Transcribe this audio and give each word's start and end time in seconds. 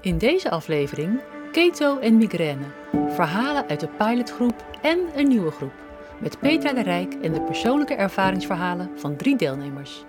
In 0.00 0.18
deze 0.18 0.50
aflevering 0.50 1.20
Keto 1.52 1.98
en 1.98 2.16
migraine. 2.16 2.64
Verhalen 3.08 3.68
uit 3.68 3.80
de 3.80 3.88
pilotgroep 3.88 4.64
en 4.82 4.98
een 5.14 5.28
nieuwe 5.28 5.50
groep. 5.50 5.72
Met 6.20 6.38
Petra 6.38 6.72
de 6.72 6.82
Rijk 6.82 7.14
en 7.14 7.32
de 7.32 7.40
persoonlijke 7.40 7.94
ervaringsverhalen 7.94 8.90
van 8.96 9.16
drie 9.16 9.36
deelnemers. 9.36 10.04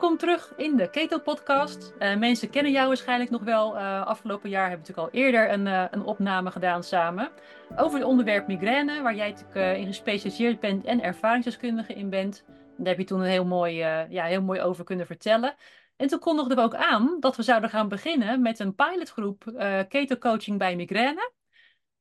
Welkom 0.00 0.18
terug 0.18 0.52
in 0.56 0.76
de 0.76 0.90
Keto 0.90 1.18
Podcast. 1.18 1.94
Uh, 1.98 2.16
mensen 2.16 2.50
kennen 2.50 2.72
jou 2.72 2.86
waarschijnlijk 2.86 3.30
nog 3.30 3.42
wel. 3.42 3.76
Uh, 3.76 4.06
afgelopen 4.06 4.50
jaar 4.50 4.68
hebben 4.68 4.86
we 4.86 4.92
natuurlijk 4.92 5.16
al 5.16 5.20
eerder 5.20 5.50
een, 5.52 5.66
uh, 5.66 5.84
een 5.90 6.04
opname 6.04 6.50
gedaan 6.50 6.82
samen. 6.82 7.30
Over 7.76 7.98
het 7.98 8.08
onderwerp 8.08 8.46
migraine, 8.46 9.02
waar 9.02 9.14
jij 9.14 9.30
natuurlijk 9.30 9.78
in 9.78 9.86
gespecialiseerd 9.86 10.60
bent 10.60 10.84
en 10.84 11.02
ervaringsdeskundige 11.02 11.94
in 11.94 12.10
bent. 12.10 12.44
Daar 12.76 12.86
heb 12.86 12.98
je 12.98 13.04
toen 13.04 13.20
een 13.20 13.26
heel 13.26 13.44
mooi, 13.44 13.76
ja, 14.08 14.24
heel 14.24 14.42
mooi 14.42 14.60
over 14.60 14.84
kunnen 14.84 15.06
vertellen. 15.06 15.54
En 15.96 16.08
toen 16.08 16.18
kondigden 16.18 16.56
we 16.56 16.62
ook 16.62 16.74
aan 16.74 17.16
dat 17.20 17.36
we 17.36 17.42
zouden 17.42 17.70
gaan 17.70 17.88
beginnen 17.88 18.42
met 18.42 18.58
een 18.58 18.74
pilotgroep 18.74 19.44
Keto 19.88 20.16
Coaching 20.16 20.58
bij 20.58 20.76
migraine. 20.76 21.32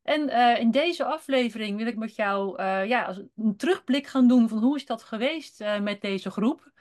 En 0.03 0.29
in 0.59 0.71
deze 0.71 1.03
aflevering 1.03 1.77
wil 1.77 1.87
ik 1.87 1.97
met 1.97 2.15
jou 2.15 2.63
ja, 2.63 3.15
een 3.35 3.57
terugblik 3.57 4.07
gaan 4.07 4.27
doen 4.27 4.49
van 4.49 4.57
hoe 4.57 4.75
is 4.75 4.85
dat 4.85 5.03
geweest 5.03 5.63
met 5.81 6.01
deze 6.01 6.31
groep. 6.31 6.71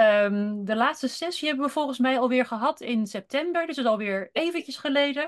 Um, 0.00 0.64
de 0.64 0.76
laatste 0.76 1.08
sessie 1.08 1.48
hebben 1.48 1.66
we 1.66 1.72
volgens 1.72 1.98
mij 1.98 2.18
alweer 2.18 2.46
gehad 2.46 2.80
in 2.80 3.06
september, 3.06 3.66
dus 3.66 3.76
dat 3.76 3.84
is 3.84 3.90
alweer 3.90 4.28
eventjes 4.32 4.76
geleden. 4.76 5.22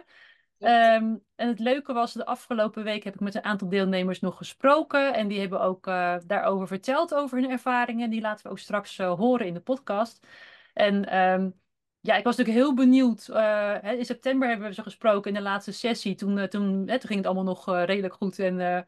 Um, 0.59 1.23
en 1.34 1.48
het 1.48 1.59
leuke 1.59 1.93
was, 1.93 2.12
de 2.12 2.27
afgelopen 2.27 2.84
week 2.84 3.05
heb 3.05 3.15
ik 3.15 3.21
met 3.21 3.34
een 3.34 3.45
aantal 3.45 3.69
deelnemers 3.69 4.21
nog 4.21 4.37
gesproken. 4.37 5.15
En 5.15 5.29
die 5.29 5.41
hebben 5.41 5.60
ook 5.60 5.87
uh, 5.87 6.16
daarover 6.27 6.66
verteld, 6.66 7.15
over 7.15 7.38
hun 7.38 7.51
ervaringen. 7.51 8.10
Die 8.10 8.21
laten 8.21 8.45
we 8.45 8.51
ook 8.51 8.59
straks 8.59 8.98
uh, 8.98 9.12
horen 9.12 9.47
in 9.47 9.55
de 9.55 9.60
podcast. 9.60 10.27
En 10.74 11.18
um, 11.18 11.55
ja, 12.01 12.16
ik 12.16 12.24
was 12.24 12.37
natuurlijk 12.37 12.65
heel 12.65 12.74
benieuwd. 12.74 13.29
Uh, 13.30 13.77
in 13.83 14.05
september 14.05 14.49
hebben 14.49 14.68
we 14.68 14.74
ze 14.74 14.83
gesproken 14.83 15.30
in 15.30 15.37
de 15.37 15.43
laatste 15.43 15.73
sessie. 15.73 16.15
Toen, 16.15 16.49
toen, 16.49 16.87
toen 16.87 17.01
ging 17.01 17.16
het 17.16 17.27
allemaal 17.27 17.45
nog 17.45 17.66
redelijk 17.66 18.15
goed 18.15 18.38
en 18.38 18.87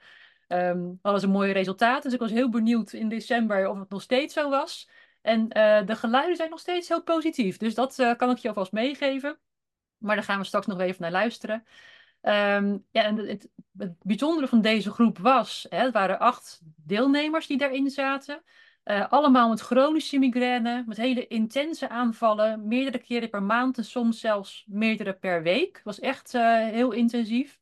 um, 0.48 0.98
hadden 1.02 1.20
ze 1.20 1.28
mooie 1.28 1.52
resultaten. 1.52 2.02
Dus 2.02 2.12
ik 2.12 2.20
was 2.20 2.30
heel 2.30 2.48
benieuwd 2.50 2.92
in 2.92 3.08
december 3.08 3.68
of 3.68 3.78
het 3.78 3.90
nog 3.90 4.02
steeds 4.02 4.34
zo 4.34 4.50
was. 4.50 4.88
En 5.20 5.40
uh, 5.40 5.86
de 5.86 5.96
geluiden 5.96 6.36
zijn 6.36 6.50
nog 6.50 6.60
steeds 6.60 6.88
heel 6.88 7.02
positief. 7.02 7.56
Dus 7.56 7.74
dat 7.74 7.98
uh, 7.98 8.14
kan 8.16 8.30
ik 8.30 8.38
je 8.38 8.48
alvast 8.48 8.72
meegeven. 8.72 9.38
Maar 9.98 10.16
daar 10.16 10.24
gaan 10.24 10.38
we 10.38 10.44
straks 10.44 10.66
nog 10.66 10.80
even 10.80 11.02
naar 11.02 11.10
luisteren. 11.10 11.64
Um, 12.22 12.84
ja, 12.90 13.04
en 13.04 13.16
het, 13.16 13.48
het, 13.78 13.94
bijzondere 14.02 14.48
van 14.48 14.60
deze 14.60 14.90
groep 14.90 15.18
was, 15.18 15.66
hè, 15.68 15.78
het 15.78 15.92
waren 15.92 16.18
acht 16.18 16.60
deelnemers 16.76 17.46
die 17.46 17.58
daarin 17.58 17.90
zaten. 17.90 18.42
Uh, 18.84 19.08
allemaal 19.12 19.48
met 19.48 19.60
chronische 19.60 20.18
migraine, 20.18 20.84
met 20.86 20.96
hele 20.96 21.26
intense 21.26 21.88
aanvallen, 21.88 22.66
meerdere 22.66 22.98
keren 22.98 23.30
per 23.30 23.42
maand 23.42 23.78
en 23.78 23.84
soms 23.84 24.20
zelfs 24.20 24.64
meerdere 24.68 25.12
per 25.12 25.42
week. 25.42 25.74
Het 25.76 25.84
was 25.84 26.00
echt 26.00 26.32
heel 26.32 26.92
intensief. 26.92 27.58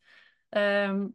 Um, 0.51 1.15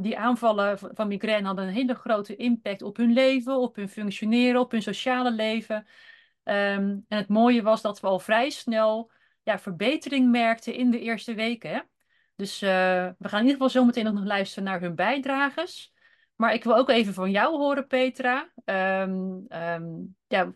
die 0.00 0.18
aanvallen 0.18 0.78
van 0.78 1.08
migraine 1.08 1.46
hadden 1.46 1.66
een 1.66 1.74
hele 1.74 1.94
grote 1.94 2.36
impact 2.36 2.82
op 2.82 2.96
hun 2.96 3.12
leven, 3.12 3.56
op 3.56 3.76
hun 3.76 3.88
functioneren, 3.88 4.60
op 4.60 4.70
hun 4.70 4.82
sociale 4.82 5.30
leven. 5.30 5.76
Um, 5.76 7.04
en 7.08 7.18
het 7.18 7.28
mooie 7.28 7.62
was 7.62 7.82
dat 7.82 8.00
we 8.00 8.06
al 8.06 8.18
vrij 8.18 8.50
snel 8.50 9.10
ja, 9.42 9.58
verbetering 9.58 10.30
merkten 10.30 10.74
in 10.74 10.90
de 10.90 11.00
eerste 11.00 11.34
weken. 11.34 11.88
Dus 12.36 12.62
uh, 12.62 12.70
we 13.18 13.28
gaan 13.28 13.40
in 13.40 13.46
ieder 13.46 13.52
geval 13.52 13.68
zo 13.68 13.84
meteen 13.84 14.14
nog 14.14 14.24
luisteren 14.24 14.64
naar 14.64 14.80
hun 14.80 14.94
bijdrages. 14.94 15.92
Maar 16.36 16.54
ik 16.54 16.64
wil 16.64 16.76
ook 16.76 16.88
even 16.88 17.14
van 17.14 17.30
jou 17.30 17.56
horen, 17.56 17.86
Petra. 17.86 18.52
Um, 18.64 19.46
um, 19.48 20.16
ja, 20.26 20.52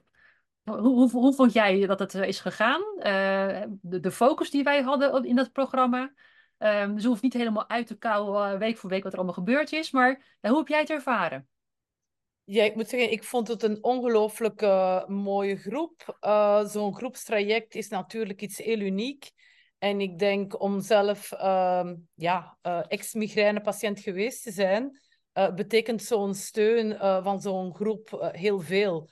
hoe, 0.62 1.10
hoe, 1.10 1.34
vond 1.34 1.52
jij 1.52 1.86
dat 1.86 1.98
het 1.98 2.14
is 2.14 2.40
gegaan? 2.40 2.80
De, 3.80 4.00
de, 4.00 4.10
focus 4.10 4.50
die 4.50 4.62
wij 4.62 4.82
hadden 4.82 5.24
in 5.24 5.36
dat 5.36 5.52
programma. 5.52 6.12
Um, 6.58 6.94
dus 6.94 7.02
je 7.02 7.08
hoeft 7.08 7.22
niet 7.22 7.32
helemaal 7.32 7.68
uit 7.68 7.86
te 7.86 7.98
kouwen 7.98 8.52
uh, 8.52 8.58
week 8.58 8.76
voor 8.76 8.90
week 8.90 9.02
wat 9.02 9.12
er 9.12 9.18
allemaal 9.18 9.36
gebeurd 9.36 9.72
is. 9.72 9.90
Maar 9.90 10.38
hoe 10.40 10.58
heb 10.58 10.68
jij 10.68 10.80
het 10.80 10.90
ervaren? 10.90 11.48
Ja, 12.44 12.64
ik 12.64 12.74
moet 12.74 12.88
zeggen, 12.88 13.12
ik 13.12 13.24
vond 13.24 13.48
het 13.48 13.62
een 13.62 13.84
ongelooflijk 13.84 14.60
mooie 15.08 15.56
groep. 15.56 16.18
Uh, 16.20 16.64
Zo'n 16.64 16.94
groepstraject 16.94 17.74
is 17.74 17.88
natuurlijk 17.88 18.40
iets 18.42 18.58
heel 18.58 18.78
uniek. 18.78 19.30
En 19.78 20.00
ik 20.00 20.18
denk 20.18 20.60
om 20.60 20.80
zelf 20.80 21.32
uh, 21.32 21.90
ja, 22.14 22.58
uh, 22.62 22.80
ex-migraine-patiënt 22.88 24.00
geweest 24.00 24.42
te 24.42 24.50
zijn, 24.50 25.00
betekent 25.54 26.02
zo'n 26.02 26.34
steun 26.34 26.96
van 27.22 27.40
zo'n 27.40 27.74
groep 27.74 28.30
heel 28.32 28.60
veel. 28.60 29.10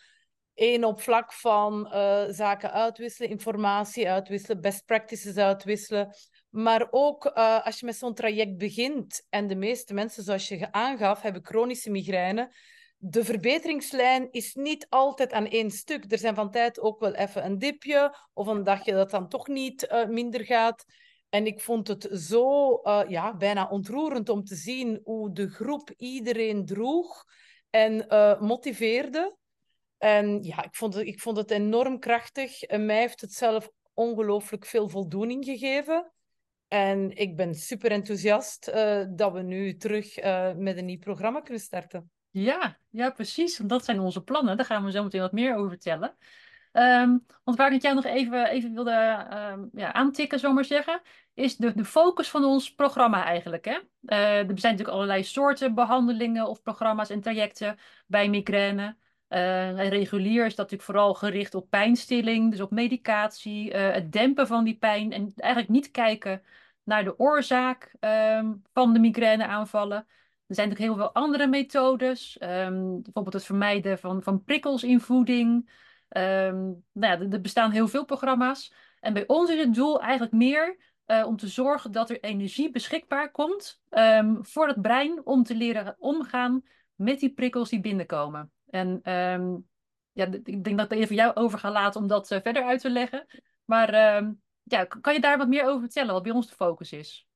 Eén 0.54 0.84
op 0.84 1.00
vlak 1.00 1.32
van 1.32 1.86
zaken 2.31 2.72
uitwisselen, 2.72 3.31
informatie 3.31 4.08
uitwisselen, 4.08 4.60
best 4.60 4.84
practices 4.84 5.36
uitwisselen. 5.36 6.14
Maar 6.52 6.88
ook 6.90 7.24
uh, 7.24 7.66
als 7.66 7.80
je 7.80 7.86
met 7.86 7.96
zo'n 7.96 8.14
traject 8.14 8.56
begint, 8.56 9.26
en 9.28 9.46
de 9.46 9.54
meeste 9.54 9.94
mensen, 9.94 10.22
zoals 10.22 10.48
je 10.48 10.72
aangaf, 10.72 11.22
hebben 11.22 11.44
chronische 11.44 11.90
migraine. 11.90 12.52
De 12.96 13.24
verbeteringslijn 13.24 14.28
is 14.30 14.54
niet 14.54 14.86
altijd 14.88 15.32
aan 15.32 15.46
één 15.46 15.70
stuk. 15.70 16.12
Er 16.12 16.18
zijn 16.18 16.34
van 16.34 16.50
tijd 16.50 16.80
ook 16.80 17.00
wel 17.00 17.14
even 17.14 17.44
een 17.44 17.58
dipje, 17.58 18.16
of 18.32 18.46
een 18.46 18.64
dagje 18.64 18.92
dat 18.92 19.10
dan 19.10 19.28
toch 19.28 19.48
niet 19.48 19.88
uh, 19.92 20.06
minder 20.06 20.44
gaat. 20.44 20.84
En 21.28 21.46
ik 21.46 21.60
vond 21.60 21.88
het 21.88 22.08
zo 22.12 22.80
uh, 22.82 23.02
ja, 23.08 23.36
bijna 23.36 23.69
ontroerend 23.69 24.28
om 24.28 24.44
te 24.44 24.54
zien 24.54 25.00
hoe 25.04 25.32
de 25.32 25.48
groep 25.48 25.90
iedereen 25.96 26.66
droeg 26.66 27.24
en 27.70 28.06
motiveerde. 28.40 29.36
En 29.98 30.42
ja, 30.42 30.64
ik 30.64 30.74
vond, 30.74 30.94
het, 30.94 31.06
ik 31.06 31.20
vond 31.20 31.36
het 31.36 31.50
enorm 31.50 31.98
krachtig. 31.98 32.62
En 32.62 32.86
mij 32.86 32.98
heeft 32.98 33.20
het 33.20 33.32
zelf 33.32 33.70
ongelooflijk 33.94 34.64
veel 34.64 34.88
voldoening 34.88 35.44
gegeven. 35.44 36.12
En 36.72 37.16
ik 37.16 37.36
ben 37.36 37.54
super 37.54 37.90
enthousiast 37.90 38.68
uh, 38.74 39.04
dat 39.08 39.32
we 39.32 39.42
nu 39.42 39.76
terug 39.76 40.24
uh, 40.24 40.52
met 40.56 40.76
een 40.76 40.84
nieuw 40.84 40.98
programma 40.98 41.40
kunnen 41.40 41.62
starten. 41.62 42.10
Ja, 42.30 42.78
ja, 42.90 43.10
precies. 43.10 43.56
Dat 43.56 43.84
zijn 43.84 44.00
onze 44.00 44.22
plannen. 44.22 44.56
Daar 44.56 44.66
gaan 44.66 44.84
we 44.84 44.90
zo 44.90 45.02
meteen 45.02 45.20
wat 45.20 45.32
meer 45.32 45.56
over 45.56 45.68
vertellen. 45.68 46.16
Um, 46.72 47.26
want 47.44 47.56
waar 47.56 47.72
ik 47.72 47.82
jou 47.82 47.94
nog 47.94 48.04
even, 48.04 48.46
even 48.46 48.74
wilde 48.74 49.26
um, 49.52 49.70
ja, 49.72 49.92
aantikken, 49.92 50.38
zomaar 50.38 50.54
maar 50.54 50.64
zeggen, 50.64 51.00
is 51.34 51.56
de, 51.56 51.74
de 51.74 51.84
focus 51.84 52.28
van 52.28 52.44
ons 52.44 52.74
programma 52.74 53.24
eigenlijk. 53.24 53.64
Hè? 53.64 53.78
Uh, 54.02 54.38
er 54.38 54.44
zijn 54.58 54.72
natuurlijk 54.72 54.88
allerlei 54.88 55.24
soorten 55.24 55.74
behandelingen 55.74 56.48
of 56.48 56.62
programma's 56.62 57.10
en 57.10 57.20
trajecten 57.20 57.78
bij 58.06 58.28
migraine. 58.28 58.96
Uh, 59.32 59.88
regulier 59.88 60.47
is 60.47 60.54
dat 60.54 60.70
natuurlijk 60.70 60.82
vooral 60.82 61.15
gericht 61.15 61.54
op 61.54 61.70
pijnstilling, 61.70 62.50
dus 62.50 62.60
op 62.60 62.70
medicatie, 62.70 63.75
uh, 63.75 63.91
het 63.91 64.12
dempen 64.12 64.47
van 64.47 64.65
die 64.65 64.76
pijn 64.76 65.12
en 65.12 65.32
eigenlijk 65.37 65.72
niet 65.72 65.91
kijken 65.91 66.43
naar 66.82 67.04
de 67.04 67.19
oorzaak 67.19 67.94
um, 68.00 68.62
van 68.72 68.93
de 68.93 68.98
migraineaanvallen. 68.98 69.97
Er 70.47 70.54
zijn 70.54 70.69
natuurlijk 70.69 70.97
heel 70.97 71.04
veel 71.04 71.22
andere 71.22 71.47
methodes, 71.47 72.37
um, 72.41 73.03
bijvoorbeeld 73.03 73.34
het 73.34 73.44
vermijden 73.44 73.98
van, 73.98 74.22
van 74.22 74.44
prikkels 74.44 74.82
in 74.82 75.00
voeding. 75.00 75.70
Um, 76.16 76.84
nou 76.93 77.20
ja, 77.20 77.20
er 77.31 77.41
bestaan 77.41 77.70
heel 77.70 77.88
veel 77.88 78.04
programma's. 78.04 78.72
En 79.00 79.12
bij 79.12 79.26
ons 79.26 79.50
is 79.50 79.59
het 79.59 79.75
doel 79.75 80.00
eigenlijk 80.00 80.32
meer 80.32 80.76
uh, 81.06 81.26
om 81.26 81.37
te 81.37 81.49
zorgen 81.49 81.93
dat 81.93 82.10
er 82.10 82.20
energie 82.20 82.70
beschikbaar 82.70 83.31
komt 83.31 83.81
voor 84.41 84.69
het 84.69 84.82
brein 84.82 85.20
om 85.25 85.43
te 85.43 85.54
leren 85.54 85.97
omgaan 85.99 86.62
met 86.94 87.20
die 87.20 87.32
prikkels 87.34 87.69
die 87.69 87.81
binnenkomen. 87.81 88.50
En 88.72 89.00
ja, 90.12 90.26
ik 90.44 90.64
denk 90.64 90.78
dat 90.78 90.92
ik 90.92 90.98
even 90.98 91.14
jou 91.14 91.34
over 91.34 91.58
ga 91.58 91.70
laten 91.70 92.00
om 92.00 92.06
dat 92.06 92.30
uh, 92.30 92.38
verder 92.42 92.62
uit 92.62 92.80
te 92.80 92.90
leggen. 92.90 93.26
Maar 93.64 93.92
ja, 94.62 94.84
kan 94.84 95.14
je 95.14 95.20
daar 95.20 95.38
wat 95.38 95.48
meer 95.48 95.64
over 95.66 95.80
vertellen, 95.80 96.12
wat 96.12 96.22
bij 96.22 96.32
ons 96.32 96.48
de 96.48 96.54
focus 96.54 96.92
is? 96.92 97.26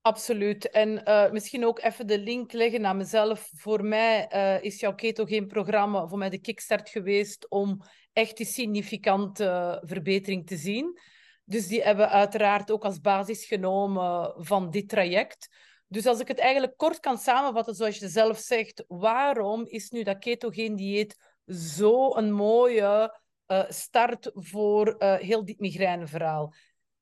Absoluut. 0.00 0.70
En 0.70 1.00
uh, 1.08 1.30
misschien 1.30 1.66
ook 1.66 1.80
even 1.80 2.06
de 2.06 2.18
link 2.18 2.52
leggen 2.52 2.80
naar 2.80 2.96
mezelf. 2.96 3.50
Voor 3.54 3.84
mij 3.84 4.28
uh, 4.32 4.62
is 4.62 4.80
jouw 4.80 4.94
ketogeen 4.94 5.46
programma 5.46 6.06
voor 6.06 6.18
mij 6.18 6.30
de 6.30 6.40
kickstart 6.40 6.88
geweest 6.88 7.48
om 7.50 7.80
echt 8.12 8.36
die 8.36 8.46
significante 8.46 9.80
verbetering 9.84 10.46
te 10.46 10.56
zien. 10.56 10.98
Dus 11.44 11.66
die 11.66 11.82
hebben 11.82 12.06
we 12.06 12.12
uiteraard 12.12 12.70
ook 12.70 12.84
als 12.84 13.00
basis 13.00 13.46
genomen 13.46 14.34
van 14.36 14.70
dit 14.70 14.88
traject. 14.88 15.48
Dus 15.94 16.06
als 16.06 16.20
ik 16.20 16.28
het 16.28 16.38
eigenlijk 16.38 16.76
kort 16.76 17.00
kan 17.00 17.18
samenvatten, 17.18 17.74
zoals 17.74 17.98
je 17.98 18.08
zelf 18.08 18.38
zegt, 18.38 18.84
waarom 18.88 19.66
is 19.66 19.90
nu 19.90 20.02
dat 20.02 20.18
ketogeen 20.18 20.76
dieet 20.76 21.16
zo 21.46 22.16
een 22.16 22.32
mooie 22.32 23.20
uh, 23.46 23.64
start 23.68 24.30
voor 24.34 24.94
uh, 24.98 25.14
heel 25.14 25.44
dit 25.44 25.60
migraineverhaal. 25.60 26.54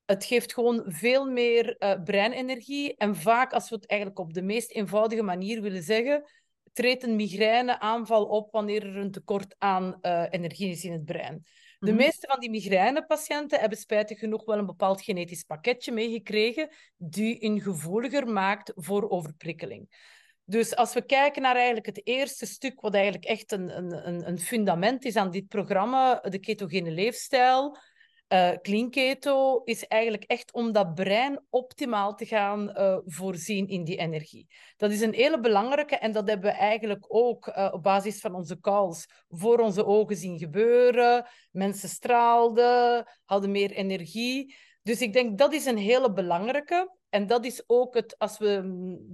Het 0.05 0.25
geeft 0.25 0.55
gewoon 0.55 0.83
veel 0.87 1.31
meer 1.31 1.77
uh, 1.79 2.03
breinenergie. 2.05 2.97
En 2.97 3.17
vaak, 3.17 3.53
als 3.53 3.69
we 3.69 3.75
het 3.75 3.87
eigenlijk 3.87 4.21
op 4.21 4.33
de 4.33 4.43
meest 4.43 4.71
eenvoudige 4.71 5.23
manier 5.23 5.63
willen 5.63 5.83
zeggen, 5.83 6.25
treedt 6.73 7.03
een 7.03 7.17
migraineaanval 7.17 8.25
op 8.25 8.53
wanneer 8.53 8.87
er 8.87 8.97
een 8.97 9.11
tekort 9.11 9.55
aan 9.59 10.01
energie 10.31 10.71
is 10.71 10.85
in 10.85 10.93
het 10.93 11.05
brein. 11.05 11.45
De 11.83 11.93
mhm. 11.93 12.01
meeste 12.01 12.27
van 12.27 12.41
die 12.41 12.51
migrainepatiënten 12.51 13.61
hebben 13.61 13.79
spijtig 13.79 14.19
genoeg 14.19 14.45
wel 14.45 14.59
een 14.59 14.67
bepaald 14.67 15.03
genetisch 15.03 15.43
pakketje 15.43 15.93
meegekregen 15.93 16.69
die 16.97 17.37
hun 17.41 17.61
gevoeliger 17.61 18.27
maakt 18.27 18.73
voor 18.75 19.11
overprikkeling. 19.11 20.11
Dus 20.45 20.77
als 20.77 20.95
we 20.95 21.07
kijken 21.07 21.43
naar 21.43 21.57
eigenlijk 21.57 21.87
het 21.87 22.07
eerste 22.07 22.47
stuk, 22.47 22.81
wat 22.81 22.95
eigenlijk 22.95 23.25
echt 23.25 23.53
een, 23.53 23.77
een, 23.77 24.29
een 24.29 24.39
fundament 24.39 25.05
is 25.05 25.17
aan 25.17 25.31
dit 25.31 25.49
programma, 25.49 26.21
de 26.21 26.39
ketogene 26.39 26.91
leefstijl, 26.91 27.77
uh, 28.33 28.51
clean 28.63 28.91
keto, 28.91 29.63
is 29.65 29.87
eigenlijk 29.87 30.25
echt 30.25 30.53
om 30.53 30.73
dat 30.73 30.95
brein 30.95 31.41
optimaal 31.51 32.15
te 32.15 32.27
gaan 32.27 32.71
uh, 32.71 32.99
voorzien 33.05 33.69
in 33.69 33.85
die 33.85 33.97
energie. 33.97 34.47
Dat 34.77 34.91
is 34.91 35.01
een 35.01 35.15
hele 35.15 35.41
belangrijke 35.41 35.97
en 35.97 36.13
dat 36.13 36.29
hebben 36.29 36.51
we 36.51 36.57
eigenlijk 36.57 37.05
ook 37.09 37.47
uh, 37.47 37.69
op 37.73 37.83
basis 37.83 38.21
van 38.21 38.35
onze 38.35 38.61
calls 38.61 39.07
voor 39.29 39.59
onze 39.59 39.85
ogen 39.85 40.17
zien 40.17 40.39
gebeuren. 40.39 41.27
Mensen 41.51 41.89
straalden, 41.89 43.07
hadden 43.25 43.51
meer 43.51 43.71
energie. 43.71 44.55
Dus 44.83 45.01
ik 45.01 45.13
denk 45.13 45.39
dat 45.39 45.53
is 45.53 45.67
een 45.67 45.77
hele 45.77 46.13
belangrijke. 46.13 46.97
En 47.09 47.27
dat 47.27 47.45
is 47.45 47.63
ook 47.67 47.95
het, 47.95 48.19
als 48.19 48.39
we 48.39 48.63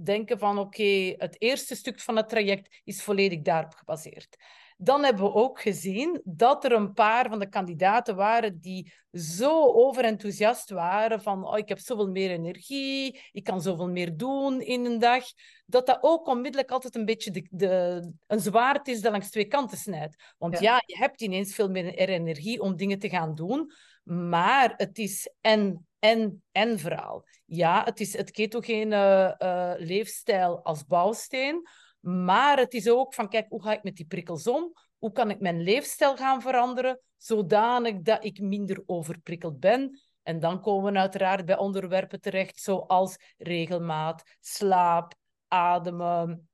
denken 0.03 0.39
van 0.39 0.59
oké, 0.59 1.13
het 1.17 1.35
eerste 1.41 1.75
stuk 1.75 1.99
van 1.99 2.15
het 2.15 2.29
traject 2.29 2.81
is 2.83 3.03
volledig 3.03 3.41
daarop 3.41 3.73
gebaseerd. 3.73 4.37
Dan 4.81 5.03
hebben 5.03 5.23
we 5.23 5.33
ook 5.33 5.61
gezien 5.61 6.21
dat 6.23 6.63
er 6.63 6.71
een 6.71 6.93
paar 6.93 7.29
van 7.29 7.39
de 7.39 7.49
kandidaten 7.49 8.15
waren 8.15 8.59
die 8.59 8.93
zo 9.11 9.73
overenthousiast 9.73 10.69
waren 10.69 11.21
van 11.21 11.47
oh, 11.47 11.57
ik 11.57 11.69
heb 11.69 11.79
zoveel 11.79 12.09
meer 12.09 12.29
energie, 12.29 13.21
ik 13.31 13.43
kan 13.43 13.61
zoveel 13.61 13.89
meer 13.89 14.17
doen 14.17 14.61
in 14.61 14.85
een 14.85 14.99
dag, 14.99 15.23
dat 15.65 15.85
dat 15.85 15.97
ook 16.01 16.27
onmiddellijk 16.27 16.71
altijd 16.71 16.95
een 16.95 17.05
beetje 17.05 17.31
de, 17.31 17.47
de, 17.49 18.11
een 18.27 18.39
zwaard 18.39 18.87
is 18.87 19.01
dat 19.01 19.11
langs 19.11 19.29
twee 19.29 19.45
kanten 19.45 19.77
snijdt. 19.77 20.33
Want 20.37 20.59
ja. 20.59 20.59
ja, 20.59 20.83
je 20.85 20.97
hebt 20.97 21.21
ineens 21.21 21.55
veel 21.55 21.69
meer 21.69 21.93
energie 21.93 22.61
om 22.61 22.75
dingen 22.75 22.99
te 22.99 23.09
gaan 23.09 23.35
doen, 23.35 23.71
maar 24.03 24.73
het 24.75 24.97
is 24.97 25.31
en, 25.41 25.87
en, 25.99 26.43
en 26.51 26.79
verhaal. 26.79 27.25
Ja, 27.45 27.83
het 27.83 27.99
is 27.99 28.17
het 28.17 28.31
ketogene 28.31 29.35
uh, 29.39 29.73
leefstijl 29.87 30.63
als 30.63 30.85
bouwsteen, 30.85 31.67
maar 32.09 32.57
het 32.57 32.73
is 32.73 32.89
ook 32.89 33.13
van, 33.13 33.29
kijk, 33.29 33.45
hoe 33.49 33.61
ga 33.61 33.71
ik 33.71 33.83
met 33.83 33.95
die 33.95 34.05
prikkels 34.05 34.47
om? 34.47 34.73
Hoe 34.97 35.11
kan 35.11 35.29
ik 35.29 35.39
mijn 35.39 35.61
leefstijl 35.61 36.15
gaan 36.15 36.41
veranderen, 36.41 36.99
zodanig 37.17 38.01
dat 38.01 38.23
ik 38.23 38.39
minder 38.39 38.83
overprikkeld 38.85 39.59
ben? 39.59 39.99
En 40.23 40.39
dan 40.39 40.61
komen 40.61 40.93
we 40.93 40.99
uiteraard 40.99 41.45
bij 41.45 41.57
onderwerpen 41.57 42.21
terecht, 42.21 42.59
zoals 42.59 43.17
regelmaat, 43.37 44.23
slaap, 44.39 45.13
ademen, 45.47 46.49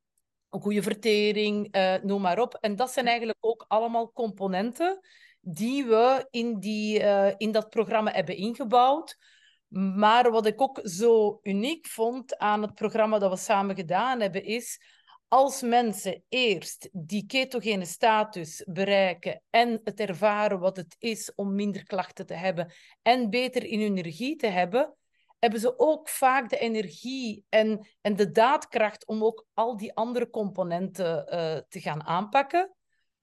een 0.49 0.61
goede 0.61 0.81
vertering, 0.81 1.75
uh, 1.75 1.95
noem 2.01 2.21
maar 2.21 2.39
op. 2.39 2.57
En 2.59 2.75
dat 2.75 2.91
zijn 2.91 3.07
eigenlijk 3.07 3.37
ook 3.39 3.65
allemaal 3.67 4.11
componenten 4.11 4.99
die 5.41 5.85
we 5.85 6.27
in, 6.29 6.59
die, 6.59 6.99
uh, 6.99 7.31
in 7.37 7.51
dat 7.51 7.69
programma 7.69 8.11
hebben 8.11 8.35
ingebouwd. 8.35 9.17
Maar 9.95 10.31
wat 10.31 10.45
ik 10.45 10.61
ook 10.61 10.79
zo 10.83 11.39
uniek 11.41 11.87
vond 11.87 12.37
aan 12.37 12.61
het 12.61 12.73
programma 12.73 13.19
dat 13.19 13.31
we 13.31 13.37
samen 13.37 13.75
gedaan 13.75 14.19
hebben, 14.19 14.43
is 14.43 14.79
als 15.27 15.61
mensen 15.61 16.23
eerst 16.29 16.89
die 16.91 17.25
ketogene 17.25 17.85
status 17.85 18.63
bereiken 18.67 19.41
en 19.49 19.81
het 19.83 19.99
ervaren 19.99 20.59
wat 20.59 20.77
het 20.77 20.95
is 20.99 21.35
om 21.35 21.55
minder 21.55 21.83
klachten 21.83 22.25
te 22.25 22.33
hebben 22.33 22.73
en 23.01 23.29
beter 23.29 23.63
in 23.63 23.79
hun 23.79 23.97
energie 23.97 24.35
te 24.35 24.47
hebben, 24.47 24.95
hebben 25.39 25.59
ze 25.59 25.79
ook 25.79 26.09
vaak 26.09 26.49
de 26.49 26.57
energie 26.57 27.45
en, 27.49 27.87
en 28.01 28.15
de 28.15 28.31
daadkracht 28.31 29.05
om 29.05 29.23
ook 29.23 29.45
al 29.53 29.77
die 29.77 29.93
andere 29.93 30.29
componenten 30.29 31.27
uh, 31.33 31.57
te 31.69 31.81
gaan 31.81 32.03
aanpakken. 32.03 32.75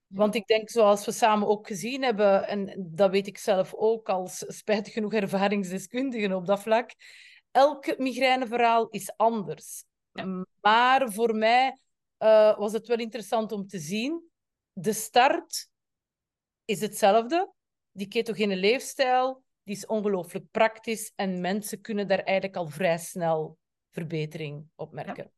Want 0.07 0.35
ik 0.35 0.47
denk, 0.47 0.69
zoals 0.69 1.05
we 1.05 1.11
samen 1.11 1.47
ook 1.47 1.67
gezien 1.67 2.03
hebben, 2.03 2.47
en 2.47 2.89
dat 2.91 3.11
weet 3.11 3.27
ik 3.27 3.37
zelf 3.37 3.73
ook 3.73 4.09
als 4.09 4.43
spijtig 4.47 4.93
genoeg 4.93 5.13
ervaringsdeskundige 5.13 6.35
op 6.35 6.45
dat 6.45 6.61
vlak, 6.61 6.91
elk 7.51 7.97
migraineverhaal 7.97 8.89
is 8.89 9.13
anders. 9.15 9.83
Maar 10.61 11.11
voor 11.11 11.35
mij 11.35 11.77
uh, 12.23 12.57
was 12.57 12.73
het 12.73 12.87
wel 12.87 12.97
interessant 12.97 13.51
om 13.51 13.67
te 13.67 13.79
zien. 13.79 14.29
De 14.73 14.93
start 14.93 15.69
is 16.65 16.81
hetzelfde. 16.81 17.53
Die 17.91 18.07
ketogene 18.07 18.55
leefstijl 18.55 19.43
die 19.63 19.75
is 19.75 19.85
ongelooflijk 19.85 20.51
praktisch 20.51 21.11
en 21.15 21.41
mensen 21.41 21.81
kunnen 21.81 22.07
daar 22.07 22.19
eigenlijk 22.19 22.57
al 22.57 22.67
vrij 22.67 22.97
snel 22.97 23.57
verbetering 23.91 24.65
op 24.75 24.91
merken. 24.91 25.31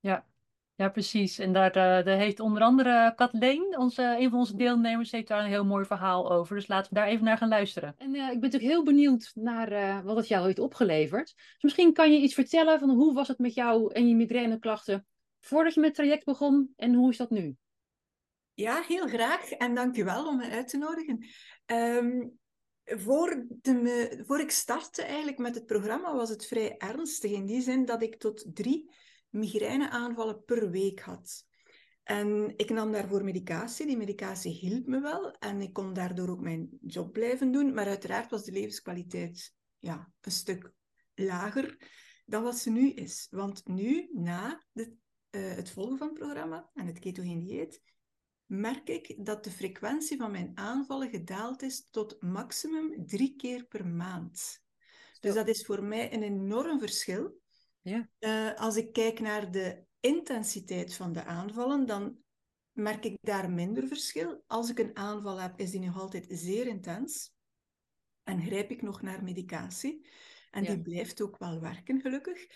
Ja, 0.00 0.10
ja. 0.10 0.26
ja 0.74 0.88
precies. 0.88 1.38
En 1.38 1.52
daar, 1.52 1.68
uh, 1.68 2.04
daar 2.04 2.18
heeft 2.18 2.40
onder 2.40 2.62
andere 2.62 3.12
Kathleen, 3.16 3.78
onze, 3.78 4.16
een 4.18 4.30
van 4.30 4.38
onze 4.38 4.56
deelnemers, 4.56 5.10
heeft 5.10 5.28
daar 5.28 5.40
een 5.40 5.50
heel 5.50 5.64
mooi 5.64 5.84
verhaal 5.84 6.30
over. 6.32 6.56
Dus 6.56 6.68
laten 6.68 6.92
we 6.92 6.98
daar 6.98 7.08
even 7.08 7.24
naar 7.24 7.36
gaan 7.36 7.48
luisteren. 7.48 7.94
En 7.98 8.14
uh, 8.14 8.22
ik 8.22 8.40
ben 8.40 8.50
natuurlijk 8.50 8.72
heel 8.72 8.84
benieuwd 8.84 9.32
naar 9.34 10.02
wat 10.04 10.16
het 10.16 10.28
jou 10.28 10.46
heeft 10.46 10.58
opgeleverd. 10.58 11.34
Dus 11.34 11.62
misschien 11.62 11.92
kan 11.92 12.12
je 12.12 12.18
iets 12.18 12.34
vertellen 12.34 12.78
van 12.78 12.90
hoe 12.90 13.14
was 13.14 13.28
het 13.28 13.38
met 13.38 13.54
jou 13.54 13.92
en 13.92 14.08
je 14.08 14.14
migraineklachten 14.14 15.06
voordat 15.40 15.74
je 15.74 15.80
met 15.80 15.94
traject 15.94 16.24
begon 16.24 16.72
en 16.76 16.94
hoe 16.94 17.10
is 17.10 17.16
dat 17.16 17.30
nu? 17.30 17.56
Ja, 18.54 18.82
heel 18.82 19.06
graag 19.06 19.50
en 19.50 19.74
dankjewel 19.74 20.26
om 20.26 20.36
me 20.36 20.50
uit 20.50 20.68
te 20.68 20.76
nodigen. 20.76 21.26
Um, 21.66 22.38
voor, 22.84 23.46
de, 23.48 24.22
voor 24.26 24.40
ik 24.40 24.50
startte 24.50 25.02
eigenlijk 25.02 25.38
met 25.38 25.54
het 25.54 25.66
programma 25.66 26.14
was 26.14 26.28
het 26.28 26.46
vrij 26.46 26.76
ernstig 26.76 27.30
in 27.30 27.46
die 27.46 27.60
zin 27.60 27.84
dat 27.84 28.02
ik 28.02 28.18
tot 28.18 28.44
drie 28.54 28.90
migraineaanvallen 29.28 30.44
per 30.44 30.70
week 30.70 31.00
had. 31.00 31.46
En 32.02 32.52
ik 32.56 32.70
nam 32.70 32.92
daarvoor 32.92 33.24
medicatie. 33.24 33.86
Die 33.86 33.96
medicatie 33.96 34.52
hielp 34.52 34.86
me 34.86 35.00
wel 35.00 35.30
en 35.30 35.60
ik 35.60 35.72
kon 35.72 35.92
daardoor 35.92 36.28
ook 36.28 36.40
mijn 36.40 36.68
job 36.80 37.12
blijven 37.12 37.52
doen. 37.52 37.74
Maar 37.74 37.86
uiteraard 37.86 38.30
was 38.30 38.44
de 38.44 38.52
levenskwaliteit 38.52 39.54
ja, 39.78 40.12
een 40.20 40.32
stuk 40.32 40.72
lager 41.14 41.76
dan 42.26 42.42
wat 42.42 42.58
ze 42.58 42.70
nu 42.70 42.90
is. 42.90 43.26
Want 43.30 43.66
nu, 43.66 44.08
na 44.12 44.64
de 44.72 44.96
uh, 45.30 45.54
het 45.54 45.70
volgen 45.70 45.98
van 45.98 46.08
het 46.08 46.18
programma 46.18 46.70
en 46.74 46.86
het 46.86 46.98
ketogeen 46.98 47.40
dieet, 47.40 47.82
merk 48.46 48.88
ik 48.88 49.26
dat 49.26 49.44
de 49.44 49.50
frequentie 49.50 50.16
van 50.16 50.30
mijn 50.30 50.50
aanvallen 50.54 51.10
gedaald 51.10 51.62
is 51.62 51.88
tot 51.90 52.22
maximum 52.22 53.06
drie 53.06 53.36
keer 53.36 53.64
per 53.64 53.86
maand. 53.86 54.62
Dus 55.20 55.34
dat 55.34 55.48
is 55.48 55.66
voor 55.66 55.82
mij 55.82 56.12
een 56.12 56.22
enorm 56.22 56.78
verschil. 56.78 57.40
Ja. 57.80 58.10
Uh, 58.18 58.54
als 58.54 58.76
ik 58.76 58.92
kijk 58.92 59.20
naar 59.20 59.50
de 59.50 59.84
intensiteit 60.00 60.94
van 60.94 61.12
de 61.12 61.24
aanvallen, 61.24 61.86
dan 61.86 62.18
merk 62.72 63.04
ik 63.04 63.16
daar 63.20 63.50
minder 63.50 63.86
verschil. 63.86 64.42
Als 64.46 64.70
ik 64.70 64.78
een 64.78 64.96
aanval 64.96 65.40
heb, 65.40 65.58
is 65.58 65.70
die 65.70 65.80
nog 65.80 66.00
altijd 66.00 66.26
zeer 66.28 66.66
intens. 66.66 67.36
En 68.22 68.42
grijp 68.42 68.70
ik 68.70 68.82
nog 68.82 69.02
naar 69.02 69.22
medicatie. 69.22 70.06
En 70.50 70.62
ja. 70.62 70.74
die 70.74 70.82
blijft 70.82 71.20
ook 71.20 71.38
wel 71.38 71.60
werken, 71.60 72.00
gelukkig. 72.00 72.46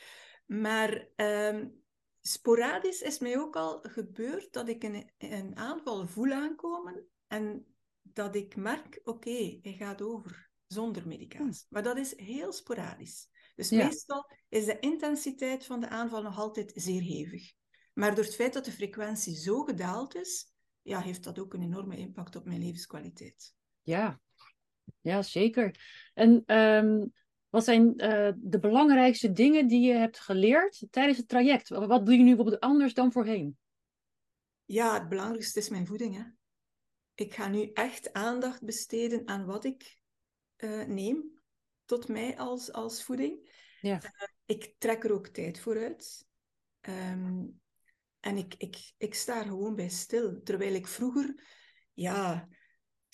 Maar 0.46 1.08
um, 1.16 1.81
sporadisch 2.22 3.00
is 3.00 3.18
mij 3.18 3.38
ook 3.38 3.56
al 3.56 3.80
gebeurd 3.82 4.52
dat 4.52 4.68
ik 4.68 4.82
een, 4.82 5.10
een 5.18 5.56
aanval 5.56 6.06
voel 6.06 6.32
aankomen 6.32 7.06
en 7.26 7.66
dat 8.02 8.34
ik 8.34 8.56
merk, 8.56 9.00
oké, 9.04 9.58
hij 9.62 9.74
gaat 9.78 10.02
over 10.02 10.50
zonder 10.66 11.06
medicatie. 11.06 11.44
Hmm. 11.44 11.66
Maar 11.68 11.82
dat 11.82 11.96
is 11.96 12.18
heel 12.18 12.52
sporadisch. 12.52 13.28
Dus 13.54 13.70
meestal 13.70 14.30
is 14.48 14.64
de 14.64 14.78
intensiteit 14.78 15.66
van 15.66 15.80
de 15.80 15.88
aanval 15.88 16.22
nog 16.22 16.38
altijd 16.38 16.72
zeer 16.74 17.02
hevig. 17.02 17.52
Maar 17.92 18.14
door 18.14 18.24
het 18.24 18.34
feit 18.34 18.52
dat 18.52 18.64
de 18.64 18.72
frequentie 18.72 19.36
zo 19.36 19.62
gedaald 19.62 20.14
is, 20.14 20.52
ja, 20.82 21.00
heeft 21.00 21.24
dat 21.24 21.38
ook 21.38 21.54
een 21.54 21.62
enorme 21.62 21.96
impact 21.96 22.36
op 22.36 22.44
mijn 22.44 22.60
levenskwaliteit. 22.60 23.54
Ja, 23.82 24.20
ja 25.00 25.22
zeker. 25.22 25.80
En 26.14 26.42
ehm, 26.46 27.06
wat 27.52 27.64
zijn 27.64 27.84
uh, 27.96 28.30
de 28.36 28.58
belangrijkste 28.58 29.32
dingen 29.32 29.66
die 29.66 29.86
je 29.86 29.92
hebt 29.92 30.18
geleerd 30.18 30.86
tijdens 30.90 31.18
het 31.18 31.28
traject? 31.28 31.68
Wat 31.68 32.06
doe 32.06 32.16
je 32.16 32.22
nu 32.22 32.26
bijvoorbeeld 32.26 32.60
anders 32.60 32.94
dan 32.94 33.12
voorheen? 33.12 33.58
Ja, 34.64 34.94
het 34.94 35.08
belangrijkste 35.08 35.58
is 35.58 35.68
mijn 35.68 35.86
voeding. 35.86 36.16
Hè. 36.16 36.22
Ik 37.14 37.34
ga 37.34 37.48
nu 37.48 37.70
echt 37.72 38.12
aandacht 38.12 38.64
besteden 38.64 39.28
aan 39.28 39.44
wat 39.44 39.64
ik 39.64 39.98
uh, 40.56 40.84
neem 40.84 41.40
tot 41.84 42.08
mij 42.08 42.38
als, 42.38 42.72
als 42.72 43.04
voeding. 43.04 43.50
Ja. 43.80 44.02
Uh, 44.02 44.10
ik 44.46 44.74
trek 44.78 45.04
er 45.04 45.12
ook 45.12 45.26
tijd 45.26 45.60
voor 45.60 45.78
uit. 45.78 46.26
Um, 46.80 47.60
en 48.20 48.36
ik, 48.36 48.54
ik, 48.58 48.92
ik 48.96 49.14
sta 49.14 49.38
er 49.38 49.44
gewoon 49.46 49.74
bij 49.74 49.88
stil. 49.88 50.42
Terwijl 50.42 50.74
ik 50.74 50.86
vroeger, 50.86 51.44
ja, 51.92 52.48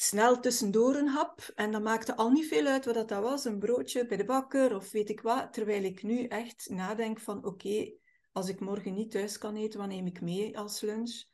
snel 0.01 0.41
tussendoor 0.41 0.95
een 0.95 1.09
hap. 1.09 1.53
En 1.55 1.73
dat 1.73 1.83
maakte 1.83 2.17
al 2.17 2.31
niet 2.31 2.47
veel 2.47 2.67
uit 2.67 2.85
wat 2.85 3.09
dat 3.09 3.23
was. 3.23 3.45
Een 3.45 3.59
broodje 3.59 4.07
bij 4.07 4.17
de 4.17 4.25
bakker 4.25 4.75
of 4.75 4.91
weet 4.91 5.09
ik 5.09 5.21
wat. 5.21 5.53
Terwijl 5.53 5.83
ik 5.83 6.03
nu 6.03 6.25
echt 6.25 6.69
nadenk 6.71 7.21
van 7.21 7.45
oké, 7.45 7.93
als 8.33 8.49
ik 8.49 8.61
morgen 8.61 8.95
niet 8.95 9.11
thuis 9.11 9.39
kan 9.39 9.57
eten, 9.57 9.79
wat 9.79 9.89
neem 9.89 10.07
ik 10.07 10.21
mee 10.21 10.59
als 10.59 10.81
lunch? 10.81 11.25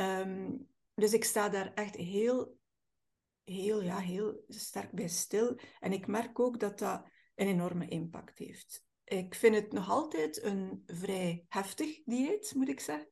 Um, 0.00 0.68
dus 0.94 1.12
ik 1.12 1.24
sta 1.24 1.48
daar 1.48 1.74
echt 1.74 1.96
heel, 1.96 2.58
heel, 3.44 3.82
ja, 3.82 3.98
heel 3.98 4.44
sterk 4.48 4.92
bij 4.92 5.08
stil. 5.08 5.58
En 5.80 5.92
ik 5.92 6.06
merk 6.06 6.38
ook 6.40 6.60
dat 6.60 6.78
dat 6.78 7.04
een 7.34 7.46
enorme 7.46 7.88
impact 7.88 8.38
heeft. 8.38 8.84
Ik 9.04 9.34
vind 9.34 9.54
het 9.54 9.72
nog 9.72 9.90
altijd 9.90 10.42
een 10.42 10.82
vrij 10.86 11.44
heftig 11.48 12.04
dieet, 12.04 12.52
moet 12.54 12.68
ik 12.68 12.80
zeggen. 12.80 13.08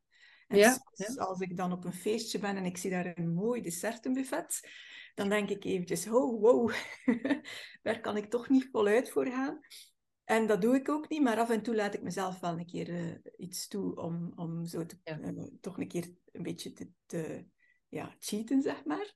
En 0.49 0.59
ja, 0.59 0.79
als 1.17 1.41
ik 1.41 1.57
dan 1.57 1.73
op 1.73 1.85
een 1.85 1.93
feestje 1.93 2.39
ben 2.39 2.57
en 2.57 2.65
ik 2.65 2.77
zie 2.77 2.91
daar 2.91 3.13
een 3.19 3.35
mooi 3.35 3.63
dessertenbuffet, 3.63 4.69
dan 5.15 5.29
denk 5.29 5.49
ik 5.51 5.65
eventjes, 5.65 6.07
oh, 6.09 6.41
wow, 6.41 6.73
daar 7.83 8.01
kan 8.01 8.17
ik 8.17 8.31
toch 8.31 8.49
niet 8.49 8.69
voluit 8.73 9.11
voor 9.11 9.27
gaan. 9.27 9.61
En 10.25 10.47
dat 10.47 10.61
doe 10.63 10.75
ik 10.77 10.89
ook 10.89 11.09
niet, 11.09 11.23
maar 11.23 11.39
af 11.39 11.51
en 11.51 11.63
toe 11.63 11.75
laat 11.75 11.95
ik 11.95 12.03
mezelf 12.03 12.41
wel 12.41 12.59
een 12.59 12.67
keer 12.67 12.95
eh, 12.95 13.15
iets 13.37 13.69
toe 13.69 13.97
om, 13.97 14.33
om 14.37 14.65
zo 14.67 14.87
te, 14.87 14.97
Ja. 15.05 15.21
eh, 15.21 15.45
toch 15.61 15.79
een 15.79 15.89
keer 15.89 16.11
een 16.33 16.43
beetje 16.43 16.73
te, 16.73 16.89
te 17.07 17.47
ja, 17.89 18.17
cheaten, 18.19 18.63
zeg 18.63 18.85
maar. 18.85 19.13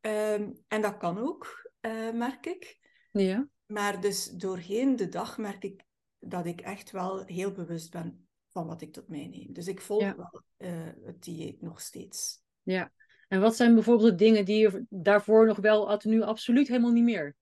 Ehm, 0.00 0.52
en 0.68 0.82
dat 0.82 0.96
kan 0.96 1.18
ook, 1.18 1.70
eh, 1.80 2.10
merk 2.10 2.46
ik. 2.46 2.78
Ja. 3.12 3.48
Maar 3.66 4.00
dus 4.00 4.30
doorheen 4.30 4.96
de 4.96 5.08
dag 5.08 5.38
merk 5.38 5.64
ik 5.64 5.84
dat 6.18 6.46
ik 6.46 6.60
echt 6.60 6.90
wel 6.90 7.24
heel 7.24 7.52
bewust 7.52 7.90
ben 7.90 8.23
van 8.54 8.66
wat 8.66 8.80
ik 8.80 8.92
tot 8.92 9.08
mij 9.08 9.26
neem. 9.26 9.52
Dus 9.52 9.66
ik 9.66 9.80
volg 9.80 10.02
Ja. 10.02 10.16
wel 10.16 10.42
eh, 10.56 10.70
het 11.04 11.22
dieet 11.22 11.60
nog 11.60 11.80
steeds. 11.80 12.42
Ja. 12.62 12.92
En 13.28 13.40
wat 13.40 13.56
zijn 13.56 13.74
bijvoorbeeld 13.74 14.10
de 14.10 14.24
dingen 14.24 14.44
die 14.44 14.58
je 14.58 14.84
daarvoor 14.88 15.46
nog 15.46 15.56
wel 15.58 15.88
had, 15.88 16.04
nu 16.04 16.22
absoluut 16.22 16.68
helemaal 16.68 16.92
niet 16.92 17.04
meer? 17.04 17.34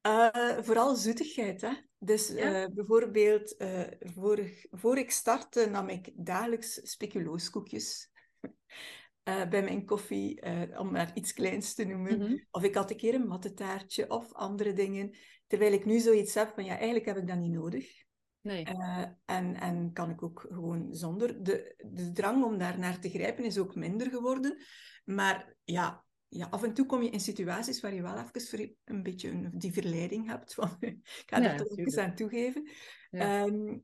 Eh, 0.00 0.58
vooral 0.60 0.94
zoetigheid, 0.94 1.60
hè. 1.60 1.72
Dus 1.98 2.28
Ja? 2.28 2.62
eh, 2.62 2.68
bijvoorbeeld, 2.74 3.56
vorig, 4.00 4.66
voor 4.70 4.98
ik 4.98 5.10
startte 5.10 5.66
nam 5.66 5.88
ik 5.88 6.10
dagelijks 6.14 6.80
speculooskoekjes 6.82 8.10
bij 9.50 9.62
mijn 9.62 9.84
koffie, 9.86 10.42
om 10.78 10.90
maar 10.92 11.10
iets 11.14 11.32
kleins 11.32 11.74
te 11.74 11.84
noemen. 11.84 12.18
Mhm. 12.18 12.36
Of 12.50 12.62
ik 12.62 12.74
had 12.74 12.90
een 12.90 12.96
keer 12.96 13.14
een 13.14 13.26
mattetaartje 13.26 14.10
of 14.10 14.32
andere 14.32 14.72
dingen. 14.72 15.14
Terwijl 15.46 15.72
ik 15.72 15.84
nu 15.84 15.98
zoiets 15.98 16.34
heb 16.34 16.52
van, 16.54 16.64
ja, 16.64 16.74
eigenlijk 16.74 17.06
heb 17.06 17.16
ik 17.16 17.26
dat 17.26 17.38
niet 17.38 17.52
nodig. 17.52 18.01
Nee. 18.42 18.64
Eh, 18.64 19.04
en, 19.24 19.54
en 19.54 19.92
kan 19.92 20.10
ik 20.10 20.22
ook 20.22 20.46
gewoon 20.50 20.94
zonder. 20.94 21.42
De, 21.44 21.74
de 21.92 22.12
drang 22.12 22.44
om 22.44 22.58
daar 22.58 22.78
naar 22.78 22.98
te 23.00 23.10
grijpen 23.10 23.44
is 23.44 23.58
ook 23.58 23.74
minder 23.74 24.10
geworden. 24.10 24.62
Maar 25.04 25.54
ja, 25.64 26.04
ja, 26.28 26.46
af 26.50 26.62
en 26.62 26.74
toe 26.74 26.86
kom 26.86 27.02
je 27.02 27.10
in 27.10 27.20
situaties 27.20 27.80
waar 27.80 27.94
je 27.94 28.02
wel 28.02 28.18
even 28.18 28.76
een 28.84 29.02
beetje 29.02 29.30
een, 29.30 29.50
die 29.54 29.72
verleiding 29.72 30.26
hebt. 30.26 30.54
Van, 30.54 30.76
ik 30.80 31.22
ga 31.26 31.38
Ja, 31.38 31.50
er 31.50 31.56
toch 31.56 31.68
tuurlijk. 31.68 31.96
aan 31.98 32.14
toegeven. 32.14 32.68
Ja. 33.10 33.44
Ehm, 33.44 33.78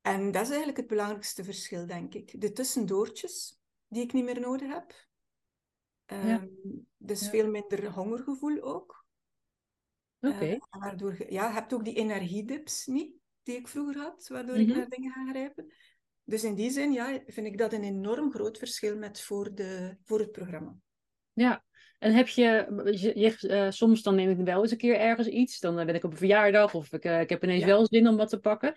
en 0.00 0.30
dat 0.30 0.42
is 0.42 0.48
eigenlijk 0.48 0.76
het 0.76 0.86
belangrijkste 0.86 1.44
verschil, 1.44 1.86
denk 1.86 2.14
ik. 2.14 2.40
De 2.40 2.52
tussendoortjes 2.52 3.60
die 3.88 4.02
ik 4.02 4.12
niet 4.12 4.24
meer 4.24 4.40
nodig 4.40 4.68
heb. 4.72 5.06
Ehm, 6.04 6.46
Dus 6.96 7.28
veel 7.28 7.50
minder 7.50 7.90
hongergevoel 7.90 8.62
ook. 8.62 9.04
Oké. 10.20 10.44
Eh, 10.44 10.58
waardoor 10.70 11.14
je, 11.18 11.32
ja, 11.32 11.46
je 11.46 11.52
hebt 11.52 11.72
ook 11.74 11.84
die 11.84 11.94
energiedips 11.94 12.86
niet, 12.86 13.15
die 13.46 13.56
ik 13.56 13.68
vroeger 13.68 13.96
had, 13.96 14.28
waardoor 14.28 14.56
ik 14.56 14.66
Mhm. 14.66 14.76
naar 14.76 14.88
dingen 14.88 15.12
ga 15.12 15.26
grijpen. 15.30 15.72
Dus 16.24 16.44
in 16.44 16.54
die 16.54 16.70
zin 16.70 16.92
ja, 16.92 17.20
vind 17.26 17.46
ik 17.46 17.58
dat 17.58 17.72
een 17.72 17.84
enorm 17.84 18.32
groot 18.32 18.58
verschil 18.58 18.96
met 18.96 19.20
voor, 19.20 19.54
de, 19.54 19.96
voor 20.04 20.18
het 20.18 20.32
programma. 20.32 20.74
Ja. 21.32 21.64
En 21.98 22.12
heb 22.14 22.28
je, 22.28 22.66
je, 23.00 23.18
je- 23.18 23.48
eh, 23.48 23.70
soms 23.70 24.02
dan 24.02 24.14
neem 24.14 24.30
ik 24.30 24.44
wel 24.46 24.62
eens 24.62 24.70
een 24.70 24.76
keer 24.76 24.96
ergens 24.98 25.28
iets, 25.28 25.60
dan 25.60 25.78
eh, 25.78 25.86
ben 25.86 25.94
ik 25.94 26.04
op 26.04 26.10
een 26.10 26.16
verjaardag 26.16 26.74
of 26.74 26.92
ik, 26.92 27.04
eh, 27.04 27.20
ik 27.20 27.28
heb 27.28 27.42
ineens 27.44 27.60
Ja. 27.60 27.66
wel 27.66 27.86
zin 27.86 28.08
om 28.08 28.16
wat 28.16 28.28
te 28.28 28.38
pakken. 28.40 28.74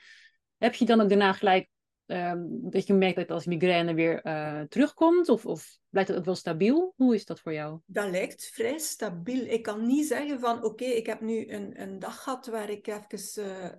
Heb 0.58 0.74
je 0.74 0.86
dan 0.86 1.02
ook 1.02 1.10
daarna 1.10 1.34
gelijk 1.34 1.70
ehm, 2.06 2.40
dat 2.50 2.88
je 2.88 2.94
merkt 2.94 3.16
dat 3.16 3.32
als 3.32 3.46
migraine 3.46 3.94
weer 3.94 4.22
terugkomt 4.70 5.30
of, 5.30 5.46
of 5.46 5.78
blijft 5.90 6.10
het 6.10 6.18
ook 6.18 6.26
wel 6.26 6.36
stabiel? 6.36 6.94
Hoe 6.96 7.16
is 7.16 7.26
dat 7.26 7.40
voor 7.40 7.54
jou? 7.54 7.80
Dat 7.86 8.10
lijkt 8.10 8.46
vrij 8.54 8.78
stabiel. 8.78 9.46
Ik 9.46 9.64
kan 9.64 9.86
niet 9.88 10.08
zeggen 10.08 10.40
van 10.40 10.64
oké, 10.64 10.84
ik 10.86 11.06
heb 11.06 11.22
nu 11.22 11.50
een, 11.50 11.82
een 11.82 12.00
dag 12.00 12.24
gehad 12.24 12.48
waar 12.48 12.70
ik 12.70 12.88
even 12.88 13.78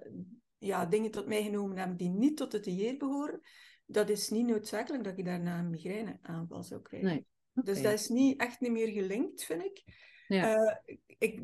ja, 0.60 0.86
dingen 0.86 1.10
tot 1.10 1.26
mij 1.26 1.42
genomen 1.42 1.76
heb 1.78 1.98
die 1.98 2.08
niet 2.08 2.36
tot 2.36 2.52
het 2.52 2.64
dieet 2.64 2.98
behoren. 2.98 3.40
Dat 3.86 4.08
is 4.08 4.28
niet 4.28 4.46
noodzakelijk 4.46 5.04
dat 5.04 5.18
ik 5.18 5.24
daarna 5.24 5.58
een 5.58 5.70
migraineaanval 5.70 6.62
zou 6.62 6.82
krijgen. 6.82 7.08
Nee. 7.08 7.26
Dus 7.52 7.82
dat 7.82 7.92
is 7.92 8.08
niet, 8.08 8.40
echt 8.40 8.60
niet 8.60 8.70
meer 8.70 8.88
gelinkt, 8.88 9.44
vind 9.44 9.62
ik. 9.62 9.82
Ja. 10.28 10.54
Eh, 10.54 10.94
ik. 11.18 11.40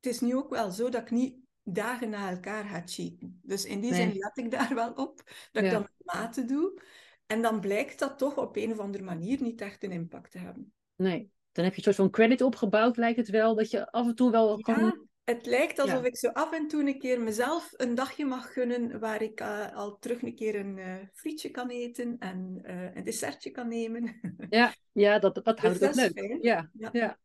Het 0.00 0.12
is 0.12 0.20
nu 0.20 0.36
ook 0.36 0.50
wel 0.50 0.70
zo 0.70 0.88
dat 0.88 1.00
ik 1.00 1.10
niet 1.10 1.36
dagen 1.62 2.10
na 2.10 2.30
elkaar 2.30 2.64
ga 2.64 2.82
cheaten. 2.84 3.40
Dus 3.42 3.64
in 3.64 3.80
die 3.80 3.90
Nee. 3.90 4.00
zin 4.00 4.18
let 4.18 4.36
ik 4.38 4.50
daar 4.58 4.74
wel 4.74 4.92
op, 4.92 5.22
dat 5.52 5.62
Ja. 5.62 5.68
ik 5.68 5.70
dat 5.70 5.80
met 5.82 6.14
mate 6.14 6.44
doe. 6.44 6.82
En 7.26 7.42
dan 7.42 7.60
blijkt 7.60 7.98
dat 7.98 8.18
toch 8.18 8.36
op 8.36 8.56
een 8.56 8.72
of 8.72 8.78
andere 8.78 9.04
manier 9.04 9.42
niet 9.42 9.60
echt 9.60 9.84
een 9.84 9.92
impact 9.92 10.30
te 10.30 10.38
hebben. 10.38 10.72
Nee. 10.96 11.30
Dan 11.52 11.64
heb 11.64 11.72
je 11.72 11.78
een 11.78 11.84
soort 11.84 11.96
van 11.96 12.10
credit 12.10 12.40
opgebouwd, 12.40 12.96
lijkt 12.96 13.18
het 13.18 13.28
wel, 13.28 13.54
dat 13.54 13.70
je 13.70 13.90
af 13.90 14.06
en 14.06 14.14
toe 14.14 14.30
wel 14.30 14.60
kan... 14.60 15.08
Het 15.36 15.46
lijkt 15.46 15.78
alsof 15.78 16.00
Ja. 16.00 16.06
ik 16.06 16.16
zo 16.16 16.28
af 16.28 16.52
en 16.52 16.68
toe 16.68 16.86
een 16.86 16.98
keer 16.98 17.20
mezelf 17.20 17.70
een 17.76 17.94
dagje 17.94 18.24
mag 18.24 18.52
gunnen 18.52 18.98
waar 19.00 19.22
ik 19.22 19.40
eh, 19.40 19.76
al 19.76 19.98
terug 19.98 20.22
een 20.22 20.34
keer 20.34 20.54
een 20.54 20.78
eh, 20.78 20.94
frietje 21.12 21.50
kan 21.50 21.68
eten 21.68 22.16
en 22.18 22.60
eh, 22.62 22.94
een 22.94 23.04
dessertje 23.04 23.50
kan 23.50 23.68
nemen. 23.68 24.20
Ja, 24.50 24.74
ja 24.92 25.18
dat, 25.18 25.34
dat 25.34 25.58
houdt 25.60 25.80
het 25.80 25.94
leuk. 25.94 26.12
fijn. 26.12 26.38
Ja, 26.42 26.70
Ja. 26.72 26.88
ja. 26.92 27.18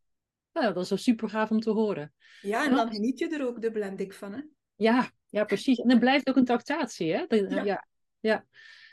Nou, 0.54 0.74
dat 0.74 0.84
is 0.84 0.90
wel 0.90 0.98
super 0.98 1.30
gaaf 1.30 1.50
om 1.52 1.60
te 1.60 1.70
horen. 1.70 2.14
Ja, 2.42 2.66
en 2.66 2.76
dan 2.76 2.92
geniet 2.92 3.20
je 3.20 3.28
er 3.30 3.48
ook 3.48 3.62
dubbel 3.62 3.82
en 3.82 3.96
dik 3.96 4.14
van, 4.14 4.34
hè? 4.34 4.42
Ja, 4.76 5.10
ja, 5.30 5.44
precies. 5.44 5.78
En 5.80 5.88
dan 5.90 6.00
blijft 6.00 6.30
ook 6.30 6.36
een 6.36 6.46
tractatie, 6.46 7.14
hè? 7.14 7.26
Dat- 7.28 7.52
Ja. 7.52 7.64
ja. 7.64 7.88
ja. 8.20 8.46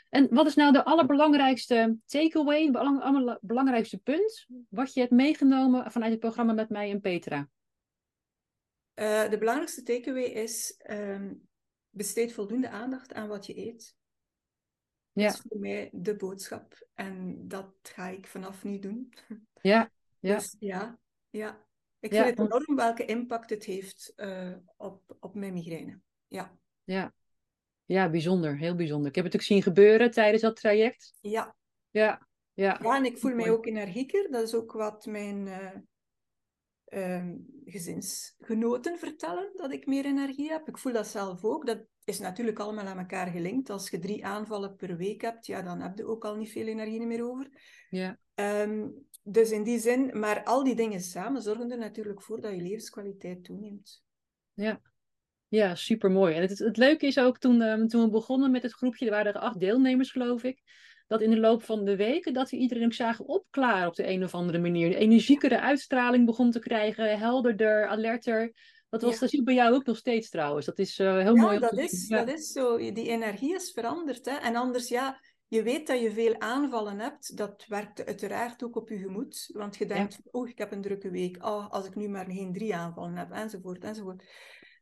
En 0.09 0.27
wat 0.29 0.45
is 0.47 0.55
nou 0.55 0.71
de 0.71 0.83
allerbelangrijkste 0.83 1.97
takeaway, 2.05 2.71
belang, 2.71 3.01
aller- 3.01 3.37
belangrijkste 3.41 3.97
punt 3.97 4.45
wat 4.69 4.93
je 4.93 4.99
hebt 4.99 5.11
meegenomen 5.11 5.91
vanuit 5.91 6.11
het 6.11 6.19
programma 6.19 6.53
met 6.53 6.69
mij 6.69 6.89
en 6.91 7.01
Petra? 7.01 7.47
Eh, 8.93 9.29
de 9.29 9.37
belangrijkste 9.37 9.83
takeaway 9.83 10.23
is, 10.23 10.75
ehm, 10.77 11.33
besteed 11.89 12.33
voldoende 12.33 12.69
aandacht 12.69 13.13
aan 13.13 13.27
wat 13.27 13.45
je 13.45 13.57
eet. 13.57 13.95
Ja. 15.11 15.25
Dat 15.25 15.33
is 15.33 15.41
voor 15.47 15.59
mij 15.59 15.89
de 15.93 16.15
boodschap. 16.15 16.87
En 16.93 17.47
dat 17.47 17.73
ga 17.81 18.07
ik 18.07 18.27
vanaf 18.27 18.63
nu 18.63 18.79
doen. 18.79 19.13
Ja, 19.61 19.91
ja. 20.19 20.35
Dus 20.35 20.55
ja, 20.59 20.99
ja. 21.29 21.65
Ik 21.99 22.13
Ja, 22.13 22.23
vind 22.23 22.37
het 22.37 22.47
enorm 22.47 22.75
welke 22.75 23.05
impact 23.05 23.49
het 23.49 23.63
heeft 23.63 24.13
eh, 24.15 24.55
op, 24.77 25.15
op 25.19 25.35
mijn 25.35 25.53
migraine. 25.53 25.99
Ja, 26.27 26.57
ja. 26.83 27.13
Ja, 27.85 28.09
bijzonder, 28.09 28.57
heel 28.57 28.75
bijzonder. 28.75 29.09
Ik 29.09 29.15
heb 29.15 29.25
het 29.25 29.35
ook 29.35 29.41
zien 29.41 29.63
gebeuren 29.63 30.11
tijdens 30.11 30.41
dat 30.41 30.55
traject. 30.55 31.13
ja. 31.21 31.55
Ja, 31.89 32.27
ja. 32.53 32.79
ja 32.81 32.95
en 32.95 33.05
ik 33.05 33.17
voel 33.17 33.35
mij 33.35 33.51
ook 33.51 33.65
energieker. 33.65 34.31
Dat 34.31 34.41
is 34.43 34.53
ook 34.55 34.71
wat 34.71 35.05
mijn 35.05 35.47
eh, 35.47 35.69
ehm, 36.93 37.35
gezinsgenoten 37.65 38.97
vertellen, 38.97 39.51
dat 39.55 39.71
ik 39.71 39.85
meer 39.85 40.05
energie 40.05 40.51
heb. 40.51 40.67
Ik 40.67 40.77
voel 40.77 40.93
dat 40.93 41.07
zelf 41.07 41.43
ook. 41.43 41.65
Dat 41.65 41.85
is 42.03 42.19
natuurlijk 42.19 42.59
allemaal 42.59 42.85
aan 42.85 42.99
elkaar 42.99 43.27
gelinkt. 43.27 43.69
Als 43.69 43.89
je 43.89 43.99
drie 43.99 44.25
aanvallen 44.25 44.75
per 44.75 44.97
week 44.97 45.21
hebt, 45.21 45.45
ja, 45.45 45.61
dan 45.61 45.81
heb 45.81 45.97
je 45.97 46.05
ook 46.05 46.25
al 46.25 46.35
niet 46.35 46.51
veel 46.51 46.67
energie 46.67 47.05
meer 47.05 47.23
over. 47.23 47.49
ja. 47.89 48.17
Ehm, 48.35 48.87
dus 49.23 49.51
in 49.51 49.63
die 49.63 49.79
zin, 49.79 50.19
maar 50.19 50.43
al 50.43 50.63
die 50.63 50.75
dingen 50.75 50.99
samen 50.99 51.41
zorgen 51.41 51.71
er 51.71 51.77
natuurlijk 51.77 52.21
voor 52.21 52.41
dat 52.41 52.51
je 52.51 52.61
levenskwaliteit 52.61 53.43
toeneemt. 53.43 54.03
Ja, 54.53 54.81
ja 55.47 55.75
super 55.75 56.11
mooi. 56.11 56.35
En 56.35 56.41
het, 56.41 56.59
het 56.59 56.77
leuke 56.77 57.05
is 57.05 57.19
ook 57.19 57.37
toen, 57.37 57.61
ehm, 57.61 57.87
toen 57.87 58.03
we 58.03 58.09
begonnen 58.09 58.51
met 58.51 58.63
het 58.63 58.73
groepje, 58.73 59.05
er 59.05 59.11
waren 59.11 59.33
er 59.33 59.39
acht 59.39 59.59
deelnemers, 59.59 60.11
geloof 60.11 60.43
ik. 60.43 60.61
Dat 61.07 61.21
in 61.21 61.29
de 61.29 61.39
loop 61.39 61.63
van 61.63 61.85
de 61.85 61.95
weken 61.95 62.33
dat 62.33 62.49
we 62.49 62.57
iedereen 62.57 62.85
ook 62.85 62.93
zagen 62.93 63.25
opklaren 63.25 63.87
op 63.87 63.95
de 63.95 64.07
een 64.07 64.23
of 64.23 64.33
andere 64.33 64.59
manier. 64.59 64.89
De 64.89 64.95
energiekere 64.95 65.59
uitstraling 65.59 66.25
begon 66.25 66.51
te 66.51 66.59
krijgen, 66.59 67.17
helderder, 67.17 67.87
alerter. 67.87 68.53
Dat, 68.89 69.01
was, 69.01 69.13
Ja. 69.13 69.19
dat 69.19 69.29
zie 69.29 69.39
ik 69.39 69.45
bij 69.45 69.53
jou 69.53 69.73
ook 69.73 69.85
nog 69.85 69.97
steeds 69.97 70.29
trouwens. 70.29 70.65
Dat 70.65 70.79
is 70.79 70.99
eh, 70.99 71.17
heel 71.17 71.35
Ja, 71.35 71.41
mooi 71.41 71.59
dat 71.59 71.77
is. 71.77 72.07
Ja. 72.07 72.23
dat 72.23 72.35
is 72.35 72.51
zo. 72.51 72.77
Die 72.77 73.09
energie 73.09 73.55
is 73.55 73.71
veranderd. 73.71 74.25
Hè? 74.25 74.35
En 74.35 74.55
anders, 74.55 74.87
ja, 74.87 75.19
je 75.47 75.63
weet 75.63 75.87
dat 75.87 76.01
je 76.01 76.11
veel 76.11 76.39
aanvallen 76.39 76.99
hebt. 76.99 77.37
Dat 77.37 77.65
werkt 77.67 78.05
uiteraard 78.05 78.63
ook 78.63 78.75
op 78.75 78.89
je 78.89 78.97
gemoed. 78.97 79.49
Want 79.53 79.75
je 79.77 79.85
denkt, 79.85 80.19
oh, 80.31 80.47
ik 80.47 80.57
heb 80.57 80.71
een 80.71 80.81
drukke 80.81 81.09
week. 81.09 81.45
Oh, 81.45 81.69
als 81.69 81.85
ik 81.85 81.95
nu 81.95 82.07
maar 82.07 82.25
geen 82.25 82.53
drie 82.53 82.75
aanvallen 82.75 83.15
heb, 83.15 83.31
enzovoort, 83.31 83.83
enzovoort. 83.83 84.23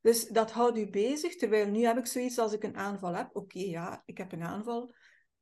Dus 0.02 0.28
dat 0.28 0.52
houdt 0.52 0.78
u 0.78 0.90
bezig. 0.90 1.36
Terwijl 1.36 1.68
nu 1.68 1.86
heb 1.86 1.98
ik 1.98 2.06
zoiets 2.06 2.38
als 2.38 2.54
ik 2.54 2.64
een 2.64 2.78
aanval 2.78 3.16
heb. 3.16 3.30
Oké, 3.34 3.60
ja, 3.60 4.04
ik 4.06 4.18
heb 4.18 4.32
een 4.32 4.44
aanval. 4.44 4.94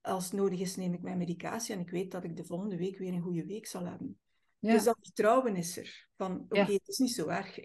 Als 0.10 0.24
het 0.24 0.34
nodig 0.34 0.60
is, 0.60 0.76
neem 0.76 0.94
ik 0.94 1.02
mijn 1.02 1.18
medicatie. 1.18 1.76
En 1.76 1.82
ik 1.82 1.90
weet 1.90 2.12
dat 2.12 2.24
ik 2.24 2.38
de 2.38 2.46
volgende 2.46 2.78
week 2.78 2.98
weer 2.98 3.14
een 3.14 3.22
goede 3.22 3.46
week 3.46 3.68
zal 3.68 3.86
hebben. 3.86 4.20
Ja. 4.60 4.74
Dus 4.74 4.84
dat 4.84 4.98
vertrouwen 5.02 5.56
is 5.56 5.78
er. 5.78 6.08
Van, 6.18 6.40
oké, 6.40 6.60
Ja. 6.60 6.66
het 6.66 6.88
is 6.88 6.98
niet 6.98 7.14
zo 7.14 7.28
erg. 7.28 7.60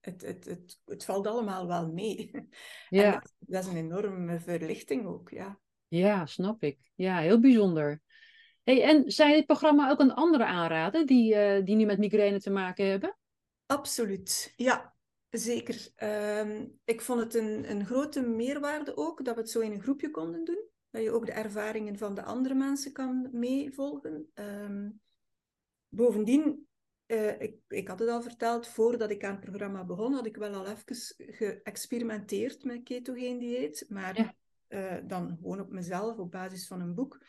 Het, 0.00 0.22
het, 0.22 0.44
het, 0.44 0.80
het 0.84 1.04
valt 1.04 1.26
allemaal 1.26 1.66
wel 1.66 1.92
mee. 1.92 2.30
Ja. 2.88 3.10
dat, 3.10 3.32
dat 3.38 3.64
is 3.64 3.70
een 3.70 3.76
enorme 3.76 4.40
verlichting 4.40 5.06
ook, 5.06 5.30
ja. 5.30 5.58
ja, 5.88 6.26
snap 6.26 6.62
ik. 6.62 6.78
Ja, 6.94 7.18
heel 7.18 7.40
bijzonder. 7.40 8.02
Hey, 8.62 8.82
en 8.82 9.04
je 9.06 9.34
dit 9.34 9.46
programma 9.46 9.90
ook 9.90 10.00
aan 10.00 10.14
anderen 10.14 10.46
aanraden 10.46 11.06
die, 11.06 11.34
eh, 11.34 11.64
die 11.64 11.76
nu 11.76 11.84
met 11.84 11.98
migraine 11.98 12.40
te 12.40 12.50
maken 12.50 12.86
hebben? 12.86 13.16
Absoluut, 13.66 14.52
ja, 14.56 14.94
zeker. 15.30 15.88
Ehm, 15.94 16.66
ik 16.84 17.00
vond 17.00 17.20
het 17.20 17.34
een, 17.34 17.70
een 17.70 17.86
grote 17.86 18.20
meerwaarde 18.20 18.96
ook 18.96 19.24
dat 19.24 19.34
we 19.34 19.40
het 19.40 19.50
zo 19.50 19.60
in 19.60 19.72
een 19.72 19.82
groepje 19.82 20.10
konden 20.10 20.44
doen. 20.44 20.64
Dat 20.90 21.02
je 21.02 21.10
ook 21.10 21.26
de 21.26 21.32
ervaringen 21.32 21.98
van 21.98 22.14
de 22.14 22.22
andere 22.22 22.54
mensen 22.54 22.92
kan 22.92 23.28
meevolgen. 23.32 24.30
Ehm, 24.34 24.90
bovendien, 25.88 26.66
eh, 27.06 27.40
ik, 27.40 27.56
ik 27.68 27.88
had 27.88 27.98
het 27.98 28.08
al 28.08 28.22
verteld, 28.22 28.66
voordat 28.66 29.10
ik 29.10 29.24
aan 29.24 29.34
het 29.36 29.44
programma 29.44 29.84
begon, 29.84 30.12
had 30.12 30.26
ik 30.26 30.36
wel 30.36 30.54
al 30.54 30.66
even 30.66 30.96
geëxperimenteerd 31.16 32.64
met 32.64 32.82
ketogeen 32.82 33.38
dieet. 33.38 33.84
Maar 33.88 34.16
Ja. 34.16 34.34
eh, 34.66 34.96
dan 35.08 35.36
gewoon 35.40 35.60
op 35.60 35.70
mezelf, 35.70 36.18
op 36.18 36.30
basis 36.30 36.66
van 36.66 36.80
een 36.80 36.94
boek. 36.94 37.24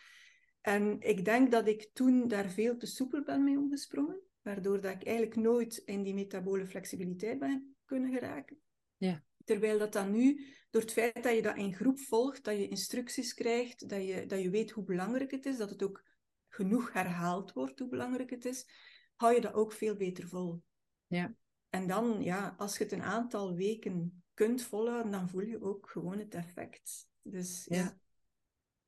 En 0.61 0.99
ik 1.01 1.25
denk 1.25 1.51
dat 1.51 1.67
ik 1.67 1.89
toen 1.93 2.27
daar 2.27 2.49
veel 2.49 2.77
te 2.77 2.85
soepel 2.85 3.23
ben 3.23 3.43
mee 3.43 3.57
omgesprongen. 3.57 4.19
Waardoor 4.41 4.81
dat 4.81 4.91
ik 4.93 5.03
eigenlijk 5.03 5.35
nooit 5.35 5.77
in 5.77 6.03
die 6.03 6.13
metabole 6.13 6.67
flexibiliteit 6.67 7.39
ben 7.39 7.75
kunnen 7.85 8.11
geraken. 8.13 8.57
Ja. 8.97 9.23
Terwijl 9.43 9.77
dat 9.77 9.93
dan 9.93 10.11
nu, 10.11 10.45
door 10.77 10.85
het 10.85 10.95
feit 10.95 11.23
dat 11.23 11.35
je 11.35 11.41
dat 11.41 11.55
in 11.55 11.73
groep 11.73 11.99
volgt, 11.99 12.43
dat 12.43 12.57
je 12.57 12.67
instructies 12.67 13.33
krijgt, 13.33 13.89
dat 13.89 14.07
je, 14.07 14.25
dat 14.25 14.41
je 14.41 14.49
weet 14.49 14.71
hoe 14.71 14.83
belangrijk 14.83 15.31
het 15.31 15.45
is, 15.45 15.57
dat 15.57 15.69
het 15.69 15.83
ook 15.83 16.03
genoeg 16.47 16.93
herhaald 16.93 17.53
wordt 17.53 17.79
hoe 17.79 17.89
belangrijk 17.89 18.29
het 18.29 18.45
is, 18.45 18.69
hou 19.15 19.33
je 19.33 19.41
dat 19.41 19.53
ook 19.53 19.71
veel 19.73 19.95
beter 19.95 20.27
vol. 20.27 20.61
Ja. 21.07 21.33
En 21.69 21.87
dan, 21.87 22.23
ja, 22.23 22.55
als 22.57 22.77
je 22.77 22.83
het 22.83 22.93
een 22.93 23.03
aantal 23.03 23.55
weken 23.55 24.23
kunt 24.33 24.61
volhouden, 24.61 25.11
dan 25.11 25.29
voel 25.29 25.41
je 25.41 25.61
ook 25.61 25.89
gewoon 25.89 26.19
het 26.19 26.35
effect. 26.35 27.07
Dus 27.21 27.65
ja, 27.69 27.97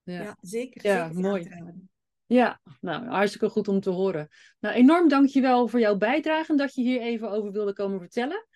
ja, 0.03 0.21
ja. 0.21 0.37
zeker. 0.41 0.85
Ja, 0.85 1.07
zeker 1.07 1.21
mooi. 1.21 1.49
Ja, 2.25 2.61
nou, 2.81 3.05
hartstikke 3.05 3.49
goed 3.49 3.67
om 3.67 3.79
te 3.79 3.89
horen. 3.89 4.27
Nou, 4.59 4.75
enorm 4.75 5.07
dankjewel 5.07 5.67
voor 5.67 5.79
jouw 5.79 5.97
bijdrage 5.97 6.51
en 6.51 6.57
dat 6.57 6.75
je 6.75 6.81
hier 6.81 7.01
even 7.01 7.31
over 7.31 7.51
wilde 7.51 7.73
komen 7.73 7.99
vertellen. 7.99 8.47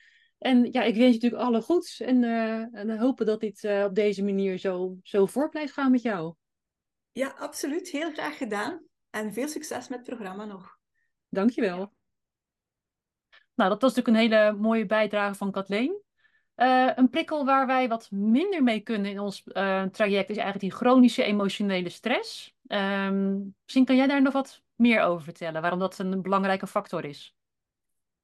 En 0.44 0.72
ja, 0.72 0.82
ik 0.82 0.96
wens 0.96 1.16
je 1.16 1.22
natuurlijk 1.22 1.42
alle 1.42 1.62
goeds 1.62 2.00
en, 2.00 2.24
uh, 2.24 2.76
en 2.76 2.98
hopen 2.98 3.26
dat 3.26 3.40
dit 3.40 3.64
uh, 3.64 3.84
op 3.84 3.96
deze 3.96 4.24
manier 4.24 4.58
zo, 4.58 4.98
zo 5.04 5.26
voort 5.26 5.50
blijft 5.50 5.74
gaan 5.74 5.92
met 5.92 6.02
jou. 6.02 6.34
Ja, 7.12 7.28
absoluut. 7.38 7.90
Heel 7.90 8.12
graag 8.12 8.38
gedaan. 8.38 8.84
En 9.10 9.34
veel 9.34 9.48
succes 9.48 9.88
met 9.88 9.98
het 9.98 10.08
programma 10.08 10.46
nog. 10.46 10.78
Dankjewel. 11.30 11.94
Nou, 13.54 13.70
dat 13.70 13.82
was 13.82 13.96
natuurlijk 13.96 14.08
een 14.08 14.32
hele 14.32 14.58
mooie 14.58 14.86
bijdrage 14.86 15.36
van 15.36 15.52
Kathleen. 15.52 16.02
Uh, 16.56 16.92
een 16.96 17.10
prikkel 17.10 17.46
waar 17.46 17.68
wij 17.68 17.88
wat 17.88 18.12
minder 18.12 18.64
mee 18.64 18.80
kunnen 18.80 19.12
in 19.12 19.20
ons 19.20 19.44
traject 19.92 20.30
is 20.30 20.38
eigenlijk 20.38 20.60
die 20.60 20.72
chronische 20.72 21.24
emotionele 21.24 21.90
stress. 21.90 22.56
Um, 22.68 23.56
misschien 23.64 23.86
kan 23.86 23.96
jij 23.96 24.08
daar 24.08 24.22
nog 24.22 24.34
wat 24.34 24.62
meer 24.76 25.02
over 25.02 25.24
vertellen, 25.24 25.62
waarom 25.62 25.80
dat 25.80 26.00
een 26.00 26.22
belangrijke 26.22 26.68
factor 26.68 27.06
is. 27.06 27.36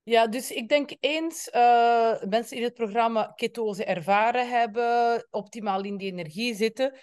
Ja, 0.09 0.27
dus 0.27 0.51
ik 0.51 0.69
denk 0.69 0.95
eens 0.99 1.49
uh, 1.55 2.21
mensen 2.23 2.57
in 2.57 2.63
het 2.63 2.73
programma 2.73 3.33
ketose 3.35 3.85
ervaren 3.85 4.49
hebben, 4.49 5.27
optimaal 5.29 5.83
in 5.83 5.97
die 5.97 6.11
energie 6.11 6.55
zitten. 6.55 6.99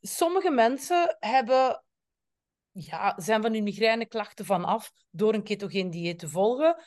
Sommige 0.00 0.50
mensen 0.50 1.16
hebben, 1.18 1.84
ja, 2.70 3.14
zijn 3.16 3.42
van 3.42 3.52
hun 3.52 3.62
migraineklachten 3.62 4.44
vanaf 4.44 4.92
door 5.10 5.34
een 5.34 5.42
ketogeen 5.42 5.90
dieet 5.90 6.18
te 6.18 6.28
volgen. 6.28 6.82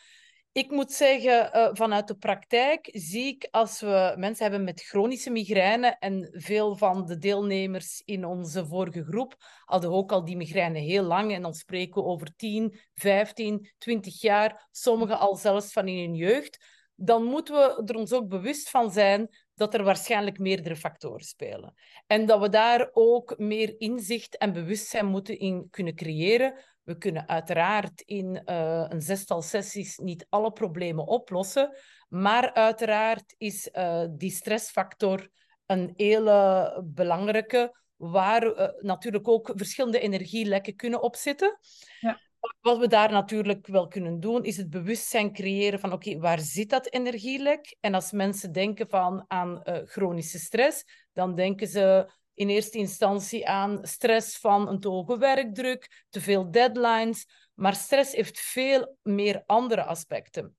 Ik 0.51 0.71
moet 0.71 0.91
zeggen, 0.91 1.57
uh, 1.57 1.69
vanuit 1.71 2.07
de 2.07 2.15
praktijk 2.15 2.89
zie 2.91 3.27
ik 3.27 3.47
als 3.51 3.79
we 3.79 4.13
mensen 4.17 4.43
hebben 4.43 4.63
met 4.63 4.81
chronische 4.81 5.29
migraine 5.29 5.95
en 5.99 6.29
veel 6.31 6.75
van 6.75 7.05
de 7.05 7.17
deelnemers 7.17 8.01
in 8.05 8.25
onze 8.25 8.65
vorige 8.65 9.03
groep 9.03 9.35
hadden 9.65 9.91
ook 9.91 10.11
al 10.11 10.25
die 10.25 10.37
migraine 10.37 10.79
heel 10.79 11.03
lang. 11.03 11.33
En 11.33 11.41
dan 11.41 11.53
spreken 11.53 12.01
we 12.01 12.07
over 12.07 12.35
10, 12.35 12.79
15, 12.95 13.69
20 13.77 14.21
jaar, 14.21 14.67
sommigen 14.71 15.19
al 15.19 15.35
zelfs 15.35 15.71
van 15.71 15.87
in 15.87 15.97
hun 15.97 16.15
jeugd, 16.15 16.65
dan 16.95 17.23
moeten 17.23 17.55
we 17.55 17.81
er 17.85 17.95
ons 17.95 18.13
ook 18.13 18.27
bewust 18.27 18.69
van 18.69 18.91
zijn 18.91 19.29
dat 19.59 19.73
er 19.73 19.83
waarschijnlijk 19.83 20.39
meerdere 20.39 20.75
factoren 20.75 21.25
spelen. 21.25 21.73
En 22.07 22.25
dat 22.25 22.39
we 22.39 22.49
daar 22.49 22.89
ook 22.93 23.37
meer 23.37 23.75
inzicht 23.77 24.37
en 24.37 24.53
bewustzijn 24.53 25.05
moeten 25.05 25.39
in 25.39 25.67
kunnen 25.69 25.95
creëren, 25.95 26.53
we 26.83 26.97
kunnen 26.97 27.27
uiteraard 27.27 28.01
in 28.01 28.41
uh, 28.45 28.85
een 28.87 29.01
zestal 29.01 29.41
sessies 29.41 29.97
niet 29.97 30.25
alle 30.29 30.51
problemen 30.51 31.07
oplossen, 31.07 31.77
maar 32.09 32.53
uiteraard 32.53 33.35
is 33.37 33.69
uh, 33.73 34.05
die 34.09 34.31
stressfactor 34.31 35.29
een 35.65 35.93
hele 35.95 36.81
belangrijke, 36.85 37.77
waar 37.95 38.43
uh, 38.45 38.67
natuurlijk 38.79 39.27
ook 39.27 39.51
verschillende 39.55 39.99
energielekken 39.99 40.75
kunnen 40.75 41.01
opzitten. 41.01 41.59
Ja. 41.99 42.19
Wat 42.61 42.77
we 42.77 42.87
daar 42.87 43.11
natuurlijk 43.11 43.67
wel 43.67 43.87
kunnen 43.87 44.19
doen, 44.19 44.43
is 44.43 44.57
het 44.57 44.69
bewustzijn 44.69 45.33
creëren 45.33 45.79
van 45.79 45.93
oké, 45.93 46.17
waar 46.17 46.39
zit 46.39 46.69
dat 46.69 46.91
energielek? 46.91 47.75
En 47.79 47.93
als 47.93 48.11
mensen 48.11 48.51
denken 48.51 48.89
van 48.89 49.25
aan 49.27 49.61
chronische 49.85 50.39
stress, 50.39 50.83
dan 51.13 51.35
denken 51.35 51.67
ze 51.67 52.11
in 52.33 52.49
eerste 52.49 52.77
instantie 52.77 53.47
aan 53.47 53.79
stress 53.81 54.37
van 54.37 54.67
een 54.67 54.79
te 54.79 54.87
hoge 54.87 55.17
werkdruk, 55.17 56.05
te 56.09 56.21
veel 56.21 56.51
deadlines. 56.51 57.27
Maar 57.53 57.75
stress 57.75 58.13
heeft 58.13 58.39
veel 58.39 58.97
meer 59.01 59.43
andere 59.45 59.83
aspecten. 59.83 60.55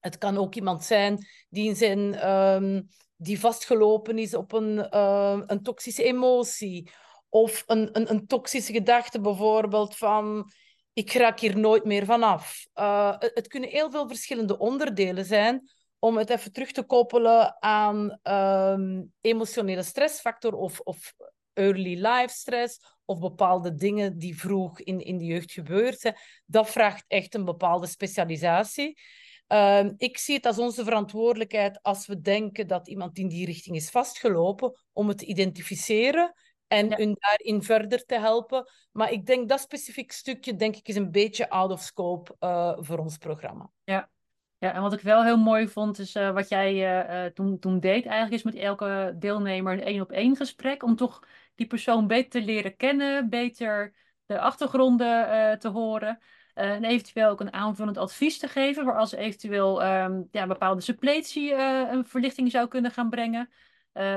Het 0.00 0.18
kan 0.18 0.38
ook 0.38 0.54
iemand 0.54 0.84
zijn 0.84 1.26
die, 1.48 1.68
in 1.68 1.76
zijn, 1.76 2.30
um, 2.30 2.88
die 3.16 3.40
vastgelopen 3.40 4.18
is 4.18 4.34
op 4.34 4.52
een, 4.52 4.88
uh, 4.94 5.40
een 5.46 5.62
toxische 5.62 6.04
emotie. 6.04 6.90
Of 7.28 7.62
een, 7.66 7.88
een, 7.92 8.10
een 8.10 8.26
toxische 8.26 8.72
gedachte 8.72 9.20
bijvoorbeeld 9.20 9.96
van 9.96 10.52
ik 10.98 11.12
raak 11.12 11.40
hier 11.40 11.58
nooit 11.58 11.84
meer 11.84 12.04
vanaf. 12.04 12.66
Uh, 12.74 13.14
het 13.18 13.48
kunnen 13.48 13.68
heel 13.68 13.90
veel 13.90 14.08
verschillende 14.08 14.58
onderdelen 14.58 15.24
zijn 15.24 15.70
om 15.98 16.16
het 16.16 16.30
even 16.30 16.52
terug 16.52 16.72
te 16.72 16.82
koppelen 16.82 17.62
aan 17.62 18.18
um, 18.22 19.12
emotionele 19.20 19.82
stressfactor 19.82 20.54
of, 20.54 20.80
of 20.80 21.14
early 21.52 22.06
life 22.06 22.34
stress 22.34 22.80
of 23.04 23.18
bepaalde 23.18 23.74
dingen 23.74 24.18
die 24.18 24.38
vroeg 24.38 24.80
in, 24.80 25.00
in 25.00 25.18
de 25.18 25.24
jeugd 25.24 25.52
gebeurd 25.52 26.00
zijn. 26.00 26.16
Dat 26.46 26.70
vraagt 26.70 27.04
echt 27.08 27.34
een 27.34 27.44
bepaalde 27.44 27.86
specialisatie. 27.86 29.00
Um, 29.48 29.94
ik 29.96 30.18
zie 30.18 30.34
het 30.34 30.46
als 30.46 30.58
onze 30.58 30.84
verantwoordelijkheid 30.84 31.82
als 31.82 32.06
we 32.06 32.20
denken 32.20 32.66
dat 32.66 32.88
iemand 32.88 33.18
in 33.18 33.28
die 33.28 33.46
richting 33.46 33.76
is 33.76 33.90
vastgelopen, 33.90 34.72
om 34.92 35.08
het 35.08 35.18
te 35.18 35.26
identificeren 35.26 36.34
en 36.68 36.88
ja. 36.88 36.96
hun 36.96 37.16
daarin 37.18 37.62
verder 37.62 38.04
te 38.04 38.18
helpen. 38.18 38.70
Maar 38.92 39.12
ik 39.12 39.26
denk 39.26 39.48
dat 39.48 39.60
specifiek 39.60 40.12
stukje, 40.12 40.56
denk 40.56 40.76
ik, 40.76 40.88
is 40.88 40.96
een 40.96 41.10
beetje 41.10 41.50
out 41.50 41.70
of 41.70 41.82
scope 41.82 42.36
uh, 42.40 42.76
voor 42.78 42.98
ons 42.98 43.18
programma. 43.18 43.70
Ja, 43.84 44.10
ja, 44.58 44.72
en 44.72 44.82
wat 44.82 44.92
ik 44.92 45.00
wel 45.00 45.24
heel 45.24 45.36
mooi 45.36 45.68
vond, 45.68 45.98
is 45.98 46.16
uh, 46.16 46.30
wat 46.30 46.48
jij 46.48 47.02
uh, 47.24 47.30
toen, 47.30 47.58
toen 47.58 47.80
deed 47.80 48.06
eigenlijk, 48.06 48.34
is 48.34 48.52
met 48.52 48.62
elke 48.62 49.14
deelnemer 49.18 49.72
een 49.72 49.82
één 49.82 50.00
op 50.00 50.12
één 50.12 50.36
gesprek, 50.36 50.82
om 50.82 50.96
toch 50.96 51.22
die 51.54 51.66
persoon 51.66 52.06
beter 52.06 52.30
te 52.30 52.42
leren 52.42 52.76
kennen, 52.76 53.28
beter 53.28 53.94
de 54.26 54.40
achtergronden 54.40 55.58
te 55.58 55.68
horen. 55.68 56.18
en 56.54 56.84
eventueel 56.84 57.30
ook 57.30 57.40
een 57.40 57.52
aanvullend 57.52 57.96
advies 57.96 58.38
te 58.38 58.48
geven, 58.48 58.84
voor 58.84 58.96
als 58.96 59.12
eventueel 59.12 59.84
um, 59.84 60.28
ja, 60.30 60.46
bepaalde 60.46 60.80
suppletie 60.80 61.54
een 61.54 62.04
verlichting 62.04 62.50
zou 62.50 62.68
kunnen 62.68 62.90
gaan 62.90 63.10
brengen. 63.10 63.48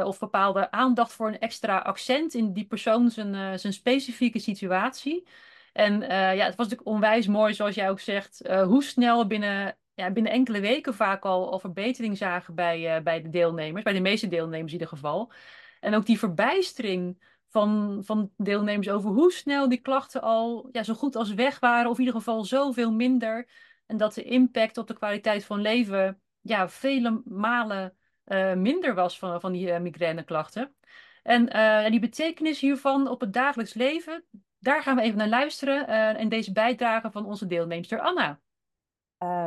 Of 0.03 0.19
bepaalde 0.19 0.71
aandacht 0.71 1.13
voor 1.13 1.27
een 1.27 1.39
extra 1.39 1.77
accent 1.77 2.33
in 2.33 2.53
die 2.53 2.65
persoon 2.65 3.09
zijn, 3.09 3.59
zijn 3.59 3.73
specifieke 3.73 4.39
situatie. 4.39 5.27
En 5.73 6.01
ja, 6.09 6.45
het 6.45 6.55
was 6.55 6.67
natuurlijk 6.67 6.87
onwijs 6.87 7.27
mooi, 7.27 7.53
zoals 7.53 7.75
jij 7.75 7.89
ook 7.89 7.99
zegt, 7.99 8.41
hoe 8.47 8.83
snel 8.83 9.27
binnen 9.27 9.77
ja, 9.93 10.11
binnen 10.11 10.31
enkele 10.31 10.59
weken 10.59 10.93
vaak 10.93 11.25
al, 11.25 11.51
al 11.51 11.59
verbetering 11.59 12.17
zagen 12.17 12.55
bij, 12.55 13.03
bij 13.03 13.21
de 13.21 13.29
deelnemers, 13.29 13.83
bij 13.83 13.93
de 13.93 13.99
meeste 13.99 14.27
deelnemers 14.27 14.73
in 14.73 14.79
ieder 14.79 14.87
geval. 14.87 15.31
En 15.79 15.95
ook 15.95 16.05
die 16.05 16.19
verbijstering 16.19 17.23
van, 17.49 18.01
van 18.05 18.31
deelnemers 18.37 18.89
over 18.89 19.09
hoe 19.09 19.31
snel 19.31 19.69
die 19.69 19.81
klachten 19.81 20.21
al 20.21 20.69
ja, 20.71 20.83
zo 20.83 20.93
goed 20.93 21.15
als 21.15 21.33
weg 21.33 21.59
waren, 21.59 21.89
of 21.89 21.97
in 21.97 22.03
ieder 22.03 22.19
geval 22.19 22.43
zoveel 22.43 22.91
minder. 22.91 23.49
En 23.85 23.97
dat 23.97 24.13
de 24.13 24.23
impact 24.23 24.77
op 24.77 24.87
de 24.87 24.93
kwaliteit 24.93 25.45
van 25.45 25.61
leven 25.61 26.21
ja, 26.41 26.69
vele 26.69 27.21
malen 27.25 27.95
uh, 28.31 28.53
minder 28.53 28.93
was 28.93 29.19
van, 29.19 29.41
van 29.41 29.51
die 29.51 29.67
uh, 29.67 29.79
migraineklachten. 29.79 30.75
En 31.23 31.45
die 31.91 31.99
betekenis 31.99 32.59
hiervan 32.59 33.07
op 33.07 33.21
het 33.21 33.33
dagelijks 33.33 33.73
leven, 33.73 34.23
daar 34.59 34.81
gaan 34.81 34.95
we 34.95 35.01
even 35.01 35.17
naar 35.17 35.27
luisteren 35.27 36.17
in 36.17 36.29
deze 36.29 36.51
bijdrage 36.51 37.11
van 37.11 37.25
onze 37.25 37.47
deelnemster 37.47 37.99
Anna. 37.99 38.39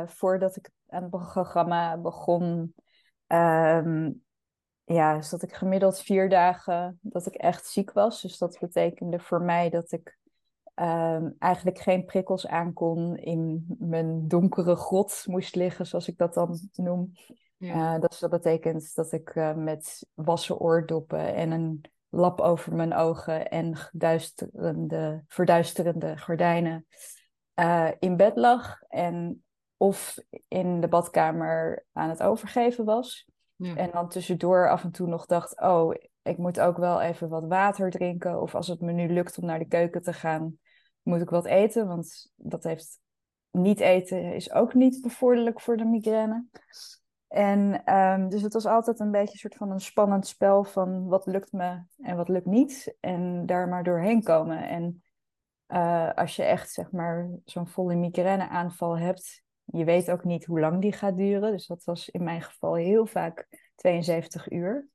Voordat 0.05 0.55
ik 0.55 0.69
aan 0.87 1.01
het 1.01 1.09
programma 1.09 1.97
begon, 1.97 2.73
um, 3.27 4.23
ja, 4.83 5.21
zat 5.21 5.43
ik 5.43 5.53
gemiddeld 5.53 6.01
vier 6.01 6.29
dagen 6.29 6.99
dat 7.01 7.25
ik 7.25 7.35
echt 7.35 7.65
ziek 7.65 7.91
was. 7.91 8.21
Dus 8.21 8.37
dat 8.37 8.57
betekende 8.59 9.19
voor 9.19 9.41
mij 9.41 9.69
dat 9.69 9.91
ik 9.91 10.17
um, 10.75 11.35
eigenlijk 11.39 11.79
geen 11.79 12.05
prikkels 12.05 12.47
aankon 12.47 13.17
in 13.17 13.65
mijn 13.79 14.27
donkere 14.27 14.75
grot 14.75 15.23
moest 15.25 15.55
liggen, 15.55 15.87
zoals 15.87 16.07
ik 16.07 16.17
dat 16.17 16.33
dan 16.33 16.59
noem. 16.73 17.11
Ja. 17.57 17.95
Uh, 17.95 18.01
dus 18.01 18.19
dat 18.19 18.29
betekent 18.29 18.95
dat 18.95 19.11
ik 19.11 19.35
uh, 19.35 19.53
met 19.53 20.07
wassen 20.13 20.59
oordoppen 20.59 21.35
en 21.35 21.51
een 21.51 21.81
lap 22.09 22.39
over 22.39 22.75
mijn 22.75 22.93
ogen 22.93 23.49
en 23.49 23.75
verduisterende, 23.77 25.23
verduisterende 25.27 26.17
gordijnen 26.17 26.87
in 27.99 28.17
bed 28.17 28.35
lag. 28.35 28.81
En 28.87 29.43
of 29.77 30.17
in 30.47 30.81
de 30.81 30.87
badkamer 30.87 31.85
aan 31.93 32.09
het 32.09 32.23
overgeven 32.23 32.85
was. 32.85 33.29
Ja. 33.55 33.75
En 33.75 33.91
dan 33.91 34.09
tussendoor 34.09 34.69
af 34.69 34.83
en 34.83 34.91
toe 34.91 35.07
nog 35.07 35.25
dacht, 35.25 35.61
oh, 35.61 35.93
ik 36.21 36.37
moet 36.37 36.59
ook 36.59 36.77
wel 36.77 37.01
even 37.01 37.29
wat 37.29 37.47
water 37.47 37.91
drinken. 37.91 38.41
Of 38.41 38.55
als 38.55 38.67
het 38.67 38.81
me 38.81 38.91
nu 38.91 39.07
lukt 39.13 39.37
om 39.37 39.45
naar 39.45 39.59
de 39.59 39.67
keuken 39.67 40.01
te 40.01 40.13
gaan, 40.13 40.57
moet 41.01 41.21
ik 41.21 41.29
wat 41.29 41.45
eten. 41.45 41.87
Want 41.87 42.31
dat 42.35 42.63
heeft 42.63 42.99
niet 43.51 43.79
eten 43.79 44.33
is 44.33 44.51
ook 44.51 44.73
niet 44.73 45.01
bevorderlijk 45.01 45.61
voor 45.61 45.77
de 45.77 45.85
migraine. 45.85 46.45
En 47.35 47.93
um, 47.95 48.29
dus 48.29 48.41
het 48.41 48.53
was 48.53 48.65
altijd 48.65 48.99
een 48.99 49.11
beetje 49.11 49.33
een 49.33 49.39
soort 49.39 49.55
van 49.55 49.71
een 49.71 49.79
spannend 49.79 50.27
spel 50.27 50.63
van 50.63 51.07
wat 51.07 51.25
lukt 51.25 51.51
me 51.51 51.83
en 51.97 52.15
wat 52.15 52.29
lukt 52.29 52.45
niet. 52.45 52.95
En 52.99 53.45
daar 53.45 53.67
maar 53.67 53.83
doorheen 53.83 54.23
komen. 54.23 54.67
En 54.67 55.03
uh, 55.67 56.13
als 56.13 56.35
je 56.35 56.43
echt 56.43 56.71
zeg 56.71 56.91
maar 56.91 57.29
zo'n 57.45 57.67
volle 57.67 57.95
migraine 57.95 58.49
aanval 58.49 58.97
hebt, 58.97 59.43
je 59.63 59.83
weet 59.83 60.11
ook 60.11 60.23
niet 60.23 60.45
hoe 60.45 60.59
lang 60.59 60.81
die 60.81 60.91
gaat 60.91 61.17
duren. 61.17 61.51
Dus 61.51 61.67
dat 61.67 61.83
was 61.83 62.09
in 62.09 62.23
mijn 62.23 62.41
geval 62.41 62.75
heel 62.75 63.05
vaak 63.05 63.47
72 63.75 64.51
uur. 64.51 64.87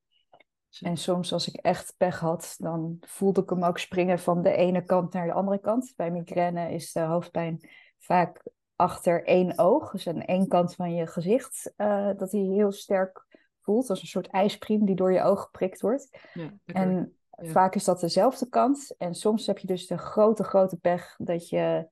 En 0.80 0.96
soms 0.96 1.32
als 1.32 1.48
ik 1.48 1.54
echt 1.54 1.94
pech 1.96 2.18
had, 2.18 2.54
dan 2.58 2.96
voelde 3.00 3.42
ik 3.42 3.50
hem 3.50 3.64
ook 3.64 3.78
springen 3.78 4.18
van 4.18 4.42
de 4.42 4.52
ene 4.52 4.82
kant 4.82 5.12
naar 5.12 5.26
de 5.26 5.32
andere 5.32 5.60
kant. 5.60 5.92
Bij 5.96 6.10
migraine 6.10 6.72
is 6.72 6.92
de 6.92 7.00
hoofdpijn 7.00 7.68
vaak 7.98 8.42
achter 8.80 9.24
één 9.24 9.58
oog, 9.58 9.90
dus 9.90 10.08
aan 10.08 10.22
één 10.22 10.48
kant 10.48 10.74
van 10.74 10.94
je 10.94 11.06
gezicht, 11.06 11.72
uh, 11.76 12.10
dat 12.16 12.32
hij 12.32 12.40
heel 12.40 12.72
sterk 12.72 13.26
voelt, 13.60 13.90
als 13.90 14.00
een 14.00 14.06
soort 14.06 14.26
ijspriem 14.26 14.84
die 14.84 14.94
door 14.94 15.12
je 15.12 15.22
oog 15.22 15.42
geprikt 15.42 15.80
wordt. 15.80 16.18
Ja, 16.34 16.50
en 16.64 17.16
vaak 17.30 17.74
is 17.74 17.84
dat 17.84 18.00
dezelfde 18.00 18.48
kant. 18.48 18.94
En 18.98 19.14
soms 19.14 19.46
heb 19.46 19.58
je 19.58 19.66
dus 19.66 19.86
de 19.86 19.98
grote, 19.98 20.44
grote 20.44 20.76
pech 20.76 21.14
dat 21.18 21.48
je 21.48 21.88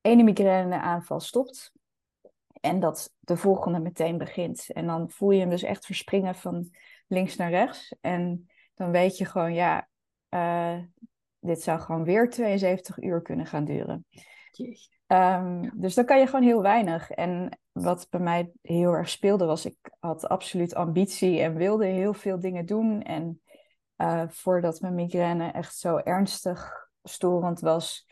ene 0.00 0.22
migraine 0.22 0.80
aanval 0.80 1.20
stopt 1.20 1.72
en 2.60 2.80
dat 2.80 3.14
de 3.18 3.36
volgende 3.36 3.78
meteen 3.78 4.18
begint. 4.18 4.70
En 4.72 4.86
dan 4.86 5.10
voel 5.10 5.30
je 5.30 5.40
hem 5.40 5.50
dus 5.50 5.62
echt 5.62 5.86
verspringen 5.86 6.34
van 6.34 6.70
links 7.06 7.36
naar 7.36 7.50
rechts. 7.50 7.94
En 8.00 8.46
dan 8.74 8.90
weet 8.90 9.18
je 9.18 9.24
gewoon, 9.24 9.54
ja, 9.54 9.88
uh, 10.30 10.78
dit 11.38 11.62
zou 11.62 11.80
gewoon 11.80 12.04
weer 12.04 12.30
72 12.30 13.02
uur 13.02 13.22
kunnen 13.22 13.46
gaan 13.46 13.64
duren. 13.64 14.06
Um, 15.12 15.70
dus 15.74 15.94
dan 15.94 16.04
kan 16.04 16.18
je 16.18 16.26
gewoon 16.26 16.44
heel 16.44 16.62
weinig. 16.62 17.10
En 17.10 17.58
wat 17.72 18.06
bij 18.10 18.20
mij 18.20 18.52
heel 18.62 18.92
erg 18.92 19.08
speelde 19.08 19.44
was, 19.44 19.66
ik 19.66 19.76
had 19.98 20.28
absoluut 20.28 20.74
ambitie 20.74 21.40
en 21.40 21.54
wilde 21.54 21.86
heel 21.86 22.14
veel 22.14 22.40
dingen 22.40 22.66
doen. 22.66 23.02
En 23.02 23.40
uh, 23.96 24.22
voordat 24.28 24.80
mijn 24.80 24.94
migraine 24.94 25.50
echt 25.50 25.76
zo 25.76 25.96
ernstig 25.96 26.88
storend 27.02 27.60
was, 27.60 28.08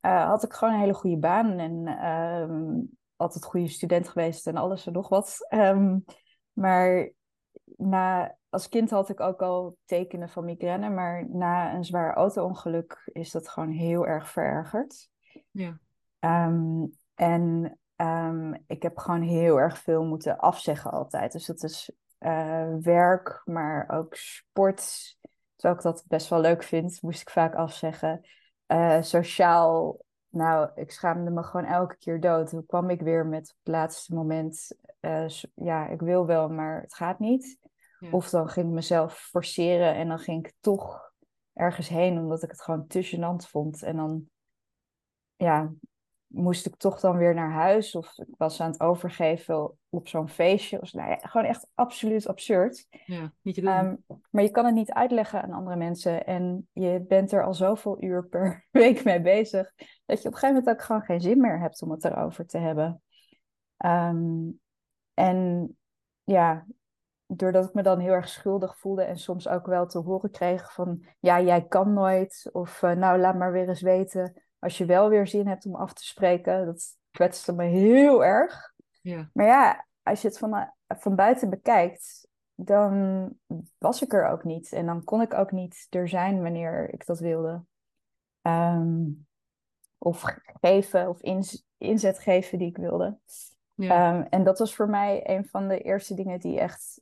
uh, 0.00 0.26
had 0.26 0.42
ik 0.42 0.52
gewoon 0.52 0.74
een 0.74 0.80
hele 0.80 0.94
goede 0.94 1.18
baan 1.18 1.58
en 1.58 2.06
um, 2.10 2.90
altijd 3.16 3.44
goede 3.44 3.68
student 3.68 4.08
geweest 4.08 4.46
en 4.46 4.56
alles 4.56 4.86
en 4.86 4.92
nog 4.92 5.08
wat. 5.08 5.38
Um, 5.54 6.04
maar 6.52 7.10
na, 7.76 8.36
als 8.48 8.68
kind 8.68 8.90
had 8.90 9.08
ik 9.08 9.20
ook 9.20 9.42
al 9.42 9.76
tekenen 9.84 10.28
van 10.28 10.44
migraine, 10.44 10.90
maar 10.90 11.28
na 11.28 11.74
een 11.74 11.84
zwaar 11.84 12.14
auto-ongeluk 12.14 13.10
is 13.12 13.30
dat 13.30 13.48
gewoon 13.48 13.70
heel 13.70 14.06
erg 14.06 14.30
verergerd. 14.30 15.08
Ja. 15.50 15.78
Um, 16.20 16.92
en 17.14 17.78
um, 17.96 18.64
ik 18.66 18.82
heb 18.82 18.98
gewoon 18.98 19.22
heel 19.22 19.60
erg 19.60 19.78
veel 19.78 20.04
moeten 20.04 20.38
afzeggen 20.38 20.90
altijd. 20.90 21.32
Dus 21.32 21.46
dat 21.46 21.62
is 21.62 21.90
uh, 22.20 22.74
werk, 22.80 23.42
maar 23.44 23.88
ook 23.88 24.14
sport. 24.14 25.16
Terwijl 25.54 25.78
ik 25.78 25.82
dat 25.82 26.04
best 26.08 26.28
wel 26.28 26.40
leuk 26.40 26.62
vind, 26.62 27.02
moest 27.02 27.20
ik 27.20 27.30
vaak 27.30 27.54
afzeggen. 27.54 28.26
Uh, 28.66 29.02
sociaal, 29.02 29.98
nou, 30.28 30.70
ik 30.74 30.90
schaamde 30.90 31.30
me 31.30 31.42
gewoon 31.42 31.66
elke 31.66 31.96
keer 31.96 32.20
dood. 32.20 32.48
Toen 32.48 32.66
kwam 32.66 32.90
ik 32.90 33.00
weer 33.00 33.26
met 33.26 33.48
het 33.48 33.74
laatste 33.74 34.14
moment, 34.14 34.76
uh, 35.00 35.28
ja, 35.54 35.86
ik 35.86 36.00
wil 36.00 36.26
wel, 36.26 36.48
maar 36.48 36.80
het 36.80 36.94
gaat 36.94 37.18
niet. 37.18 37.58
Of 38.10 38.30
dan 38.30 38.48
ging 38.48 38.66
ik 38.66 38.72
mezelf 38.72 39.14
forceren 39.14 39.94
en 39.94 40.08
dan 40.08 40.18
ging 40.18 40.46
ik 40.46 40.54
toch 40.60 41.12
ergens 41.52 41.88
heen, 41.88 42.18
omdat 42.18 42.42
ik 42.42 42.50
het 42.50 42.62
gewoon 42.62 42.86
te 42.86 43.16
gênant 43.16 43.48
vond. 43.48 43.82
En 43.82 43.96
dan, 43.96 44.28
ja, 45.36 45.72
moest 46.26 46.66
ik 46.66 46.76
toch 46.76 47.00
dan 47.00 47.16
weer 47.16 47.34
naar 47.34 47.52
huis. 47.52 47.94
Of 47.94 48.18
ik 48.18 48.34
was 48.36 48.60
aan 48.60 48.70
het 48.70 48.80
overgeven 48.80 49.78
op 49.88 50.08
zo'n 50.08 50.28
feestje. 50.28 50.80
Of, 50.80 50.92
nou 50.92 51.10
ja, 51.10 51.16
gewoon 51.16 51.46
echt 51.46 51.66
absoluut 51.74 52.28
absurd. 52.28 52.86
Ja, 53.04 53.32
niet 53.42 53.54
te 53.54 53.60
doen. 53.60 53.70
Ehm, 53.70 53.94
maar 54.30 54.42
je 54.42 54.50
kan 54.50 54.64
het 54.64 54.74
niet 54.74 54.92
uitleggen 54.92 55.42
aan 55.42 55.52
andere 55.52 55.76
mensen. 55.76 56.26
En 56.26 56.68
je 56.72 57.04
bent 57.08 57.32
er 57.32 57.44
al 57.44 57.54
zoveel 57.54 58.02
uur 58.02 58.26
per 58.26 58.66
week 58.70 59.04
mee 59.04 59.20
bezig. 59.20 59.72
Dat 60.04 60.22
je 60.22 60.28
op 60.28 60.34
een 60.34 60.38
gegeven 60.38 60.54
moment 60.54 60.68
ook 60.68 60.82
gewoon 60.82 61.02
geen 61.02 61.20
zin 61.20 61.40
meer 61.40 61.60
hebt 61.60 61.82
om 61.82 61.90
het 61.90 62.04
erover 62.04 62.46
te 62.46 62.58
hebben. 62.58 63.02
Ehm, 63.76 64.50
en 65.14 65.70
ja, 66.24 66.66
doordat 67.26 67.64
ik 67.64 67.74
me 67.74 67.82
dan 67.82 67.98
heel 67.98 68.12
erg 68.12 68.28
schuldig 68.28 68.78
voelde 68.78 69.02
en 69.02 69.18
soms 69.18 69.48
ook 69.48 69.66
wel 69.66 69.86
te 69.86 69.98
horen 69.98 70.30
kreeg 70.30 70.72
van 70.72 71.04
ja, 71.20 71.40
jij 71.40 71.66
kan 71.66 71.92
nooit. 71.92 72.48
Of 72.52 72.82
uh, 72.82 72.92
nou, 72.92 73.18
laat 73.18 73.36
maar 73.36 73.52
weer 73.52 73.68
eens 73.68 73.82
weten 73.82 74.45
als 74.58 74.78
je 74.78 74.84
wel 74.84 75.08
weer 75.08 75.26
zin 75.26 75.46
hebt 75.46 75.66
om 75.66 75.74
af 75.74 75.92
te 75.92 76.06
spreken. 76.06 76.66
Dat 76.66 76.96
kwetste 77.10 77.52
me 77.52 77.64
heel 77.64 78.24
erg. 78.24 78.74
Ja. 79.00 79.30
Maar 79.32 79.46
ja, 79.46 79.86
als 80.02 80.22
je 80.22 80.28
het 80.28 80.38
van, 80.38 80.72
van 80.86 81.14
buiten 81.14 81.50
bekijkt, 81.50 82.28
dan 82.54 83.28
was 83.78 84.02
ik 84.02 84.12
er 84.12 84.26
ook 84.26 84.44
niet. 84.44 84.72
En 84.72 84.86
dan 84.86 85.04
kon 85.04 85.20
ik 85.20 85.34
ook 85.34 85.52
niet 85.52 85.86
er 85.90 86.08
zijn 86.08 86.42
wanneer 86.42 86.88
ik 86.92 87.06
dat 87.06 87.18
wilde. 87.18 87.64
Ehm, 88.42 89.04
of 89.98 90.24
geven 90.60 91.08
of 91.08 91.20
inzet 91.78 92.18
geven 92.18 92.58
die 92.58 92.68
ik 92.68 92.76
wilde. 92.76 93.18
Ja. 93.74 94.14
Ehm, 94.14 94.26
en 94.30 94.44
dat 94.44 94.58
was 94.58 94.74
voor 94.74 94.88
mij 94.88 95.30
een 95.30 95.44
van 95.44 95.68
de 95.68 95.80
eerste 95.80 96.14
dingen 96.14 96.40
die 96.40 96.60
echt 96.60 97.00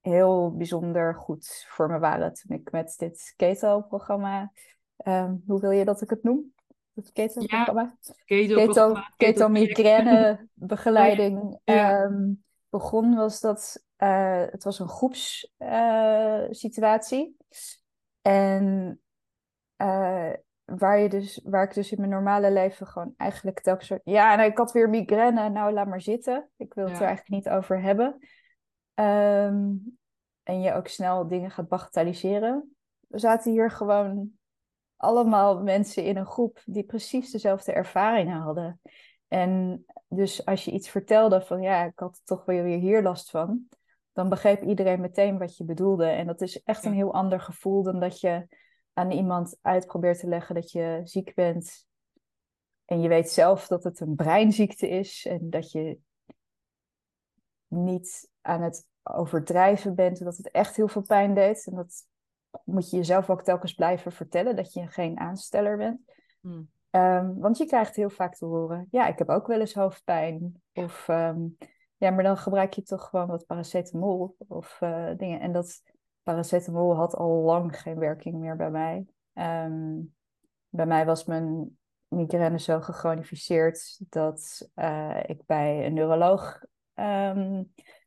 heel 0.00 0.56
bijzonder 0.56 1.14
goed 1.14 1.66
voor 1.68 1.90
me 1.90 1.98
waren 1.98 2.32
toen 2.32 2.56
ik 2.56 2.70
met 2.72 2.94
dit 2.98 3.32
keto-programma, 3.36 4.52
um, 5.04 5.42
hoe 5.46 5.60
wil 5.60 5.70
je 5.70 5.84
dat 5.84 6.02
ik 6.02 6.10
het 6.10 6.22
noem? 6.22 6.54
Het 6.96 7.12
keto-programma? 7.12 7.96
keto, 8.24 8.96
keto, 9.16 9.48
migraine 9.48 10.48
begeleiding 10.54 11.60
ehm, 11.64 12.32
begon, 12.68 13.14
was 13.14 13.40
dat 13.40 13.84
uh, 13.98 14.44
het 14.50 14.64
was 14.64 14.78
een 14.78 14.88
groepssituatie. 14.88 17.36
Uh, 17.38 18.32
en 18.32 19.00
uh, 19.82 20.32
waar, 20.64 20.98
je 20.98 21.08
dus, 21.08 21.40
waar 21.44 21.64
ik 21.64 21.74
dus 21.74 21.92
in 21.92 21.98
mijn 21.98 22.10
normale 22.10 22.52
leven 22.52 22.86
gewoon 22.86 23.14
eigenlijk 23.16 23.60
telkens... 23.60 23.92
Ja, 24.04 24.38
en 24.38 24.44
ik 24.44 24.58
had 24.58 24.72
weer 24.72 24.88
migraine, 24.88 25.48
nou 25.48 25.72
laat 25.72 25.86
maar 25.86 26.00
zitten. 26.00 26.50
Ik 26.56 26.74
wil 26.74 26.84
het 26.84 27.00
er 27.00 27.06
eigenlijk 27.06 27.44
niet 27.44 27.48
over 27.48 27.80
hebben. 27.80 28.18
Um, 28.94 29.98
en 30.42 30.60
je 30.60 30.72
ook 30.72 30.88
snel 30.88 31.28
dingen 31.28 31.50
gaat 31.50 31.68
bagatelliseren. 31.68 32.76
We 33.08 33.18
zaten 33.18 33.52
hier 33.52 33.70
gewoon 33.70 34.35
allemaal 34.96 35.62
mensen 35.62 36.04
in 36.04 36.16
een 36.16 36.26
groep 36.26 36.62
die 36.64 36.84
precies 36.84 37.30
dezelfde 37.30 37.72
ervaringen 37.72 38.40
hadden. 38.40 38.80
En 39.28 39.84
dus 40.08 40.44
als 40.44 40.64
je 40.64 40.70
iets 40.70 40.88
vertelde 40.88 41.40
van 41.40 41.62
ja, 41.62 41.84
ik 41.84 41.98
had 41.98 42.20
toch 42.24 42.44
wel 42.44 42.62
weer 42.62 42.78
hier 42.78 43.02
last 43.02 43.30
van, 43.30 43.68
dan 44.12 44.28
begreep 44.28 44.62
iedereen 44.62 45.00
meteen 45.00 45.38
wat 45.38 45.56
je 45.56 45.64
bedoelde. 45.64 46.06
En 46.06 46.26
dat 46.26 46.40
is 46.40 46.62
echt 46.62 46.84
een 46.84 46.92
heel 46.92 47.12
ander 47.12 47.40
gevoel 47.40 47.82
dan 47.82 48.00
dat 48.00 48.20
je 48.20 48.46
aan 48.92 49.10
iemand 49.10 49.58
uit 49.60 49.86
probeert 49.86 50.20
te 50.20 50.28
leggen 50.28 50.54
dat 50.54 50.70
je 50.70 51.00
ziek 51.04 51.34
bent. 51.34 51.86
En 52.84 53.00
je 53.00 53.08
weet 53.08 53.30
zelf 53.30 53.66
dat 53.66 53.84
het 53.84 54.00
een 54.00 54.14
breinziekte 54.14 54.88
is 54.88 55.26
en 55.26 55.50
dat 55.50 55.70
je 55.70 55.98
niet 57.68 58.30
aan 58.40 58.62
het 58.62 58.88
overdrijven 59.02 59.94
bent, 59.94 60.24
dat 60.24 60.36
het 60.36 60.50
echt 60.50 60.76
heel 60.76 60.88
veel 60.88 61.02
pijn 61.02 61.34
deed. 61.34 61.66
En 61.66 61.74
dat 61.74 62.06
moet 62.64 62.90
je 62.90 62.96
jezelf 62.96 63.30
ook 63.30 63.42
telkens 63.42 63.72
blijven 63.74 64.12
vertellen 64.12 64.56
dat 64.56 64.72
je 64.72 64.86
geen 64.86 65.18
aansteller 65.18 65.76
bent. 65.76 66.00
Hmm. 66.40 66.70
Ehm, 66.90 67.34
want 67.34 67.58
je 67.58 67.66
krijgt 67.66 67.96
heel 67.96 68.10
vaak 68.10 68.34
te 68.34 68.44
horen, 68.44 68.88
ja, 68.90 69.06
ik 69.06 69.18
heb 69.18 69.28
ook 69.28 69.46
wel 69.46 69.60
eens 69.60 69.74
hoofdpijn. 69.74 70.62
Of 70.72 71.08
ehm, 71.08 71.38
ja, 71.96 72.10
maar 72.10 72.22
dan 72.22 72.36
gebruik 72.36 72.72
je 72.72 72.82
toch 72.82 73.08
gewoon 73.08 73.26
wat 73.26 73.46
paracetamol 73.46 74.36
of 74.48 74.78
uh, 74.80 75.10
dingen. 75.16 75.40
En 75.40 75.52
dat 75.52 75.82
paracetamol 76.22 76.96
had 76.96 77.14
al 77.14 77.42
lang 77.42 77.80
geen 77.80 77.98
werking 77.98 78.38
meer 78.38 78.56
bij 78.56 78.70
mij. 78.70 79.06
Ehm, 79.32 80.00
bij 80.68 80.86
mij 80.86 81.06
was 81.06 81.24
mijn 81.24 81.78
migraine 82.08 82.58
zo 82.58 82.80
gechronificeerd 82.80 84.00
dat 84.08 84.70
uh, 84.74 85.22
ik 85.26 85.46
bij 85.46 85.86
een 85.86 85.94
neuroloog 85.94 86.60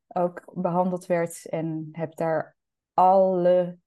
ook 0.07 0.43
behandeld 0.53 1.05
werd 1.05 1.45
en 1.49 1.89
heb 1.91 2.15
daar 2.15 2.57
alle 2.93 3.77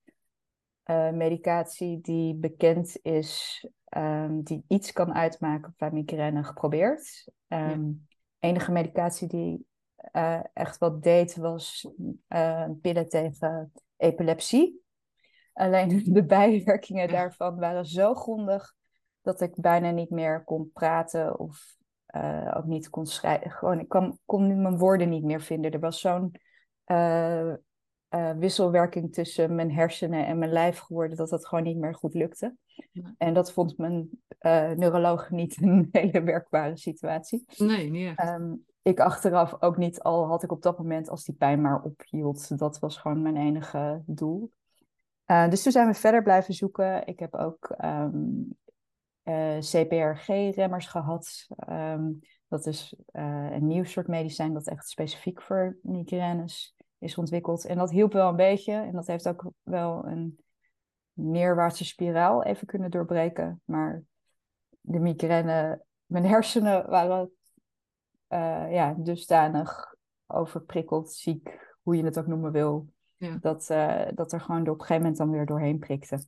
uh, 0.85 1.11
medicatie 1.11 2.01
die 2.01 2.35
bekend 2.35 2.99
is, 3.03 3.65
um, 3.97 4.43
die 4.43 4.65
iets 4.69 4.93
kan 4.93 5.15
uitmaken 5.15 5.75
bij 5.77 5.91
migraine, 5.91 6.45
geprobeerd. 6.45 7.29
Um, 7.49 8.07
Enige 8.39 8.73
medicatie 8.73 9.29
die 9.29 9.67
uh, 10.13 10.41
echt 10.53 10.79
wat 10.79 11.03
deed, 11.03 11.37
was 11.37 11.89
uh, 12.29 12.69
pillen 12.81 13.09
tegen 13.09 13.73
epilepsie. 13.97 14.83
Alleen 15.53 16.03
de 16.15 16.25
bijwerkingen 16.25 17.09
daarvan 17.09 17.59
waren 17.59 17.87
zo 17.87 18.15
grondig 18.15 18.75
dat 19.21 19.41
ik 19.41 19.55
bijna 19.55 19.91
niet 19.91 20.11
meer 20.11 20.45
kon 20.45 20.71
praten 20.73 21.39
of 21.39 21.77
ook 22.55 22.65
niet 22.65 22.91
kon 22.91 23.07
schrijven. 23.07 23.51
Gewoon, 23.51 23.81
ik 23.81 23.89
kon, 23.89 24.19
kon 24.25 24.63
mijn 24.63 24.79
woorden 24.79 25.09
niet 25.09 25.25
meer 25.25 25.41
vinden. 25.41 25.71
Er 25.71 25.81
was 25.81 26.01
zo'n 26.01 26.35
uh, 26.87 27.55
wisselwerking 28.39 29.13
tussen 29.13 29.55
mijn 29.55 29.73
hersenen 29.73 30.27
en 30.27 30.39
mijn 30.39 30.53
lijf 30.53 30.79
geworden, 30.79 31.17
dat 31.17 31.29
dat 31.29 31.47
gewoon 31.47 31.65
niet 31.65 31.77
meer 31.77 31.95
goed 31.95 32.15
lukte. 32.15 32.57
En 33.19 33.35
dat 33.35 33.53
vond 33.53 33.79
mijn 33.79 34.11
uh, 34.41 34.71
neuroloog 34.71 35.31
niet 35.41 35.63
een 35.63 35.89
hele 35.93 36.23
werkbare 36.23 36.77
situatie. 36.77 37.45
Nee, 37.57 37.91
niet 37.91 38.17
echt. 38.17 38.29
Um, 38.29 38.65
ik 38.83 39.01
achteraf 39.01 39.63
ook 39.63 39.77
niet, 39.77 40.01
al 40.03 40.27
had 40.27 40.43
ik 40.43 40.53
op 40.53 40.63
dat 40.63 40.79
moment, 40.79 41.09
als 41.09 41.25
die 41.25 41.35
pijn 41.35 41.61
maar 41.61 41.83
ophield, 41.83 42.59
dat 42.59 42.79
was 42.79 42.97
gewoon 42.97 43.23
mijn 43.23 43.37
enige 43.37 44.03
doel. 44.07 44.51
Uh, 45.27 45.49
dus 45.49 45.63
toen 45.63 45.73
zijn 45.73 45.87
we 45.87 45.95
verder 45.95 46.23
blijven 46.23 46.55
zoeken. 46.55 47.07
Ik 47.07 47.19
heb 47.19 47.35
ook 47.35 47.75
um, 47.85 48.57
ehm, 49.23 49.61
CPRG-remmers 49.61 50.87
gehad. 50.87 51.47
Um, 51.71 52.19
dat 52.49 52.67
is 52.67 52.97
een 53.13 53.67
nieuw 53.67 53.85
soort 53.85 54.09
medicijn 54.09 54.53
dat 54.53 54.69
echt 54.69 54.89
specifiek 54.89 55.43
voor 55.43 55.79
migraines 55.83 56.75
is 57.03 57.19
ontwikkeld. 57.19 57.65
En 57.65 57.77
dat 57.77 57.91
hielp 57.91 58.13
wel 58.13 58.29
een 58.29 58.37
beetje. 58.37 58.73
En 58.73 58.93
dat 58.93 59.07
heeft 59.07 59.29
ook 59.29 59.53
wel 59.63 60.07
een 60.07 60.39
neerwaartse 61.13 61.85
spiraal 61.85 62.43
even 62.43 62.67
kunnen 62.67 62.91
doorbreken. 62.91 63.61
Maar 63.65 64.03
de 64.81 64.99
migraine, 64.99 65.85
mijn 66.07 66.25
hersenen 66.25 66.91
waren 66.91 67.33
uh, 68.29 68.73
ja, 68.73 68.95
dusdanig 68.99 69.95
overprikkeld, 70.27 71.13
ziek, 71.13 71.77
hoe 71.83 71.97
je 71.97 72.05
het 72.05 72.19
ook 72.19 72.27
noemen 72.27 72.53
wil. 72.53 72.89
Ja. 73.17 73.37
Dat, 73.41 73.69
uh, 73.71 74.07
dat 74.15 74.33
er 74.33 74.41
gewoon 74.41 74.61
op 74.61 74.67
een 74.67 74.81
gegeven 74.81 74.97
moment 74.97 75.17
dan 75.17 75.31
weer 75.31 75.47
doorheen 75.47 75.79
prikte. 75.79 76.25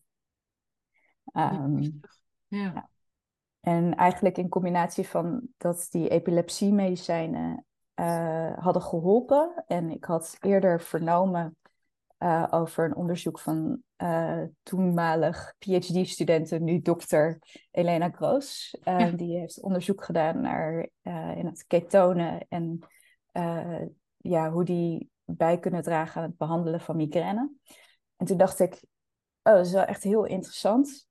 Um, 1.32 1.80
ja. 1.80 1.90
ja. 2.48 2.88
En 3.60 3.94
eigenlijk 3.94 4.38
in 4.38 4.48
combinatie 4.48 5.08
van 5.08 5.48
dat 5.56 5.86
die 5.90 6.08
epilepsiemedicijnen 6.08 7.64
uh, 8.00 8.58
hadden 8.58 8.82
geholpen. 8.82 9.64
En 9.66 9.90
ik 9.90 10.04
had 10.04 10.36
eerder 10.40 10.80
vernomen 10.80 11.56
uh, 12.18 12.46
over 12.50 12.84
een 12.84 12.96
onderzoek 12.96 13.38
van 13.38 13.82
uh, 13.96 14.42
toenmalig 14.62 15.54
PhD-studenten, 15.58 16.64
nu 16.64 16.80
dokter 16.80 17.38
Elena 17.70 18.10
Groos. 18.10 18.78
Ja. 18.82 19.10
Die 19.10 19.38
heeft 19.38 19.62
onderzoek 19.62 20.04
gedaan 20.04 20.40
naar 20.40 20.88
in 21.36 21.46
het 21.46 21.64
ketonen 21.66 22.46
en 22.48 22.78
ja, 24.16 24.50
hoe 24.50 24.64
die 24.64 25.10
bij 25.24 25.58
kunnen 25.58 25.82
dragen 25.82 26.22
aan 26.22 26.28
het 26.28 26.36
behandelen 26.36 26.80
van 26.80 26.96
migraine. 26.96 27.50
En 28.16 28.26
toen 28.26 28.36
dacht 28.36 28.60
ik, 28.60 28.84
oh, 29.42 29.52
dat 29.52 29.66
is 29.66 29.72
wel 29.72 29.84
echt 29.84 30.02
heel 30.02 30.24
interessant. 30.24 31.06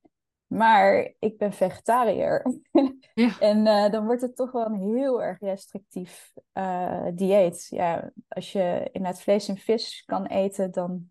Maar 0.54 1.14
ik 1.20 1.38
ben 1.38 1.54
vegetariër. 1.54 2.42
Ja. 3.16 3.40
en 3.40 3.66
uh, 3.66 3.90
dan 3.90 4.06
wordt 4.06 4.22
het 4.22 4.36
toch 4.36 4.52
wel 4.52 4.66
een 4.66 4.94
heel 4.94 5.24
erg 5.24 5.40
restrictief 5.40 6.34
uh, 6.54 7.08
dieet. 7.14 7.68
Ja, 7.70 8.12
als 8.28 8.52
je 8.52 8.90
inderdaad 8.92 9.22
vlees 9.22 9.48
en 9.48 9.58
vis 9.58 10.04
kan 10.06 10.26
eten, 10.26 10.72
dan 10.72 11.08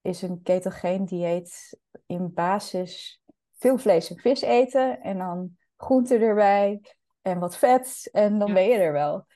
is 0.00 0.22
een 0.22 0.42
ketogeen 0.42 1.04
dieet 1.04 1.78
in 2.06 2.32
basis 2.34 3.22
veel 3.58 3.78
vlees 3.78 4.10
en 4.10 4.18
vis 4.18 4.40
eten. 4.40 5.00
En 5.00 5.18
dan 5.18 5.56
groenten 5.76 6.20
erbij 6.20 6.80
en 7.22 7.38
wat 7.38 7.56
vet. 7.56 8.08
En 8.12 8.38
dan 8.38 8.48
ja. 8.48 8.54
ben 8.54 8.68
je 8.68 8.76
er 8.76 8.92
wel. 8.92 9.26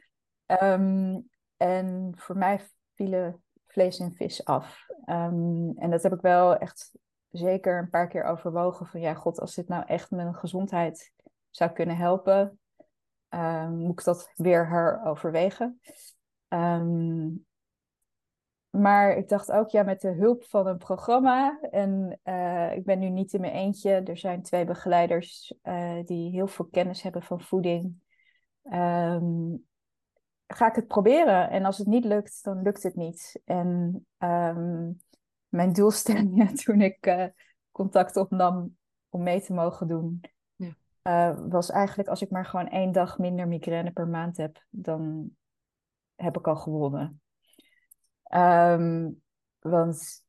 Um, 0.62 1.28
en 1.56 2.12
voor 2.16 2.36
mij 2.36 2.60
vielen 2.94 3.42
vlees 3.66 3.98
en 3.98 4.12
vis 4.12 4.44
af. 4.44 4.86
Um, 5.06 5.72
en 5.76 5.90
dat 5.90 6.02
heb 6.02 6.12
ik 6.12 6.20
wel 6.20 6.56
echt 6.56 6.92
zeker 7.38 7.78
een 7.78 7.90
paar 7.90 8.08
keer 8.08 8.24
overwogen 8.24 8.86
van 8.86 9.00
ja, 9.00 9.14
god, 9.14 9.40
als 9.40 9.54
dit 9.54 9.68
nou 9.68 9.84
echt 9.86 10.10
mijn 10.10 10.34
gezondheid 10.34 11.12
zou 11.50 11.70
kunnen 11.70 11.96
helpen, 11.96 12.58
um, 13.28 13.76
moet 13.76 13.98
ik 13.98 14.04
dat 14.04 14.32
weer 14.34 14.68
heroverwegen. 14.68 15.80
Um, 16.48 17.46
maar 18.70 19.16
ik 19.16 19.28
dacht 19.28 19.52
ook, 19.52 19.68
ja, 19.68 19.82
met 19.82 20.00
de 20.00 20.12
hulp 20.12 20.44
van 20.44 20.66
een 20.66 20.78
programma. 20.78 21.60
En 21.70 22.20
uh, 22.24 22.72
ik 22.72 22.84
ben 22.84 22.98
nu 22.98 23.08
niet 23.08 23.32
in 23.32 23.40
mijn 23.40 23.52
eentje. 23.52 23.90
Er 23.90 24.16
zijn 24.16 24.42
twee 24.42 24.64
begeleiders 24.64 25.54
uh, 25.62 26.04
die 26.04 26.30
heel 26.30 26.46
veel 26.46 26.64
kennis 26.64 27.02
hebben 27.02 27.22
van 27.22 27.40
voeding. 27.40 27.94
Um, 28.62 29.66
ga 30.46 30.68
ik 30.68 30.74
het 30.74 30.86
proberen. 30.86 31.50
En 31.50 31.64
als 31.64 31.78
het 31.78 31.86
niet 31.86 32.04
lukt, 32.04 32.44
dan 32.44 32.62
lukt 32.62 32.82
het 32.82 32.94
niet. 32.94 33.40
En 33.44 34.06
mijn 35.48 35.72
doelstellingen 35.72 36.54
toen 36.64 36.80
ik 36.80 37.06
uh, 37.06 37.26
contact 37.70 38.16
opnam 38.16 38.76
om 39.08 39.22
mee 39.22 39.42
te 39.42 39.52
mogen 39.52 39.88
doen, 39.88 40.20
ja. 40.56 40.74
uh, 41.02 41.48
was 41.48 41.70
eigenlijk 41.70 42.08
als 42.08 42.22
ik 42.22 42.30
maar 42.30 42.46
gewoon 42.46 42.68
één 42.68 42.92
dag 42.92 43.18
minder 43.18 43.48
migraine 43.48 43.90
per 43.90 44.08
maand 44.08 44.36
heb, 44.36 44.64
dan 44.70 45.30
heb 46.14 46.38
ik 46.38 46.46
al 46.46 46.56
gewonnen. 46.56 47.20
Um, 48.34 49.22
want 49.58 50.26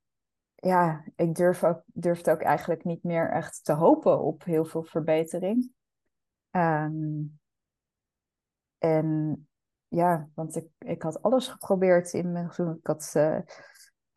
ja, 0.56 1.04
ik 1.16 1.36
durf 1.36 1.64
ook, 1.64 1.82
durfde 1.86 2.32
ook 2.32 2.42
eigenlijk 2.42 2.84
niet 2.84 3.04
meer 3.04 3.32
echt 3.32 3.64
te 3.64 3.74
hopen 3.74 4.22
op 4.22 4.44
heel 4.44 4.66
veel 4.66 4.84
verbetering. 4.84 5.72
Um, 6.52 7.40
en 8.78 9.48
ja, 9.88 10.30
want 10.34 10.56
ik, 10.56 10.68
ik 10.78 11.02
had 11.02 11.22
alles 11.22 11.48
geprobeerd 11.48 12.14
in 12.14 12.32
mijn 12.32 12.50
Ik 12.50 12.88
had 12.88 13.14
uh, 13.18 13.40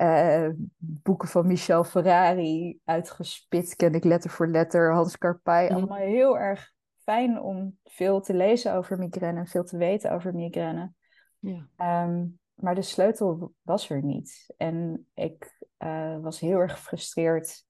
uh, 0.02 0.48
boeken 0.78 1.28
van 1.28 1.46
Michel 1.46 1.84
Ferrari 1.84 2.78
uitgespit, 2.84 3.76
ken 3.76 3.94
ik 3.94 4.04
letter 4.04 4.30
voor 4.30 4.48
letter. 4.48 4.92
Hans 4.92 5.18
Karpij, 5.18 5.68
mm. 5.70 5.76
allemaal 5.76 5.98
heel 5.98 6.38
erg 6.38 6.72
fijn 7.02 7.40
om 7.40 7.78
veel 7.84 8.20
te 8.20 8.34
lezen 8.34 8.74
over 8.74 8.98
migraine 8.98 9.38
en 9.38 9.46
veel 9.46 9.64
te 9.64 9.76
weten 9.76 10.12
over 10.12 10.34
migraine. 10.34 10.92
Ja. 11.38 12.04
Um, 12.04 12.38
maar 12.54 12.74
de 12.74 12.82
sleutel 12.82 13.52
was 13.62 13.90
er 13.90 14.04
niet. 14.04 14.54
En 14.56 15.06
ik 15.14 15.58
uh, 15.78 16.18
was 16.18 16.40
heel 16.40 16.58
erg 16.58 16.72
gefrustreerd, 16.72 17.64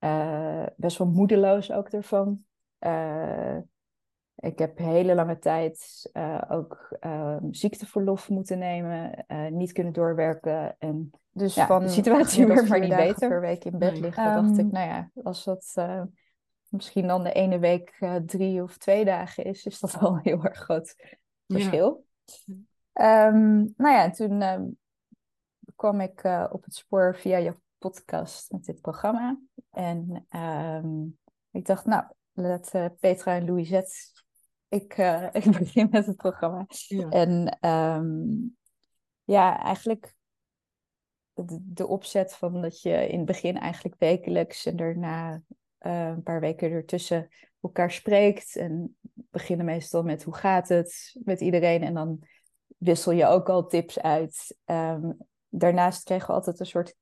uh, 0.00 0.66
best 0.76 0.98
wel 0.98 1.08
moedeloos 1.08 1.72
ook 1.72 1.88
ervan. 1.88 2.44
Ik 4.40 4.58
heb 4.58 4.78
hele 4.78 5.14
lange 5.14 5.38
tijd 5.38 6.08
uh, 6.12 6.42
ook 6.48 6.96
uh, 7.00 7.36
ziekteverlof 7.50 8.28
moeten 8.28 8.58
nemen, 8.58 9.24
uh, 9.28 9.46
niet 9.46 9.72
kunnen 9.72 9.92
doorwerken. 9.92 10.76
En 10.78 11.10
dus 11.30 11.54
ja, 11.54 11.66
van 11.66 11.82
de 11.82 11.88
situatie 11.88 12.46
werd 12.54 12.68
maar 12.68 12.80
niet 12.80 12.96
beter. 12.96 13.28
per 13.28 13.40
week 13.40 13.64
in 13.64 13.78
bed 13.78 13.92
nee. 13.92 14.00
liggen, 14.00 14.36
um, 14.36 14.46
dacht 14.46 14.58
ik, 14.58 14.72
nou 14.72 14.88
ja, 14.88 15.10
als 15.22 15.44
dat 15.44 15.74
misschien 16.68 17.06
dan 17.06 17.22
de 17.22 17.32
ene 17.32 17.58
week 17.58 18.04
drie 18.26 18.62
of 18.62 18.76
twee 18.76 19.04
dagen 19.04 19.44
is, 19.44 19.64
is 19.64 19.80
dat 19.80 19.94
wel 20.00 20.10
een 20.10 20.20
heel 20.22 20.44
erg 20.44 20.58
groot 20.58 20.94
verschil. 21.46 22.04
Ja. 22.92 23.26
Um, 23.26 23.74
nou 23.76 23.94
ja, 23.94 24.10
toen 24.10 24.76
kwam 25.76 26.00
ik 26.00 26.24
op 26.50 26.64
het 26.64 26.74
spoor 26.74 27.16
via 27.16 27.36
je 27.36 27.54
podcast 27.78 28.52
met 28.52 28.64
dit 28.64 28.80
programma. 28.80 29.40
En 29.70 30.26
um, 30.36 31.18
ik 31.50 31.66
dacht, 31.66 31.84
nou, 31.84 32.04
let 32.32 32.90
Petra 33.00 33.34
en 33.34 33.46
Louisette 33.46 34.26
ik, 34.68 34.98
uh, 34.98 35.28
ik 35.44 35.58
begin 35.58 35.88
met 35.90 36.06
het 36.06 36.16
programma. 36.16 36.66
Ja. 36.68 37.08
En 37.08 37.58
um, 37.70 38.56
ja, 39.24 39.62
eigenlijk 39.62 40.14
de, 41.32 41.58
de, 41.60 41.86
opzet 41.86 42.34
van 42.34 42.62
dat 42.62 42.82
je 42.82 43.08
in 43.08 43.16
het 43.16 43.26
begin 43.26 43.58
eigenlijk 43.58 43.96
wekelijks 43.98 44.66
en 44.66 44.76
daarna 44.76 45.42
uh, 45.80 46.06
een 46.06 46.22
paar 46.22 46.40
weken 46.40 46.70
ertussen 46.70 47.28
elkaar 47.60 47.90
spreekt. 47.90 48.56
En 48.56 48.96
beginnen 49.12 49.66
meestal 49.66 50.02
met 50.02 50.22
hoe 50.22 50.34
gaat 50.34 50.68
het 50.68 51.16
met 51.24 51.40
iedereen. 51.40 51.82
En 51.82 51.94
dan 51.94 52.26
wissel 52.76 53.12
je 53.12 53.26
ook 53.26 53.48
al 53.48 53.66
tips 53.66 54.00
uit. 54.00 54.56
Um, 54.64 55.16
daarnaast 55.48 56.04
kregen 56.04 56.26
we 56.26 56.32
altijd 56.32 56.60
een 56.60 56.66
soort 56.66 56.94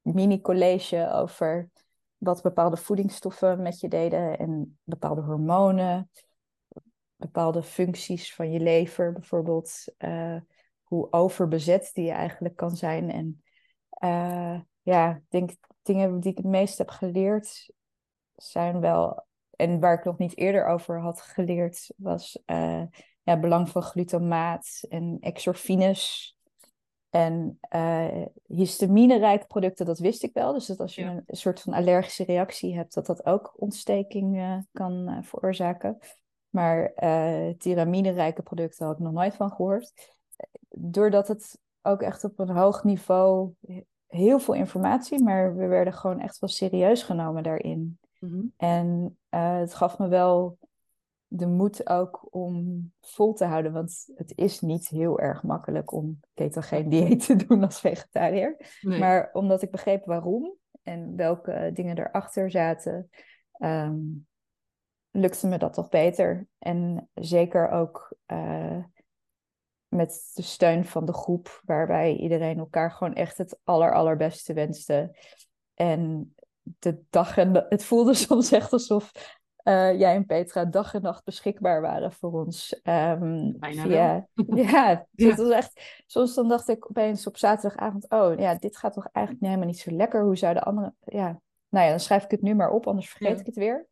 mini-college 0.00 1.10
over 1.12 1.70
wat 2.16 2.42
bepaalde 2.42 2.76
voedingsstoffen 2.76 3.62
met 3.62 3.80
je 3.80 3.88
deden 3.88 4.38
en 4.38 4.78
bepaalde 4.82 5.20
hormonen 5.20 6.10
bepaalde 7.18 7.62
functies 7.62 8.34
van 8.34 8.52
je 8.52 8.60
lever, 8.60 9.12
bijvoorbeeld 9.12 9.84
uh, 9.98 10.36
hoe 10.82 11.12
overbezet 11.12 11.90
die 11.92 12.04
je 12.04 12.10
eigenlijk 12.10 12.56
kan 12.56 12.76
zijn. 12.76 13.10
En 13.10 13.42
uh, 14.04 14.60
ja, 14.82 15.16
ik 15.16 15.22
denk 15.28 15.50
dingen 15.82 16.20
die 16.20 16.30
ik 16.30 16.36
het 16.36 16.46
meest 16.46 16.78
heb 16.78 16.88
geleerd 16.88 17.70
zijn 18.36 18.80
wel, 18.80 19.26
en 19.56 19.80
waar 19.80 19.98
ik 19.98 20.04
nog 20.04 20.18
niet 20.18 20.36
eerder 20.36 20.66
over 20.66 21.00
had 21.00 21.20
geleerd, 21.20 21.92
was 21.96 22.42
uh, 22.46 22.82
ja, 23.22 23.32
het 23.32 23.40
belang 23.40 23.68
van 23.68 23.82
glutamaat 23.82 24.84
en 24.88 25.16
exorfines. 25.20 26.32
En 27.10 27.58
uh, 27.74 28.26
histamine-rijke 28.46 29.46
producten, 29.46 29.86
dat 29.86 29.98
wist 29.98 30.22
ik 30.22 30.32
wel. 30.32 30.52
Dus 30.52 30.66
dat 30.66 30.80
als 30.80 30.94
je 30.94 31.02
een 31.02 31.36
soort 31.36 31.60
van 31.60 31.72
allergische 31.72 32.24
reactie 32.24 32.76
hebt, 32.76 32.94
dat 32.94 33.06
dat 33.06 33.26
ook 33.26 33.54
ontsteking 33.56 34.36
uh, 34.36 34.58
kan 34.72 35.08
uh, 35.08 35.18
veroorzaken. 35.22 35.98
Maar 36.50 36.92
uh, 36.96 37.54
tiramine-rijke 37.54 38.42
producten 38.42 38.86
had 38.86 38.94
ik 38.94 39.02
nog 39.02 39.12
nooit 39.12 39.34
van 39.34 39.50
gehoord. 39.50 40.16
Doordat 40.68 41.28
het 41.28 41.58
ook 41.82 42.02
echt 42.02 42.24
op 42.24 42.38
een 42.38 42.50
hoog 42.50 42.84
niveau 42.84 43.52
heel 44.06 44.38
veel 44.38 44.54
informatie, 44.54 45.22
maar 45.22 45.56
we 45.56 45.66
werden 45.66 45.92
gewoon 45.92 46.20
echt 46.20 46.38
wel 46.38 46.50
serieus 46.50 47.02
genomen 47.02 47.42
daarin. 47.42 47.98
Mm-hmm. 48.18 48.52
En 48.56 49.18
uh, 49.30 49.58
het 49.58 49.74
gaf 49.74 49.98
me 49.98 50.08
wel 50.08 50.58
de 51.26 51.46
moed 51.46 51.88
ook 51.88 52.26
om 52.30 52.90
vol 53.00 53.32
te 53.32 53.44
houden, 53.44 53.72
want 53.72 54.12
het 54.14 54.32
is 54.34 54.60
niet 54.60 54.88
heel 54.88 55.20
erg 55.20 55.42
makkelijk 55.42 55.92
om 55.92 56.20
ketogeen 56.34 56.88
dieet 56.90 57.26
te 57.26 57.36
doen 57.46 57.64
als 57.64 57.80
vegetariër. 57.80 58.56
Nee. 58.80 58.98
Maar 58.98 59.30
omdat 59.32 59.62
ik 59.62 59.70
begreep 59.70 60.04
waarom 60.04 60.56
en 60.82 61.16
welke 61.16 61.70
dingen 61.74 61.98
erachter 61.98 62.50
zaten, 62.50 63.08
um, 63.58 64.26
lukte 65.20 65.46
me 65.46 65.58
dat 65.58 65.72
toch 65.72 65.88
beter. 65.88 66.46
En 66.58 67.08
zeker 67.14 67.70
ook 67.70 68.16
uh, 68.26 68.84
met 69.88 70.30
de 70.34 70.42
steun 70.42 70.84
van 70.84 71.04
de 71.04 71.12
groep, 71.12 71.60
waarbij 71.64 72.16
iedereen 72.16 72.58
elkaar 72.58 72.90
gewoon 72.90 73.14
echt 73.14 73.38
het 73.38 73.58
aller, 73.64 73.94
allerbeste 73.94 74.52
wenste. 74.52 75.16
En 75.74 76.34
de 76.62 77.00
dag 77.10 77.36
en 77.36 77.52
de, 77.52 77.66
het 77.68 77.84
voelde 77.84 78.14
soms 78.28 78.52
echt 78.52 78.72
alsof 78.72 79.12
eh, 79.68 79.98
jij 79.98 80.14
en 80.14 80.26
Petra 80.26 80.64
dag 80.64 80.94
en 80.94 81.02
nacht 81.02 81.24
beschikbaar 81.24 81.80
waren 81.80 82.12
voor 82.12 82.32
ons. 82.32 82.80
Um, 82.82 83.58
Bijna 83.58 83.82
via, 83.82 84.26
ja, 84.70 85.06
dus 85.12 85.36
dat 85.36 85.46
was 85.46 85.56
echt. 85.56 86.02
Soms 86.06 86.34
dan 86.34 86.48
dacht 86.48 86.68
ik 86.68 86.90
opeens 86.90 87.26
op 87.26 87.36
zaterdagavond: 87.36 88.08
oh 88.08 88.38
ja, 88.38 88.54
dit 88.54 88.76
gaat 88.76 88.92
toch 88.92 89.08
eigenlijk 89.12 89.46
helemaal 89.46 89.66
niet 89.66 89.78
zo 89.78 89.90
lekker. 89.90 90.22
Hoe 90.22 90.36
zouden 90.36 90.62
andere. 90.62 90.94
Ja, 91.04 91.40
nou 91.68 91.84
ja, 91.84 91.90
dan 91.90 92.00
schrijf 92.00 92.24
ik 92.24 92.30
het 92.30 92.42
nu 92.42 92.54
maar 92.54 92.70
op, 92.70 92.86
anders 92.86 93.08
vergeet 93.08 93.34
Ja. 93.34 93.40
ik 93.40 93.46
het 93.46 93.56
weer. 93.56 93.86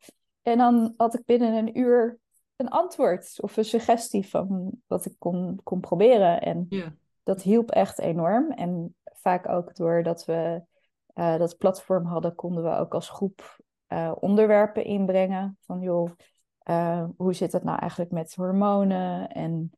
En 0.47 0.59
dan 0.59 0.95
had 0.97 1.15
ik 1.15 1.25
binnen 1.25 1.55
een 1.55 1.79
uur 1.79 2.19
een 2.57 2.69
antwoord 2.69 3.39
of 3.41 3.57
een 3.57 3.65
suggestie 3.65 4.29
van 4.29 4.71
wat 4.87 5.05
ik 5.05 5.15
kon, 5.19 5.61
kon 5.63 5.81
proberen. 5.81 6.41
En 6.41 6.67
Ja. 6.69 6.93
dat 7.23 7.43
hielp 7.43 7.71
echt 7.71 7.99
enorm. 7.99 8.51
En 8.51 8.95
vaak 9.05 9.49
ook 9.49 9.75
doordat 9.75 10.25
we 10.25 10.63
eh, 11.07 11.37
dat 11.39 11.57
platform 11.57 12.05
hadden, 12.05 12.35
konden 12.35 12.63
we 12.65 12.77
ook 12.77 12.95
als 12.95 13.09
groep 13.09 13.59
eh, 13.87 14.13
onderwerpen 14.21 14.85
inbrengen. 14.85 15.59
Van 15.61 15.81
joh, 15.81 16.11
eh, 16.59 17.05
hoe 17.17 17.35
zit 17.35 17.53
het 17.53 17.65
nou 17.65 17.79
eigenlijk 17.79 18.11
met 18.11 18.35
hormonen? 18.35 19.29
En 19.29 19.71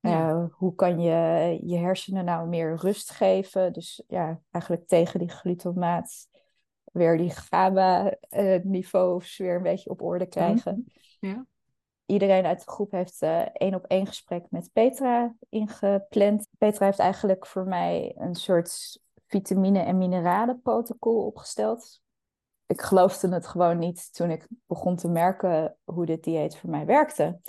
Ja. 0.00 0.48
hoe 0.52 0.74
kan 0.74 1.00
je 1.00 1.58
je 1.62 1.76
hersenen 1.76 2.24
nou 2.24 2.48
meer 2.48 2.76
rust 2.76 3.10
geven? 3.10 3.72
Dus 3.72 4.02
ja, 4.06 4.40
eigenlijk 4.50 4.86
tegen 4.86 5.18
die 5.18 5.30
glutamaat 5.30 6.28
weer 6.92 7.16
die 7.16 7.30
GABA-niveaus 7.30 9.36
weer 9.36 9.56
een 9.56 9.62
beetje 9.62 9.90
op 9.90 10.02
orde 10.02 10.26
krijgen. 10.26 10.86
Ja. 11.20 11.46
Iedereen 12.06 12.44
uit 12.44 12.64
de 12.64 12.70
groep 12.70 12.90
heeft 12.90 13.22
eh, 13.22 13.42
één 13.52 13.74
op 13.74 13.84
één 13.84 14.06
gesprek 14.06 14.44
met 14.50 14.70
Petra 14.72 15.34
ingepland. 15.48 16.48
Petra 16.58 16.86
heeft 16.86 16.98
eigenlijk 16.98 17.46
voor 17.46 17.64
mij 17.64 18.14
een 18.18 18.34
soort 18.34 19.00
vitamine- 19.26 19.82
en 19.82 19.98
mineralenprotocol 19.98 21.26
opgesteld. 21.26 22.00
Ik 22.66 22.80
geloofde 22.80 23.28
het 23.28 23.46
gewoon 23.46 23.78
niet 23.78 24.14
toen 24.14 24.30
ik 24.30 24.46
begon 24.66 24.96
te 24.96 25.08
merken 25.08 25.76
hoe 25.84 26.06
dit 26.06 26.24
dieet 26.24 26.56
voor 26.56 26.70
mij 26.70 26.86
werkte. 26.86 27.40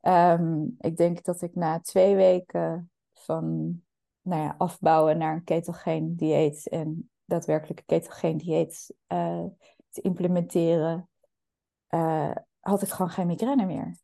Ehm, 0.00 0.64
ik 0.78 0.96
denk 0.96 1.24
dat 1.24 1.42
ik 1.42 1.54
na 1.54 1.80
twee 1.80 2.16
weken 2.16 2.90
van 3.12 3.80
nou 4.22 4.42
ja, 4.42 4.54
afbouwen 4.58 5.18
naar 5.18 5.34
een 5.34 5.44
ketogeen 5.44 6.16
dieet 6.16 6.68
en 6.68 7.10
daadwerkelijk 7.24 7.78
een 7.78 7.86
ketogeen 7.86 8.36
dieet 8.36 8.94
eh, 9.06 9.44
te 9.90 10.00
implementeren, 10.00 11.08
eh, 11.86 12.34
had 12.60 12.82
ik 12.82 12.88
gewoon 12.88 13.10
geen 13.10 13.26
migraine 13.26 13.66
meer. 13.66 13.98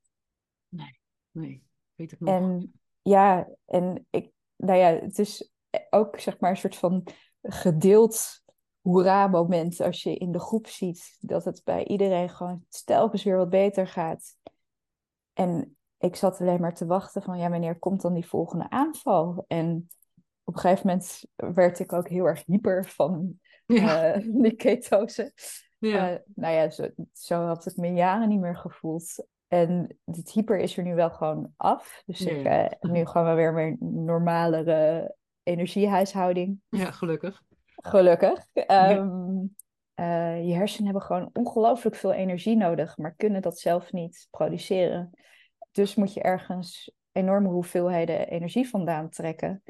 Nee, 1.30 1.62
weet 1.94 2.12
ik 2.12 2.20
nog. 2.20 2.28
En 2.28 2.72
ja, 3.02 3.48
en 3.64 4.06
ik, 4.10 4.32
nou 4.56 4.78
ja, 4.78 4.92
het 4.92 5.18
is 5.18 5.52
ook 5.90 6.20
zeg 6.20 6.40
maar 6.40 6.50
een 6.50 6.56
soort 6.56 6.76
van 6.76 7.06
gedeeld 7.42 8.42
hoera-moment 8.80 9.80
als 9.80 10.02
je 10.02 10.16
in 10.16 10.32
de 10.32 10.40
groep 10.40 10.66
ziet 10.66 11.16
dat 11.20 11.44
het 11.44 11.60
bij 11.64 11.86
iedereen 11.86 12.28
gewoon 12.28 12.64
telkens 12.84 13.22
weer 13.22 13.36
wat 13.36 13.50
beter 13.50 13.86
gaat. 13.86 14.36
En 15.32 15.76
ik 15.98 16.16
zat 16.16 16.40
alleen 16.40 16.60
maar 16.60 16.74
te 16.74 16.86
wachten 16.86 17.22
van, 17.22 17.38
ja, 17.38 17.50
wanneer 17.50 17.78
komt 17.78 18.00
dan 18.00 18.14
die 18.14 18.26
volgende 18.26 18.70
aanval? 18.70 19.44
En 19.46 19.88
op 20.48 20.54
een 20.54 20.60
gegeven 20.60 20.86
moment 20.86 21.24
werd 21.36 21.78
ik 21.78 21.92
ook 21.92 22.08
heel 22.08 22.24
erg 22.24 22.42
hyper 22.46 22.84
van 22.86 23.40
ja. 23.66 24.12
eh, 24.12 24.22
die 24.42 24.54
ketose. 24.54 25.32
ja. 25.78 26.10
Eh, 26.10 26.18
nou 26.34 26.54
ja, 26.54 26.70
zo, 26.70 26.88
zo 27.12 27.46
had 27.46 27.66
ik 27.66 27.76
me 27.76 27.92
jaren 27.92 28.28
niet 28.28 28.40
meer 28.40 28.56
gevoeld. 28.56 29.26
En 29.48 29.98
het 30.04 30.30
hyper 30.30 30.58
is 30.58 30.76
er 30.76 30.84
nu 30.84 30.94
wel 30.94 31.10
gewoon 31.10 31.52
af. 31.56 32.02
Dus 32.06 32.18
Ja, 32.18 32.30
ik 32.30 32.46
heb 32.46 32.82
nu 32.82 33.06
gewoon 33.06 33.26
wel 33.26 33.52
weer 33.52 33.58
een 33.66 33.76
normalere 34.04 35.14
energiehuishouding. 35.42 36.60
ja, 36.68 36.90
gelukkig. 36.90 37.42
Gelukkig. 37.76 38.46
Ehm, 38.52 39.44
eh, 39.94 40.46
je 40.46 40.54
hersenen 40.54 40.84
hebben 40.84 41.02
gewoon 41.02 41.30
ongelooflijk 41.32 41.96
veel 41.96 42.12
energie 42.12 42.56
nodig, 42.56 42.96
maar 42.96 43.14
kunnen 43.14 43.42
dat 43.42 43.58
zelf 43.58 43.92
niet 43.92 44.26
produceren. 44.30 45.10
Dus 45.70 45.94
moet 45.94 46.12
je 46.12 46.22
ergens 46.22 46.92
enorme 47.12 47.48
hoeveelheden 47.48 48.28
energie 48.28 48.68
vandaan 48.68 49.08
trekken. 49.08 49.62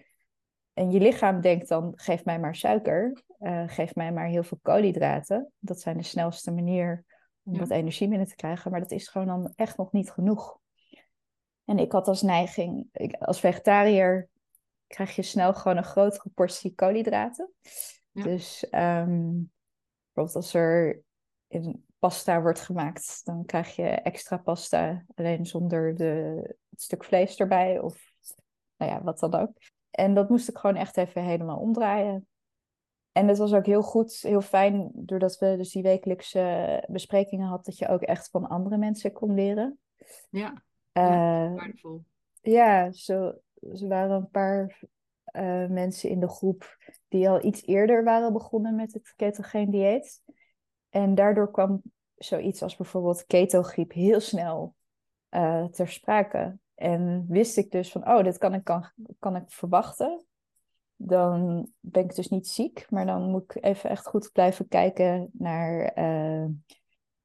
En 0.79 0.91
je 0.91 1.01
lichaam 1.01 1.41
denkt 1.41 1.69
dan, 1.69 1.93
geef 1.97 2.25
mij 2.25 2.39
maar 2.39 2.57
suiker, 2.57 3.23
eh, 3.39 3.63
geef 3.67 3.95
mij 3.95 4.13
maar 4.13 4.27
heel 4.27 4.43
veel 4.43 4.59
koolhydraten. 4.63 5.53
Dat 5.59 5.81
zijn 5.81 5.97
de 5.97 6.03
snelste 6.03 6.51
manier 6.51 7.05
om 7.43 7.53
Ja. 7.53 7.59
wat 7.59 7.71
energie 7.71 8.09
binnen 8.09 8.27
te 8.27 8.35
krijgen, 8.37 8.71
maar 8.71 8.81
dat 8.81 8.91
is 8.91 9.09
gewoon 9.09 9.27
dan 9.27 9.53
echt 9.57 9.77
nog 9.77 9.93
niet 9.93 10.11
genoeg. 10.11 10.59
En 11.65 11.79
ik 11.79 11.93
had 11.93 12.09
als 12.09 12.23
neiging, 12.23 12.89
ik, 12.93 13.15
als 13.15 13.41
vegetariër 13.41 14.29
krijg 14.87 15.17
je 15.17 15.23
snel 15.23 15.55
gewoon 15.55 15.77
een 15.77 15.85
grotere 15.85 16.29
portie 16.35 16.75
koolhydraten. 16.75 17.53
Ja. 18.11 18.23
Dus 18.23 18.69
ehm, 18.69 19.33
bijvoorbeeld 20.05 20.37
als 20.37 20.55
er 20.55 21.03
in 21.49 21.85
pasta 21.99 22.41
wordt 22.43 22.61
gemaakt, 22.61 23.21
dan 23.25 23.45
krijg 23.45 23.77
je 23.77 23.89
extra 23.89 24.37
pasta, 24.37 25.05
alleen 25.15 25.47
zonder 25.47 25.95
de, 25.95 26.41
het 26.71 26.83
stuk 26.83 27.05
vlees 27.05 27.37
erbij 27.37 27.79
of 27.79 28.13
nou 28.77 28.93
ja, 28.93 29.03
wat 29.03 29.19
dan 29.19 29.35
ook. 29.35 29.53
En 29.91 30.15
dat 30.15 30.29
moest 30.29 30.49
ik 30.49 30.57
gewoon 30.59 30.77
echt 30.77 30.97
even 30.97 31.23
helemaal 31.23 31.59
omdraaien. 31.59 32.27
En 33.13 33.29
het 33.29 33.39
was 33.39 33.53
ook 33.53 33.67
heel 33.67 33.83
goed, 33.83 34.21
heel 34.21 34.41
fijn, 34.41 34.91
doordat 34.95 35.39
we 35.39 35.57
dus 35.57 35.73
die 35.73 35.83
wekelijkse 35.83 36.85
besprekingen 36.89 37.47
hadden, 37.47 37.65
dat 37.65 37.79
je 37.79 37.89
ook 37.89 38.03
echt 38.03 38.31
van 38.31 38.49
andere 38.49 38.77
mensen 38.77 39.13
kon 39.13 39.35
leren. 39.35 39.79
Ja, 40.31 40.63
Eh, 40.93 41.03
waardevol. 41.55 42.05
ja, 42.41 42.93
zo, 42.93 43.33
er 43.61 43.89
waren 43.89 44.17
een 44.17 44.31
paar 44.31 44.81
eh, 45.25 45.67
mensen 45.67 46.11
in 46.11 46.21
de 46.21 46.29
groep 46.29 46.77
die 47.09 47.29
al 47.29 47.45
iets 47.45 47.67
eerder 47.67 48.05
waren 48.05 48.33
begonnen 48.33 48.75
met 48.75 48.93
het 48.93 49.13
ketogeen 49.17 49.71
dieet. 49.71 50.23
En 50.89 51.15
daardoor 51.15 51.51
kwam 51.51 51.83
zoiets 52.17 52.63
als 52.63 52.77
bijvoorbeeld 52.77 53.27
ketogriep 53.27 53.93
heel 53.93 54.21
snel 54.21 54.75
eh, 55.29 55.65
ter 55.65 55.89
sprake. 55.89 56.59
En 56.79 57.27
wist 57.29 57.57
ik 57.57 57.71
dus 57.71 57.93
van, 57.93 58.09
oh, 58.09 58.25
dit 58.25 58.39
kan 58.39 58.55
ik, 58.55 58.65
kan, 58.65 58.91
kan 59.19 59.37
ik 59.37 59.45
verwachten. 59.47 60.25
Dan 60.97 61.69
ben 61.81 62.05
ik 62.05 62.15
dus 62.15 62.29
niet 62.29 62.49
ziek, 62.49 62.87
maar 62.91 63.07
dan 63.07 63.31
moet 63.31 63.43
ik 63.43 63.65
even 63.65 63.91
echt 63.91 64.07
goed 64.07 64.31
blijven 64.33 64.69
kijken 64.69 65.31
naar 65.33 65.85
eh, 65.85 66.47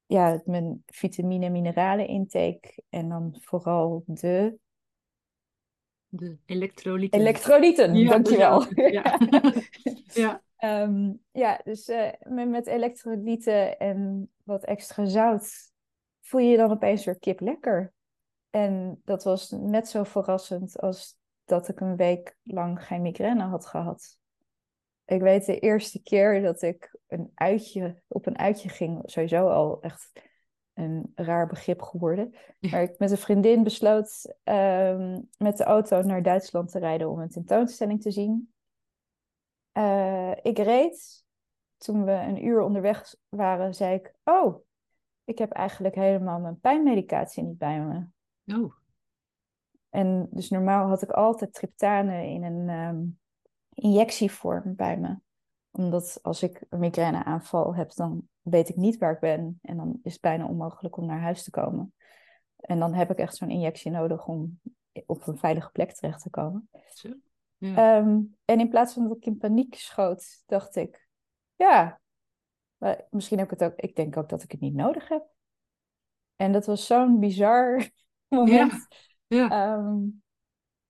ja, 0.05 0.41
mijn 0.45 0.83
vitamine 0.85 1.45
en 1.45 1.51
mineralen 1.51 2.07
intake. 2.07 2.83
En 2.89 3.09
dan 3.09 3.37
vooral 3.41 4.03
de 4.05 4.57
De 6.07 6.37
elektrolyten. 6.45 7.19
elektrolyten, 7.19 7.95
Ja, 7.95 8.09
dankjewel. 8.09 8.65
Ja. 8.75 9.19
ja. 10.23 10.41
Ehm, 10.57 11.13
ja, 11.31 11.61
dus 11.63 11.87
eh, 11.87 12.11
met, 12.19 12.49
met 12.49 12.67
elektrolyten 12.67 13.79
en 13.79 14.29
wat 14.43 14.63
extra 14.63 15.05
zout 15.05 15.71
voel 16.21 16.41
je 16.41 16.49
je 16.49 16.57
dan 16.57 16.71
opeens 16.71 17.05
weer 17.05 17.19
kip 17.19 17.39
lekker. 17.39 17.93
En 18.55 19.01
dat 19.03 19.23
was 19.23 19.51
net 19.51 19.87
zo 19.87 20.03
verrassend 20.03 20.79
als 20.79 21.17
dat 21.45 21.67
ik 21.67 21.79
een 21.79 21.95
week 21.95 22.37
lang 22.43 22.85
geen 22.85 23.01
migraine 23.01 23.43
had 23.43 23.65
gehad. 23.65 24.19
Ik 25.05 25.21
weet 25.21 25.45
de 25.45 25.59
eerste 25.59 26.01
keer 26.01 26.41
dat 26.41 26.61
ik 26.61 26.97
een 27.07 27.31
uitje, 27.33 28.01
op 28.07 28.25
een 28.25 28.37
uitje 28.37 28.69
ging, 28.69 29.01
sowieso 29.05 29.47
al 29.47 29.81
echt 29.81 30.11
een 30.73 31.11
raar 31.15 31.47
begrip 31.47 31.81
geworden. 31.81 32.33
Maar 32.59 32.81
ik 32.81 32.99
met 32.99 33.11
een 33.11 33.17
vriendin 33.17 33.63
besloot 33.63 34.35
ehm, 34.43 35.21
met 35.37 35.57
de 35.57 35.63
auto 35.63 36.01
naar 36.01 36.23
Duitsland 36.23 36.71
te 36.71 36.79
rijden 36.79 37.09
om 37.09 37.19
een 37.19 37.29
tentoonstelling 37.29 38.01
te 38.01 38.11
zien. 38.11 38.53
Eh, 39.71 40.31
ik 40.41 40.57
reed. 40.57 41.25
Toen 41.77 42.05
we 42.05 42.11
een 42.11 42.45
uur 42.45 42.61
onderweg 42.61 43.15
waren, 43.29 43.73
zei 43.73 43.95
ik: 43.95 44.13
Oh, 44.23 44.65
ik 45.23 45.37
heb 45.37 45.51
eigenlijk 45.51 45.95
helemaal 45.95 46.39
mijn 46.39 46.59
pijnmedicatie 46.59 47.43
niet 47.43 47.57
bij 47.57 47.79
me. 47.79 48.12
Oh, 48.45 48.73
En 49.89 50.27
dus 50.31 50.49
normaal 50.49 50.87
had 50.87 51.01
ik 51.01 51.11
altijd 51.11 51.53
triptanen 51.53 52.25
in 52.25 52.43
een 52.43 52.69
ehm, 52.69 53.05
injectievorm 53.73 54.75
bij 54.75 54.97
me. 54.97 55.17
Omdat 55.71 56.19
als 56.21 56.43
ik 56.43 56.65
een 56.69 56.79
migraineaanval 56.79 57.75
heb, 57.75 57.93
dan 57.93 58.27
weet 58.41 58.69
ik 58.69 58.75
niet 58.75 58.97
waar 58.97 59.13
ik 59.13 59.19
ben. 59.19 59.59
En 59.61 59.77
dan 59.77 59.99
is 60.03 60.13
het 60.13 60.21
bijna 60.21 60.47
onmogelijk 60.47 60.97
om 60.97 61.05
naar 61.05 61.21
huis 61.21 61.43
te 61.43 61.51
komen. 61.51 61.93
En 62.55 62.79
dan 62.79 62.93
heb 62.93 63.11
ik 63.11 63.17
echt 63.17 63.35
zo'n 63.35 63.49
injectie 63.49 63.91
nodig 63.91 64.27
om 64.27 64.59
op 65.05 65.27
een 65.27 65.37
veilige 65.37 65.71
plek 65.71 65.91
terecht 65.91 66.21
te 66.21 66.29
komen. 66.29 66.69
zo. 66.87 67.09
Ja. 67.57 67.97
Ehm, 67.97 68.19
en 68.45 68.59
in 68.59 68.69
plaats 68.69 68.93
van 68.93 69.07
dat 69.07 69.17
ik 69.17 69.25
in 69.25 69.37
paniek 69.37 69.75
schoot, 69.75 70.43
dacht 70.45 70.75
ik, 70.75 71.07
ja, 71.55 72.01
misschien 73.09 73.37
heb 73.37 73.51
ik 73.51 73.59
het 73.59 73.71
ook, 73.71 73.79
ik 73.79 73.95
denk 73.95 74.17
ook 74.17 74.29
dat 74.29 74.43
ik 74.43 74.51
het 74.51 74.59
niet 74.59 74.73
nodig 74.73 75.07
heb. 75.07 75.25
En 76.35 76.51
dat 76.51 76.65
was 76.65 76.85
zo'n 76.85 77.19
bizar 77.19 77.89
moment. 78.33 78.87
ja. 79.27 79.49
Ehm, 79.49 79.97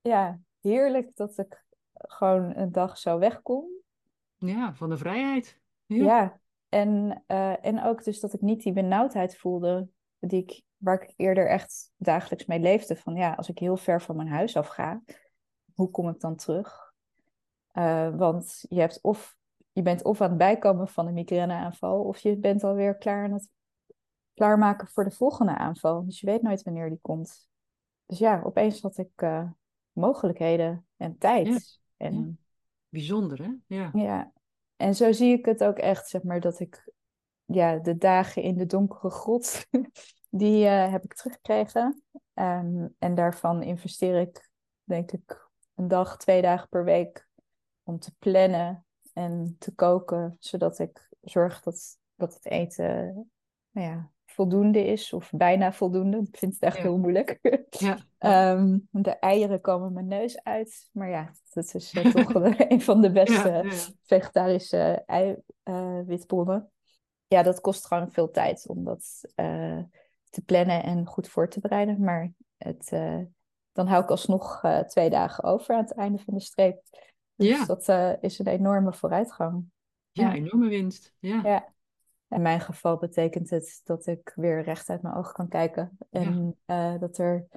ja, 0.02 0.40
heerlijk 0.62 1.16
dat 1.16 1.38
ik 1.38 1.66
gewoon 1.94 2.56
een 2.56 2.72
dag 2.72 2.98
zo 2.98 3.20
weg 3.20 3.42
kon. 3.42 3.82
ja, 4.38 4.74
van 4.74 4.90
de 4.90 4.98
vrijheid. 4.98 5.60
Ja. 5.86 6.06
Ja, 6.06 6.40
en, 6.70 7.24
eh, 7.28 7.66
en 7.66 7.84
ook 7.84 8.04
dus 8.04 8.20
dat 8.20 8.34
ik 8.34 8.42
niet 8.42 8.64
die 8.64 8.74
benauwdheid 8.74 9.38
voelde 9.38 9.88
die 10.20 10.42
ik, 10.42 10.62
waar 10.78 11.02
ik 11.02 11.14
eerder 11.16 11.50
echt 11.50 11.92
dagelijks 11.98 12.46
mee 12.46 12.60
leefde. 12.60 12.96
Van 12.96 13.16
ja, 13.16 13.34
als 13.34 13.50
ik 13.50 13.60
heel 13.60 13.78
ver 13.78 14.02
van 14.02 14.16
mijn 14.16 14.28
huis 14.28 14.58
af 14.58 14.68
ga, 14.68 15.02
hoe 15.74 15.90
kom 15.90 16.10
ik 16.10 16.20
dan 16.20 16.36
terug? 16.36 16.94
Eh, 17.72 18.16
want 18.16 18.66
je, 18.70 18.80
hebt 18.80 19.00
of, 19.02 19.38
je 19.72 19.82
bent 19.82 20.04
of 20.04 20.22
aan 20.22 20.30
het 20.30 20.38
bijkomen 20.38 20.88
van 20.88 21.08
een 21.08 21.14
migraineaanval, 21.14 22.04
of 22.04 22.20
je 22.20 22.38
bent 22.38 22.64
alweer 22.64 22.98
klaar 22.98 23.24
aan 23.24 23.34
het 23.34 23.50
klaarmaken 24.34 24.88
voor 24.88 25.04
de 25.04 25.12
volgende 25.12 25.56
aanval. 25.56 26.06
Dus 26.06 26.20
je 26.20 26.26
weet 26.26 26.42
nooit 26.42 26.64
wanneer 26.64 26.90
die 26.90 27.00
komt. 27.02 27.48
Dus 28.06 28.20
ja, 28.20 28.42
opeens 28.44 28.82
had 28.82 28.98
ik 28.98 29.22
uh, 29.22 29.50
mogelijkheden 29.92 30.88
en 30.98 31.18
tijd. 31.18 31.48
Ja. 31.48 31.60
En, 31.98 32.14
Ja. 32.14 32.32
Bijzonder, 32.90 33.44
hè? 33.44 33.76
Ja. 33.76 33.90
ja. 33.94 34.32
en 34.76 34.96
zo 34.96 35.12
zie 35.12 35.38
ik 35.38 35.46
het 35.46 35.64
ook 35.64 35.78
echt, 35.78 36.10
zeg 36.10 36.24
maar, 36.24 36.40
dat 36.40 36.60
ik 36.60 36.92
ja, 37.46 37.78
de 37.78 37.98
dagen 37.98 38.42
in 38.42 38.58
de 38.58 38.66
donkere 38.66 39.10
grot, 39.10 39.66
die 40.30 40.66
eh, 40.66 40.92
heb 40.92 41.04
ik 41.04 41.14
teruggekregen. 41.14 42.04
Ehm, 42.34 42.88
en 43.00 43.16
daarvan 43.16 43.64
investeer 43.64 44.20
ik, 44.20 44.50
denk 44.84 45.12
ik, 45.12 45.50
een 45.76 45.88
dag, 45.88 46.18
twee 46.18 46.42
dagen 46.42 46.70
per 46.70 46.84
week 46.84 47.28
om 47.84 48.00
te 48.00 48.14
plannen 48.20 48.86
en 49.14 49.56
te 49.60 49.76
koken, 49.76 50.36
zodat 50.40 50.80
ik 50.80 51.10
zorg 51.22 51.62
dat, 51.62 51.98
dat 52.16 52.34
het 52.34 52.46
eten 52.46 53.32
nou 53.74 53.88
ja, 53.88 54.12
voldoende 54.34 54.86
is, 54.86 55.14
of 55.14 55.30
bijna 55.32 55.74
voldoende. 55.74 56.18
Ik 56.18 56.38
vind 56.38 56.54
het 56.54 56.62
echt 56.64 56.76
Ja. 56.78 56.82
heel 56.82 56.98
moeilijk. 56.98 57.40
Ja. 57.70 57.98
Ehm, 58.18 58.78
de 58.92 59.12
eieren 59.12 59.62
komen 59.62 59.94
mijn 59.94 60.08
neus 60.08 60.44
uit, 60.44 60.90
maar 60.92 61.10
ja, 61.10 61.32
dat 61.54 61.74
is 61.74 61.94
eh, 61.94 62.12
toch 62.12 62.34
wel 62.34 62.44
een 62.72 62.82
van 62.82 63.02
de 63.02 63.12
beste 63.12 63.50
Ja, 63.50 63.64
vegetarische 64.04 65.04
eiwitbronnen. 65.64 66.72
ja, 67.28 67.44
dat 67.44 67.62
kost 67.62 67.86
gewoon 67.88 68.12
veel 68.12 68.32
tijd 68.32 68.68
om 68.68 68.84
dat 68.84 69.22
eh, 69.36 69.80
te 70.30 70.42
plannen 70.46 70.84
en 70.84 71.06
goed 71.06 71.28
voor 71.28 71.50
te 71.50 71.60
bereiden. 71.60 72.04
Maar 72.04 72.32
het, 72.58 72.90
eh, 72.92 73.20
dan 73.72 73.88
hou 73.88 74.04
ik 74.04 74.10
alsnog 74.10 74.64
eh, 74.64 74.80
twee 74.80 75.10
dagen 75.10 75.44
over 75.44 75.76
aan 75.76 75.82
het 75.82 75.94
einde 75.94 76.18
van 76.24 76.34
de 76.34 76.40
streep. 76.42 76.82
Dus 77.36 77.48
Ja. 77.48 77.66
dat 77.66 77.90
eh, 77.90 78.12
is 78.22 78.40
een 78.40 78.48
enorme 78.48 78.94
vooruitgang. 78.94 79.66
Ja, 80.12 80.28
Ja. 80.28 80.34
enorme 80.34 80.68
winst. 80.68 81.14
Ja. 81.20 81.73
In 82.34 82.42
mijn 82.42 82.62
geval 82.62 82.98
betekent 82.98 83.50
het 83.50 83.82
dat 83.84 84.06
ik 84.06 84.32
weer 84.36 84.62
recht 84.64 84.90
uit 84.90 85.02
mijn 85.02 85.16
ogen 85.16 85.34
kan 85.34 85.48
kijken. 85.48 85.98
En 86.10 86.58
eh, 86.66 87.00
dat 87.00 87.18
er 87.18 87.48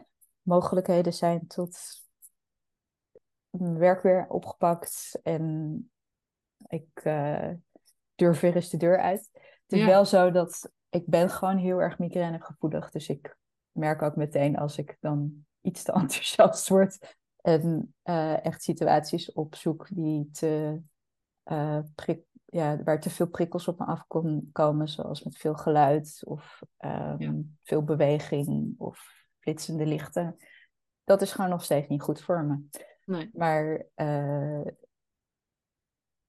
mogelijkheden 0.43 1.13
zijn 1.13 1.47
tot 1.47 1.79
mijn 3.51 3.79
werk 3.79 4.03
weer 4.03 4.27
opgepakt. 4.29 5.21
En 5.23 5.91
ik 6.67 6.89
eh, 6.95 7.51
durf 8.15 8.41
weer 8.41 8.55
eens 8.55 8.71
de 8.71 8.77
deur 8.77 9.01
uit. 9.01 9.29
Het 9.33 9.73
is 9.73 9.79
Ja. 9.81 9.87
wel 9.87 10.05
zo 10.05 10.31
dat 10.31 10.71
ik 10.89 11.07
ben 11.07 11.31
gewoon 11.31 11.57
heel 11.57 11.83
erg 11.83 11.99
migrainegevoelig. 11.99 12.91
Dus 12.91 13.09
ik 13.09 13.37
merk 13.73 14.03
ook 14.03 14.17
meteen 14.17 14.57
als 14.57 14.79
ik 14.79 14.97
dan 15.01 15.47
iets 15.61 15.83
te 15.83 15.93
enthousiast 16.01 16.69
word. 16.69 17.17
En 17.41 17.95
eh, 18.03 18.45
echt 18.45 18.63
situaties 18.63 19.33
opzoek 19.33 19.87
die 19.91 20.31
te 20.31 20.81
eh, 21.43 21.79
prik, 21.95 22.21
ja, 22.47 22.83
waar 22.83 23.01
te 23.01 23.11
veel 23.11 23.29
prikkels 23.29 23.69
op 23.69 23.79
me 23.79 23.85
af 23.85 24.05
kon 24.07 24.49
komen, 24.53 24.89
zoals 24.89 25.23
met 25.23 25.37
veel 25.37 25.55
geluid 25.55 26.23
of 26.25 26.63
ehm, 26.77 27.23
Ja. 27.23 27.35
veel 27.63 27.83
beweging 27.85 28.75
of 28.79 29.25
flitsende 29.39 29.87
lichten. 29.87 30.37
Dat 31.05 31.23
is 31.23 31.33
gewoon 31.33 31.51
nog 31.51 31.65
steeds 31.65 31.89
niet 31.89 32.03
goed 32.03 32.21
voor 32.23 32.45
me. 32.45 32.65
Nee. 33.05 33.31
Maar 33.33 33.87
eh, 33.95 34.61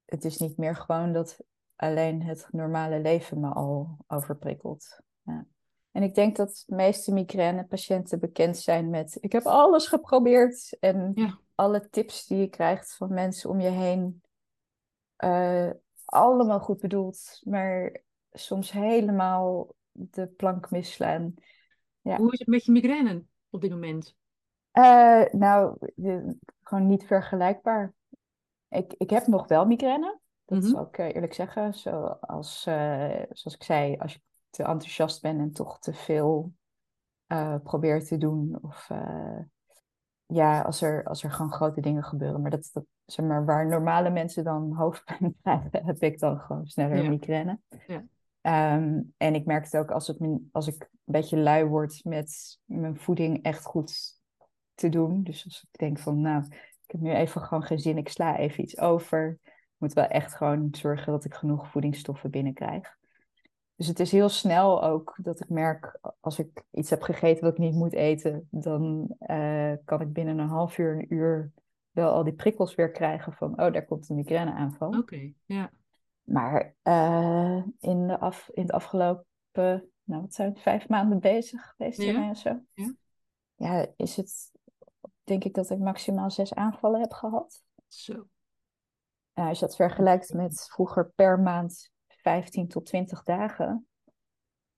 het 0.05 0.25
is 0.25 0.37
niet 0.37 0.57
meer 0.57 0.75
gewoon 0.75 1.13
dat 1.13 1.39
alleen 1.75 2.23
het 2.23 2.47
normale 2.51 2.99
leven 2.99 3.39
me 3.39 3.49
al 3.49 3.97
overprikkelt. 4.07 4.99
Ja. 5.21 5.45
En 5.91 6.03
ik 6.03 6.15
denk 6.15 6.35
dat 6.35 6.63
de 6.67 6.75
meeste 6.75 7.13
migraine-patiënten 7.13 8.19
bekend 8.19 8.57
zijn 8.57 8.89
met: 8.89 9.17
ik 9.19 9.31
heb 9.31 9.45
alles 9.45 9.87
geprobeerd. 9.87 10.77
En 10.79 11.11
Ja. 11.15 11.39
alle 11.55 11.89
tips 11.89 12.25
die 12.27 12.37
je 12.37 12.47
krijgt 12.47 12.95
van 12.95 13.13
mensen 13.13 13.49
om 13.49 13.59
je 13.59 13.69
heen, 13.69 14.21
eh, 15.15 15.69
allemaal 16.07 16.59
goed 16.59 16.79
bedoeld, 16.79 17.41
maar 17.43 18.01
soms 18.31 18.71
helemaal 18.71 19.75
de 19.91 20.27
plank 20.27 20.71
misslaan. 20.71 21.33
Ja. 22.01 22.17
Hoe 22.17 22.31
is 22.33 22.39
het 22.39 22.47
met 22.47 22.65
je 22.65 22.71
migraine 22.71 23.23
op 23.49 23.61
dit 23.61 23.71
moment? 23.71 24.15
Eh, 24.71 25.23
nou, 25.31 25.77
de- 25.95 26.37
gewoon 26.63 26.87
niet 26.87 27.03
vergelijkbaar. 27.05 27.93
Ik, 28.69 28.93
ik 28.97 29.09
heb 29.09 29.27
nog 29.27 29.47
wel 29.47 29.65
migraine, 29.65 30.19
dat 30.45 30.59
Mhm. 30.59 30.67
zal 30.67 30.85
ik 30.87 30.97
eh, 30.97 31.15
eerlijk 31.15 31.33
zeggen. 31.33 31.73
Zoals, 31.73 32.65
eh, 32.65 33.21
zoals 33.29 33.55
ik 33.55 33.63
zei, 33.63 33.97
als 33.97 34.13
je 34.13 34.21
te 34.49 34.63
enthousiast 34.63 35.21
bent 35.21 35.39
en 35.39 35.51
toch 35.51 35.79
te 35.79 35.93
veel 35.93 36.53
eh 37.27 37.55
probeert 37.63 38.07
te 38.07 38.17
doen. 38.17 38.57
Of 38.61 38.89
ja, 40.25 40.61
als 40.61 40.81
er, 40.81 41.03
als 41.05 41.23
er 41.23 41.31
gewoon 41.31 41.51
grote 41.51 41.81
dingen 41.81 42.03
gebeuren. 42.03 42.41
Maar 42.41 42.51
dat, 42.51 42.69
dat 42.73 42.85
zeg 43.07 43.25
maar, 43.25 43.45
waar 43.45 43.67
normale 43.67 44.09
mensen 44.09 44.43
dan 44.43 44.73
hoofdpijn 44.73 45.35
krijgen, 45.41 45.85
heb 45.85 46.01
ik 46.03 46.19
dan 46.19 46.39
gewoon 46.39 46.67
sneller 46.67 47.03
Ja. 47.03 47.09
migraine. 47.09 47.59
Ja. 47.87 48.03
Ehm, 48.41 49.01
en 49.17 49.35
ik 49.35 49.45
merk 49.45 49.63
het 49.63 49.77
ook 49.77 49.91
als, 49.91 50.07
het, 50.07 50.17
als 50.51 50.67
ik 50.67 50.81
een 50.81 50.89
beetje 51.13 51.37
lui 51.37 51.65
word 51.65 52.03
met 52.03 52.59
mijn 52.65 52.97
voeding 52.97 53.43
echt 53.43 53.65
goed 53.65 54.19
te 54.75 54.89
doen. 54.89 55.23
Dus 55.23 55.45
als 55.45 55.67
ik 55.71 55.79
denk 55.79 55.99
van, 55.99 56.21
nou, 56.21 56.43
ik 56.85 56.91
heb 56.91 57.01
nu 57.01 57.11
even 57.11 57.41
gewoon 57.41 57.63
geen 57.63 57.79
zin, 57.79 57.97
ik 57.97 58.09
sla 58.09 58.37
even 58.37 58.63
iets 58.63 58.79
over. 58.79 59.39
Ik 59.43 59.75
moet 59.77 59.93
wel 59.93 60.05
echt 60.07 60.33
gewoon 60.35 60.67
zorgen 60.71 61.11
dat 61.11 61.25
ik 61.25 61.33
genoeg 61.33 61.67
voedingsstoffen 61.71 62.29
binnenkrijg. 62.31 62.95
Dus 63.75 63.87
het 63.87 63.99
is 63.99 64.11
heel 64.11 64.29
snel 64.29 64.83
ook 64.83 65.17
dat 65.21 65.39
ik 65.39 65.49
merk, 65.49 65.99
als 66.19 66.39
ik 66.39 66.63
iets 66.71 66.89
heb 66.89 67.01
gegeten 67.01 67.43
wat 67.43 67.51
ik 67.53 67.57
niet 67.59 67.75
moet 67.75 67.93
eten, 67.93 68.47
dan 68.51 69.15
eh, 69.19 69.73
kan 69.85 70.01
ik 70.01 70.13
binnen 70.13 70.37
een 70.39 70.47
half 70.47 70.77
uur, 70.77 70.95
een 70.97 71.13
uur 71.13 71.51
wel 71.97 72.11
al 72.11 72.23
die 72.23 72.33
prikkels 72.33 72.75
weer 72.75 72.91
krijgen 72.91 73.33
van, 73.33 73.51
oh, 73.51 73.73
daar 73.73 73.85
komt 73.85 74.09
een 74.09 74.15
migraineaanval. 74.15 74.97
Oké, 74.97 75.33
ja. 75.45 75.71
Maar 76.23 76.75
eh, 76.81 77.63
in, 77.79 78.07
de 78.07 78.19
af, 78.19 78.49
in 78.53 78.61
het 78.61 78.71
afgelopen, 78.71 79.91
nou 80.03 80.21
wat 80.21 80.33
zijn 80.33 80.49
het, 80.49 80.61
vijf 80.61 80.89
maanden 80.89 81.19
bezig 81.19 81.73
geweest 81.75 81.97
Ja. 82.01 82.03
hiermee 82.03 82.29
of 82.29 82.37
zo. 82.37 82.59
Ja. 82.73 82.93
Ja, 83.55 83.87
is 83.95 84.15
het, 84.15 84.51
denk 85.23 85.43
ik 85.43 85.53
dat 85.53 85.69
ik 85.69 85.79
maximaal 85.79 86.31
zes 86.31 86.53
aanvallen 86.53 87.01
heb 87.01 87.11
gehad. 87.11 87.63
Zo. 87.87 88.27
Nou, 89.33 89.49
als 89.49 89.59
je 89.59 89.65
dat 89.65 89.75
vergelijkt 89.75 90.33
met 90.33 90.67
vroeger 90.71 91.11
per 91.15 91.39
maand 91.39 91.91
15 92.07 92.67
tot 92.67 92.85
20 92.85 93.23
dagen, 93.23 93.87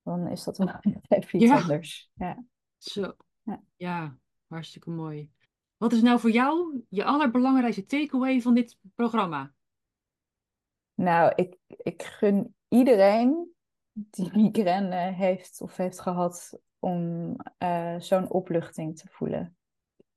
dan 0.03 0.27
is 0.27 0.43
dat 0.43 0.57
wel 0.57 0.67
even 1.07 1.39
iets 1.41 1.51
Ja. 1.51 1.61
anders. 1.61 2.11
Ja. 2.13 2.43
Zo. 2.77 3.13
Ja. 3.41 3.63
Ja, 3.75 4.17
hartstikke 4.47 4.89
mooi. 4.89 5.31
Wat 5.79 5.93
is 5.93 6.01
nou 6.01 6.19
voor 6.19 6.31
jou 6.31 6.81
je 6.89 7.03
allerbelangrijkste 7.03 7.85
takeaway 7.85 8.41
van 8.41 8.53
dit 8.53 8.77
programma? 8.95 9.53
Nou, 10.93 11.31
ik, 11.35 11.57
ik 11.67 12.03
gun 12.03 12.55
iedereen 12.67 13.53
die 13.91 14.31
migraine 14.37 14.95
heeft 14.95 15.61
of 15.61 15.77
heeft 15.77 15.99
gehad 15.99 16.59
om 16.79 17.35
eh, 17.57 17.95
zo'n 17.99 18.29
opluchting 18.29 18.97
te 18.97 19.07
voelen. 19.09 19.57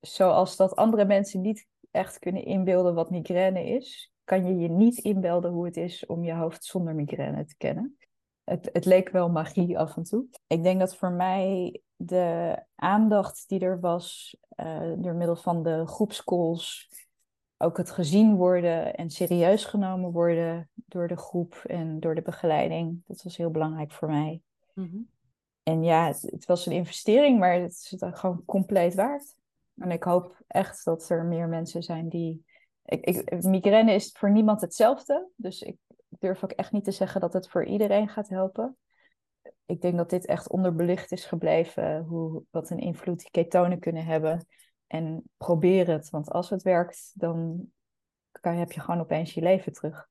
Zoals 0.01 0.57
dat 0.57 0.77
andere 0.77 1.05
mensen 1.05 1.41
niet 1.41 1.69
echt 1.91 2.19
kunnen 2.19 2.45
inbeelden 2.45 2.95
wat 2.95 3.11
migraine 3.11 3.65
is, 3.65 4.13
kan 4.25 4.47
je 4.47 4.57
je 4.57 4.69
niet 4.69 4.99
inbeelden 4.99 5.51
hoe 5.51 5.65
het 5.65 5.77
is 5.77 6.07
om 6.07 6.25
je 6.25 6.35
hoofd 6.35 6.65
zonder 6.65 6.95
migraine 6.95 7.45
te 7.45 7.57
kennen. 7.57 7.97
Het, 8.45 8.69
het 8.73 8.85
leek 8.85 9.09
wel 9.09 9.31
magie 9.31 9.79
af 9.79 9.97
en 9.97 10.03
toe. 10.03 10.27
Ik 10.47 10.63
denk 10.63 10.81
dat 10.81 10.97
voor 10.97 11.13
mij 11.13 11.81
de 12.07 12.59
aandacht 12.75 13.49
die 13.49 13.61
er 13.61 13.81
was 13.81 14.37
eh, 14.49 14.93
door 14.97 15.15
middel 15.15 15.37
van 15.37 15.63
de 15.63 15.87
groepscalls, 15.87 16.91
ook 17.57 17.77
het 17.77 17.91
gezien 17.91 18.35
worden 18.35 18.95
en 18.95 19.11
serieus 19.11 19.65
genomen 19.65 20.11
worden 20.11 20.71
door 20.75 21.09
de 21.09 21.17
groep 21.17 21.55
en 21.55 22.01
door 22.01 22.15
de 22.15 22.23
begeleiding, 22.23 23.03
dat 23.07 23.23
was 23.23 23.37
heel 23.37 23.51
belangrijk 23.51 23.93
voor 23.93 24.09
mij. 24.09 24.41
Mhm. 24.75 24.99
En 25.63 25.83
ja, 25.83 26.07
het, 26.07 26.23
het 26.23 26.47
was 26.47 26.67
een 26.67 26.73
investering, 26.73 27.39
maar 27.39 27.55
het 27.55 27.73
is 27.73 28.01
het 28.01 28.19
gewoon 28.19 28.45
compleet 28.45 28.95
waard. 28.95 29.35
En 29.75 29.91
ik 29.91 30.03
hoop 30.03 30.43
echt 30.47 30.85
dat 30.85 31.09
er 31.09 31.25
meer 31.25 31.49
mensen 31.49 31.83
zijn 31.83 32.09
die. 32.09 32.45
Ik, 32.85 33.05
ik, 33.05 33.43
migraine 33.43 33.93
is 33.93 34.13
voor 34.13 34.31
niemand 34.31 34.61
hetzelfde. 34.61 35.29
Dus 35.37 35.63
ik 35.63 35.77
durf 36.09 36.45
ook 36.45 36.51
echt 36.51 36.73
niet 36.73 36.85
te 36.85 36.91
zeggen 36.91 37.21
dat 37.21 37.33
het 37.33 37.49
voor 37.49 37.65
iedereen 37.65 38.09
gaat 38.09 38.29
helpen. 38.29 38.77
Ik 39.73 39.81
denk 39.81 39.97
dat 39.97 40.11
dit 40.11 40.27
echt 40.27 40.49
onderbelicht 40.49 41.13
is 41.13 41.25
gebleven. 41.25 42.05
Hoe, 42.05 42.43
wat 42.51 42.71
een 42.71 42.79
invloed 42.79 43.19
die 43.19 43.31
ketonen 43.31 43.79
kunnen 43.79 44.05
hebben. 44.05 44.47
En 44.87 45.23
probeer 45.37 45.89
het, 45.89 46.11
want 46.11 46.31
als 46.31 46.51
het 46.51 46.63
werkt, 46.63 47.13
dan 47.15 47.67
kan, 48.41 48.55
heb 48.55 48.73
je 48.73 48.81
gewoon 48.81 49.01
opeens 49.01 49.35
je 49.35 49.43
leven 49.43 49.73
terug. 49.73 50.09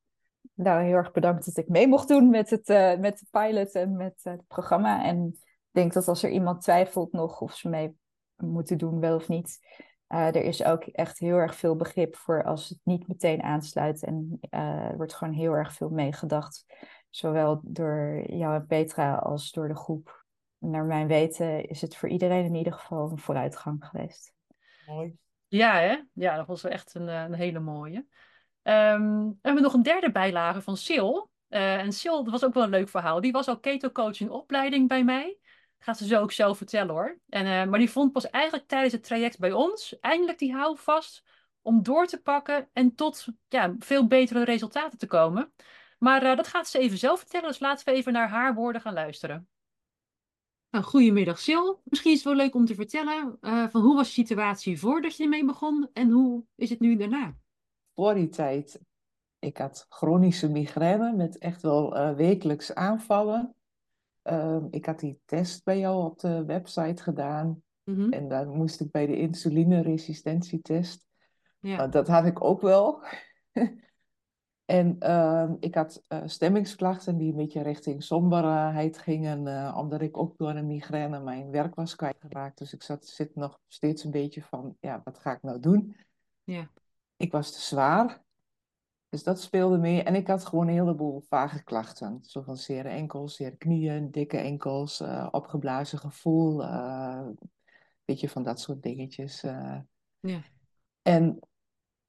Nou, 0.53 0.83
heel 0.83 0.95
erg 0.95 1.11
bedankt 1.11 1.45
dat 1.45 1.57
ik 1.57 1.67
mee 1.67 1.87
mocht 1.87 2.07
doen 2.07 2.29
met, 2.29 2.49
het, 2.49 2.69
eh, 2.69 2.97
met 2.97 3.19
de 3.19 3.25
pilot 3.31 3.71
en 3.71 3.95
met 3.95 4.19
eh, 4.23 4.31
het 4.33 4.47
programma. 4.47 5.03
En 5.03 5.25
ik 5.27 5.69
denk 5.71 5.93
dat 5.93 6.07
als 6.07 6.23
er 6.23 6.29
iemand 6.29 6.61
twijfelt 6.61 7.11
nog 7.11 7.41
of 7.41 7.55
ze 7.55 7.69
mee 7.69 7.95
moeten 8.35 8.77
doen, 8.77 8.99
wel 8.99 9.15
of 9.15 9.27
niet. 9.27 9.59
eh, 10.07 10.27
er 10.27 10.43
is 10.43 10.63
ook 10.63 10.83
echt 10.83 11.19
heel 11.19 11.35
erg 11.35 11.55
veel 11.55 11.75
begrip 11.75 12.15
voor 12.15 12.43
als 12.43 12.69
het 12.69 12.79
niet 12.83 13.07
meteen 13.07 13.43
aansluit. 13.43 14.03
En 14.03 14.37
er 14.49 14.97
wordt 14.97 15.13
gewoon 15.13 15.33
heel 15.33 15.53
erg 15.53 15.73
veel 15.73 15.89
meegedacht. 15.89 16.65
Zowel 17.11 17.61
door 17.63 18.23
jou 18.27 18.55
en 18.55 18.65
Petra 18.65 19.15
als 19.15 19.51
door 19.51 19.67
de 19.67 19.75
groep. 19.75 20.25
Naar 20.57 20.85
mijn 20.85 21.07
weten 21.07 21.65
is 21.65 21.81
het 21.81 21.95
voor 21.95 22.09
iedereen 22.09 22.45
in 22.45 22.55
ieder 22.55 22.73
geval 22.73 23.11
een 23.11 23.17
vooruitgang 23.17 23.85
geweest. 23.85 24.33
Mooi. 24.87 25.15
Ja, 25.47 25.79
hè? 25.79 25.99
Ja, 26.13 26.35
dat 26.35 26.47
was 26.47 26.61
wel 26.61 26.71
echt 26.71 26.95
een, 26.95 27.09
eh, 27.09 27.23
een 27.23 27.33
hele 27.33 27.59
mooie. 27.59 28.05
Ehm, 28.61 29.27
we 29.27 29.37
hebben 29.41 29.63
nog 29.63 29.73
een 29.73 29.83
derde 29.83 30.11
bijlage 30.11 30.61
van 30.61 30.77
Sil. 30.85 31.11
Uh, 31.49 31.77
en 31.79 31.93
Sil, 31.99 32.23
dat 32.23 32.31
was 32.31 32.45
ook 32.45 32.53
wel 32.53 32.63
een 32.63 32.69
leuk 32.69 32.89
verhaal. 32.89 33.21
Die 33.21 33.31
was 33.31 33.47
al 33.47 33.59
keto-coach 33.59 34.19
in 34.19 34.29
opleiding 34.29 34.87
bij 34.87 35.03
mij. 35.03 35.37
Gaat 35.79 35.97
ze 35.97 36.07
zo 36.07 36.21
ook 36.21 36.31
zelf 36.31 36.57
vertellen 36.57 36.93
hoor. 36.93 37.19
En, 37.29 37.45
uh, 37.45 37.63
maar 37.65 37.79
die 37.79 37.89
vond 37.89 38.11
pas 38.11 38.29
eigenlijk 38.29 38.67
tijdens 38.67 38.93
het 38.93 39.03
traject 39.03 39.39
bij 39.39 39.51
ons 39.51 39.99
eindelijk 39.99 40.39
die 40.39 40.53
houvast 40.53 41.23
om 41.61 41.83
door 41.83 42.05
te 42.05 42.21
pakken 42.21 42.69
en 42.73 42.95
tot 42.95 43.27
ja, 43.47 43.75
veel 43.79 44.07
betere 44.07 44.43
resultaten 44.43 44.97
te 44.99 45.07
komen. 45.07 45.53
Maar 46.03 46.23
uh, 46.23 46.35
dat 46.35 46.47
gaat 46.47 46.67
ze 46.67 46.79
even 46.79 46.97
zelf 46.97 47.19
vertellen, 47.19 47.47
dus 47.47 47.59
laten 47.59 47.85
we 47.85 47.91
even 47.91 48.13
naar 48.13 48.29
haar 48.29 48.53
woorden 48.53 48.81
gaan 48.81 48.93
luisteren. 48.93 49.47
Nou, 50.69 50.83
goedemiddag 50.83 51.39
Sil. 51.45 51.65
Misschien 51.83 52.11
is 52.11 52.17
het 52.17 52.27
wel 52.27 52.35
leuk 52.35 52.55
om 52.55 52.65
te 52.65 52.75
vertellen 52.75 53.37
uh, 53.41 53.67
van 53.69 53.81
hoe 53.81 53.95
was 53.95 54.07
de 54.07 54.13
situatie 54.13 54.79
voordat 54.79 55.17
je 55.17 55.23
ermee 55.23 55.45
begon 55.45 55.89
en 55.93 56.09
hoe 56.09 56.43
is 56.55 56.69
het 56.69 56.79
nu 56.79 56.95
daarna? 56.95 57.37
Voor 57.95 58.13
die 58.13 58.29
tijd, 58.29 58.81
ik 59.39 59.57
had 59.57 59.85
chronische 59.89 60.49
migraine 60.49 61.13
met 61.13 61.37
echt 61.37 61.61
wel 61.61 61.97
uh, 61.97 62.15
wekelijks 62.15 62.73
aanvallen. 62.73 63.55
Uh, 64.23 64.63
ik 64.69 64.85
had 64.85 64.99
die 64.99 65.19
test 65.25 65.63
bij 65.63 65.79
jou 65.79 66.03
op 66.03 66.19
de 66.19 66.45
website 66.45 67.03
gedaan 67.03 67.63
mm 67.83 67.95
-hmm. 67.95 68.11
en 68.11 68.27
daar 68.27 68.47
moest 68.47 68.81
ik 68.81 68.91
bij 68.91 69.05
de 69.05 69.17
insulineresistentietest. 69.17 71.07
Ja. 71.59 71.87
dat 71.87 72.07
had 72.07 72.25
ik 72.25 72.43
ook 72.43 72.61
wel. 72.61 73.03
En 74.71 74.95
uh, 74.99 75.51
ik 75.59 75.75
had 75.75 76.03
uh, 76.09 76.21
stemmingsklachten 76.25 77.17
die 77.17 77.29
een 77.29 77.37
beetje 77.37 77.61
richting 77.61 78.03
somberheid 78.03 78.97
gingen, 78.97 79.47
uh, 79.47 79.75
omdat 79.77 80.01
ik 80.01 80.17
ook 80.17 80.37
door 80.37 80.49
een 80.49 80.67
migraine 80.67 81.19
mijn 81.19 81.51
werk 81.51 81.75
was 81.75 81.95
kwijtgeraakt. 81.95 82.57
Dus 82.57 82.73
ik 82.73 82.83
zat, 82.83 83.05
zit 83.05 83.35
nog 83.35 83.59
steeds 83.67 84.03
een 84.03 84.11
beetje 84.11 84.41
van, 84.41 84.77
ja, 84.79 85.01
wat 85.03 85.17
ga 85.17 85.31
ik 85.31 85.41
nou 85.41 85.59
doen? 85.59 85.95
Ja. 86.43 86.69
Ik 87.15 87.31
was 87.31 87.51
te 87.51 87.61
zwaar, 87.61 88.23
dus 89.09 89.23
dat 89.23 89.41
speelde 89.41 89.77
mee. 89.77 90.03
En 90.03 90.15
ik 90.15 90.27
had 90.27 90.45
gewoon 90.45 90.67
een 90.67 90.73
heleboel 90.73 91.21
vage 91.21 91.63
klachten. 91.63 92.19
Zo 92.21 92.41
van 92.41 92.57
zere 92.57 92.89
enkels, 92.89 93.35
zere 93.35 93.55
knieën, 93.55 94.11
dikke 94.11 94.37
enkels, 94.37 95.01
uh, 95.01 95.27
opgeblazen 95.31 95.99
gevoel, 95.99 96.57
beetje 98.05 98.29
van 98.29 98.43
dat 98.43 98.59
soort 98.59 98.83
dingetjes. 98.83 99.41
Ja. 100.19 100.43
En 101.01 101.39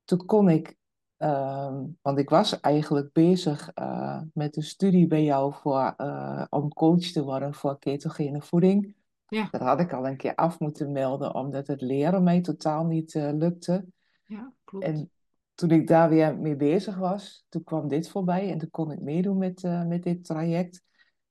toen 0.04 0.26
kon 0.26 0.48
ik 0.48 0.80
Um, 1.25 1.99
want 2.01 2.18
ik 2.18 2.29
was 2.29 2.61
eigenlijk 2.61 3.12
bezig 3.12 3.70
uh, 3.75 4.20
met 4.33 4.57
een 4.57 4.62
studie 4.62 5.07
bij 5.07 5.25
jou 5.25 5.55
voor, 5.55 5.95
uh, 5.99 6.45
om 6.49 6.73
coach 6.73 7.05
te 7.05 7.23
worden 7.23 7.55
voor 7.55 7.79
ketogene 7.79 8.43
voeding. 8.43 8.95
Ja. 9.27 9.49
Dat 9.51 9.61
had 9.61 9.81
ik 9.81 9.93
al 9.93 10.07
een 10.07 10.16
keer 10.16 10.35
af 10.35 10.61
moeten 10.61 10.93
melden, 10.93 11.35
omdat 11.35 11.66
het 11.66 11.81
leren 11.81 12.23
mij 12.23 12.41
totaal 12.41 12.85
niet 12.85 13.14
uh, 13.14 13.31
lukte. 13.33 13.85
Ja, 14.25 14.53
klopt. 14.64 14.85
En 14.85 15.11
toen 15.55 15.70
ik 15.70 15.87
daar 15.87 16.09
weer 16.09 16.39
mee 16.39 16.57
bezig 16.57 16.97
was, 16.97 17.45
toen 17.49 17.64
kwam 17.64 17.89
dit 17.89 18.09
voorbij 18.09 18.51
en 18.51 18.59
toen 18.59 18.70
kon 18.70 18.93
ik 18.93 19.01
meedoen 19.01 19.39
met, 19.39 19.62
met 19.87 20.03
dit 20.03 20.25
traject. 20.25 20.83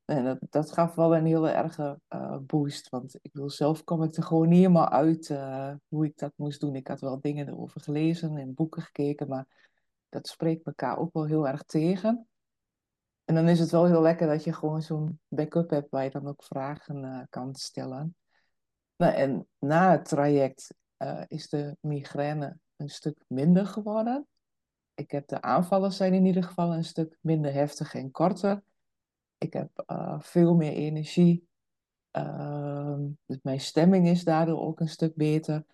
En 0.05 0.23
dat, 0.23 0.37
dat 0.49 0.71
gaf 0.71 0.95
wel 0.95 1.15
een 1.15 1.25
hele 1.25 1.49
erge 1.49 1.99
boost, 2.41 2.89
want 2.89 3.19
ik 3.21 3.33
wil 3.33 3.49
zelf 3.49 3.83
kom 3.83 4.03
ik 4.03 4.15
er 4.15 4.23
gewoon 4.23 4.47
niet 4.47 4.57
helemaal 4.57 4.89
uit 4.89 5.37
hoe 5.87 6.05
ik 6.05 6.17
dat 6.17 6.33
moest 6.35 6.59
doen. 6.59 6.75
Ik 6.75 6.87
had 6.87 7.01
wel 7.01 7.19
dingen 7.21 7.47
erover 7.47 7.81
gelezen 7.81 8.37
en 8.37 8.53
boeken 8.53 8.81
gekeken, 8.81 9.27
maar 9.27 9.69
dat 10.11 10.27
spreekt 10.27 10.65
elkaar 10.65 10.97
ook 10.97 11.13
wel 11.13 11.25
heel 11.25 11.47
erg 11.47 11.63
tegen. 11.63 12.27
En 13.25 13.35
dan 13.35 13.47
is 13.47 13.59
het 13.59 13.71
wel 13.71 13.85
heel 13.85 14.01
lekker 14.01 14.27
dat 14.27 14.43
je 14.43 14.53
gewoon 14.53 14.81
zo'n 14.81 15.19
backup 15.27 15.69
hebt 15.69 15.89
waar 15.89 16.03
je 16.03 16.09
dan 16.09 16.27
ook 16.27 16.43
vragen 16.43 17.03
uh, 17.03 17.21
kan 17.29 17.55
stellen. 17.55 18.15
Nou, 18.95 19.13
en 19.13 19.47
na 19.59 19.91
het 19.91 20.05
traject 20.05 20.75
uh, 20.97 21.23
is 21.27 21.49
de 21.49 21.77
migraine 21.79 22.57
een 22.75 22.89
stuk 22.89 23.23
minder 23.27 23.65
geworden. 23.65 24.27
Ik 24.93 25.11
heb 25.11 25.27
de 25.27 25.41
aanvallen 25.41 25.91
zijn 25.91 26.13
in 26.13 26.25
ieder 26.25 26.43
geval 26.43 26.73
een 26.73 26.83
stuk 26.83 27.17
minder 27.21 27.53
heftig 27.53 27.93
en 27.93 28.11
korter. 28.11 28.63
Ik 29.37 29.53
heb 29.53 29.83
uh, 29.87 30.19
veel 30.19 30.55
meer 30.55 30.73
energie. 30.73 31.47
Ehm, 32.11 33.07
dus 33.25 33.39
mijn 33.41 33.59
stemming 33.59 34.07
is 34.07 34.23
daardoor 34.23 34.59
ook 34.59 34.79
een 34.79 34.89
stuk 34.89 35.15
beter. 35.15 35.65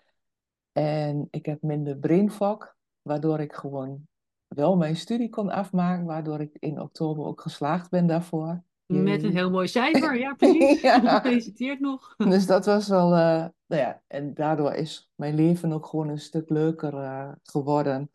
En 0.71 1.27
ik 1.29 1.45
heb 1.45 1.61
minder 1.61 1.97
brain 1.97 2.31
fog, 2.31 2.75
waardoor 3.01 3.39
ik 3.39 3.53
gewoon 3.53 4.07
wel 4.47 4.77
mijn 4.77 4.95
studie 4.95 5.29
kon 5.29 5.49
afmaken, 5.49 6.05
waardoor 6.05 6.41
ik 6.41 6.57
in 6.59 6.81
oktober 6.81 7.25
ook 7.25 7.41
geslaagd 7.41 7.89
ben 7.89 8.07
daarvoor. 8.07 8.63
Met 8.85 9.23
een 9.23 9.35
heel 9.35 9.49
mooi 9.49 9.67
cijfer, 9.67 10.17
ja 10.17 10.33
precies. 10.37 10.81
ja. 10.81 10.99
Gefeliciteerd 10.99 11.79
nog. 11.79 12.15
Dus 12.29 12.45
dat 12.45 12.65
was 12.65 12.87
wel, 12.87 13.11
uh, 13.11 13.45
nou 13.65 13.81
ja, 13.81 14.01
en 14.07 14.33
daardoor 14.33 14.73
is 14.73 15.11
mijn 15.15 15.35
leven 15.35 15.71
ook 15.71 15.85
gewoon 15.85 16.09
een 16.09 16.19
stuk 16.19 16.49
leuker 16.49 16.93
uh, 16.93 17.31
geworden. 17.43 18.11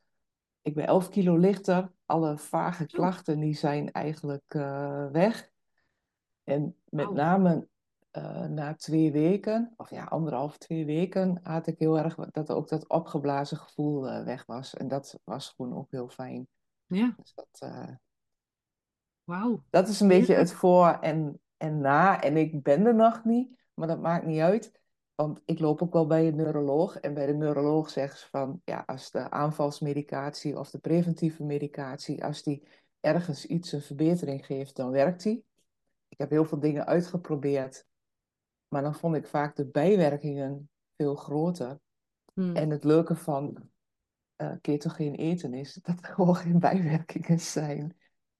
Ik 0.62 0.74
ben 0.74 0.86
11 0.86 1.08
kilo 1.08 1.36
lichter, 1.36 1.92
alle 2.06 2.38
vage 2.38 2.86
klachten 2.86 3.40
die 3.40 3.54
zijn 3.54 3.92
eigenlijk 3.92 4.54
uh, 4.54 5.06
weg. 5.10 5.50
En 6.44 6.76
met 6.88 7.10
name 7.12 7.68
uh, 8.12 8.46
na 8.46 8.74
twee 8.74 9.12
weken, 9.12 9.74
of 9.76 9.90
ja, 9.90 10.04
anderhalf, 10.04 10.58
twee 10.58 10.84
weken, 10.84 11.40
had 11.42 11.66
ik 11.66 11.78
heel 11.78 11.98
erg 11.98 12.14
dat 12.14 12.50
ook 12.50 12.68
dat 12.68 12.88
opgeblazen 12.88 13.56
gevoel 13.56 14.08
uh, 14.08 14.24
weg 14.24 14.46
was. 14.46 14.74
En 14.74 14.88
dat 14.88 15.20
was 15.24 15.48
gewoon 15.48 15.76
ook 15.76 15.90
heel 15.90 16.08
fijn. 16.08 16.48
Ja. 16.86 17.14
Dus 17.16 17.34
dat, 17.34 17.70
uh, 17.70 17.88
Wauw. 19.24 19.64
Dat 19.70 19.88
is 19.88 20.00
een 20.00 20.08
beetje 20.08 20.34
het 20.34 20.52
voor 20.52 20.98
en, 21.00 21.40
en 21.56 21.80
na. 21.80 22.22
En 22.22 22.36
ik 22.36 22.62
ben 22.62 22.86
er 22.86 22.94
nog 22.94 23.24
niet, 23.24 23.58
maar 23.74 23.88
dat 23.88 24.00
maakt 24.00 24.26
niet 24.26 24.40
uit. 24.40 24.80
Want 25.14 25.40
ik 25.44 25.58
loop 25.58 25.82
ook 25.82 25.92
wel 25.92 26.06
bij 26.06 26.28
een 26.28 26.36
neuroloog. 26.36 26.96
En 26.96 27.14
bij 27.14 27.26
de 27.26 27.34
neuroloog 27.34 27.90
zeggen 27.90 28.18
ze 28.18 28.28
van, 28.30 28.60
ja, 28.64 28.82
als 28.86 29.10
de 29.10 29.30
aanvalsmedicatie 29.30 30.58
of 30.58 30.70
de 30.70 30.78
preventieve 30.78 31.44
medicatie, 31.44 32.24
als 32.24 32.42
die 32.42 32.68
ergens 33.00 33.46
iets 33.46 33.72
een 33.72 33.82
verbetering 33.82 34.46
geeft, 34.46 34.76
dan 34.76 34.90
werkt 34.90 35.22
die. 35.22 35.44
Ik 36.08 36.18
heb 36.18 36.30
heel 36.30 36.44
veel 36.44 36.60
dingen 36.60 36.86
uitgeprobeerd 36.86 37.86
maar 38.72 38.82
dan 38.82 38.94
vond 38.94 39.16
ik 39.16 39.26
vaak 39.26 39.56
de 39.56 39.66
bijwerkingen 39.66 40.70
veel 40.96 41.14
groter. 41.14 41.78
Hmm. 42.34 42.56
En 42.56 42.70
het 42.70 42.84
leuke 42.84 43.14
van 43.14 43.70
uh, 44.36 44.52
ketogeen 44.60 45.14
eten 45.14 45.54
is 45.54 45.74
dat 45.82 45.98
er 45.98 46.14
gewoon 46.14 46.36
geen 46.36 46.58
bijwerkingen 46.58 47.40
zijn. 47.40 47.96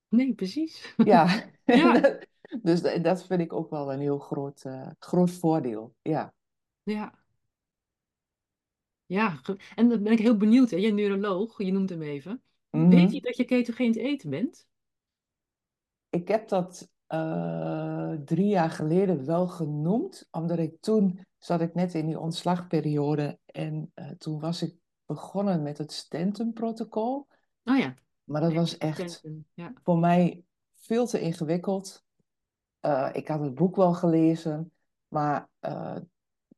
Nee, 0.09 0.35
precies. 0.35 0.95
Ja, 0.97 1.45
ja. 1.65 2.19
dus 2.63 2.83
dat 3.03 3.27
vind 3.27 3.41
ik 3.41 3.53
ook 3.53 3.71
wel 3.71 3.93
een 3.93 4.01
heel 4.01 4.19
groot, 4.19 4.65
uh, 4.65 4.91
groot 4.99 5.31
voordeel. 5.31 5.95
Ja. 6.03 6.35
Ja. 6.83 7.21
Ja, 9.07 9.41
en 9.75 9.89
dan 9.89 10.03
ben 10.03 10.13
ik 10.13 10.19
heel 10.19 10.37
benieuwd, 10.37 10.71
hè? 10.71 10.77
Je 10.77 10.93
neuroloog, 10.93 11.59
je 11.59 11.73
noemt 11.73 11.91
hem 11.91 12.03
even. 12.03 12.43
Mhm. 12.71 12.89
Weet 12.89 13.13
je 13.13 13.21
dat 13.21 13.37
je 13.37 13.45
ketogeen 13.45 13.93
te 13.93 14.01
eten 14.01 14.31
bent? 14.31 14.67
Ik 16.11 16.29
heb 16.29 16.49
dat 16.49 16.92
uh, 17.15 18.13
drie 18.25 18.47
jaar 18.49 18.71
geleden 18.71 19.27
wel 19.27 19.49
genoemd, 19.49 20.29
omdat 20.31 20.59
ik 20.59 20.81
toen 20.81 21.27
zat 21.39 21.61
ik 21.61 21.75
net 21.75 21.95
in 21.95 22.07
die 22.07 22.19
ontslagperiode 22.19 23.39
en 23.47 23.93
uh, 23.95 24.11
toen 24.11 24.41
was 24.41 24.63
ik 24.63 24.75
begonnen 25.07 25.63
met 25.63 25.79
het 25.79 25.93
Stenton-protocol. 25.93 27.27
Oh 27.65 27.79
ja. 27.79 27.95
Maar 28.25 28.41
dat 28.41 28.53
was 28.53 28.79
echt 28.79 29.11
Stenton, 29.11 29.47
ja. 29.55 29.73
voor 29.83 29.99
mij 29.99 30.45
veel 30.75 31.07
te 31.07 31.21
ingewikkeld. 31.21 32.05
Uh, 32.81 33.09
ik 33.13 33.29
had 33.29 33.41
het 33.41 33.55
boek 33.55 33.77
wel 33.77 33.93
gelezen, 33.93 34.73
maar 35.09 35.49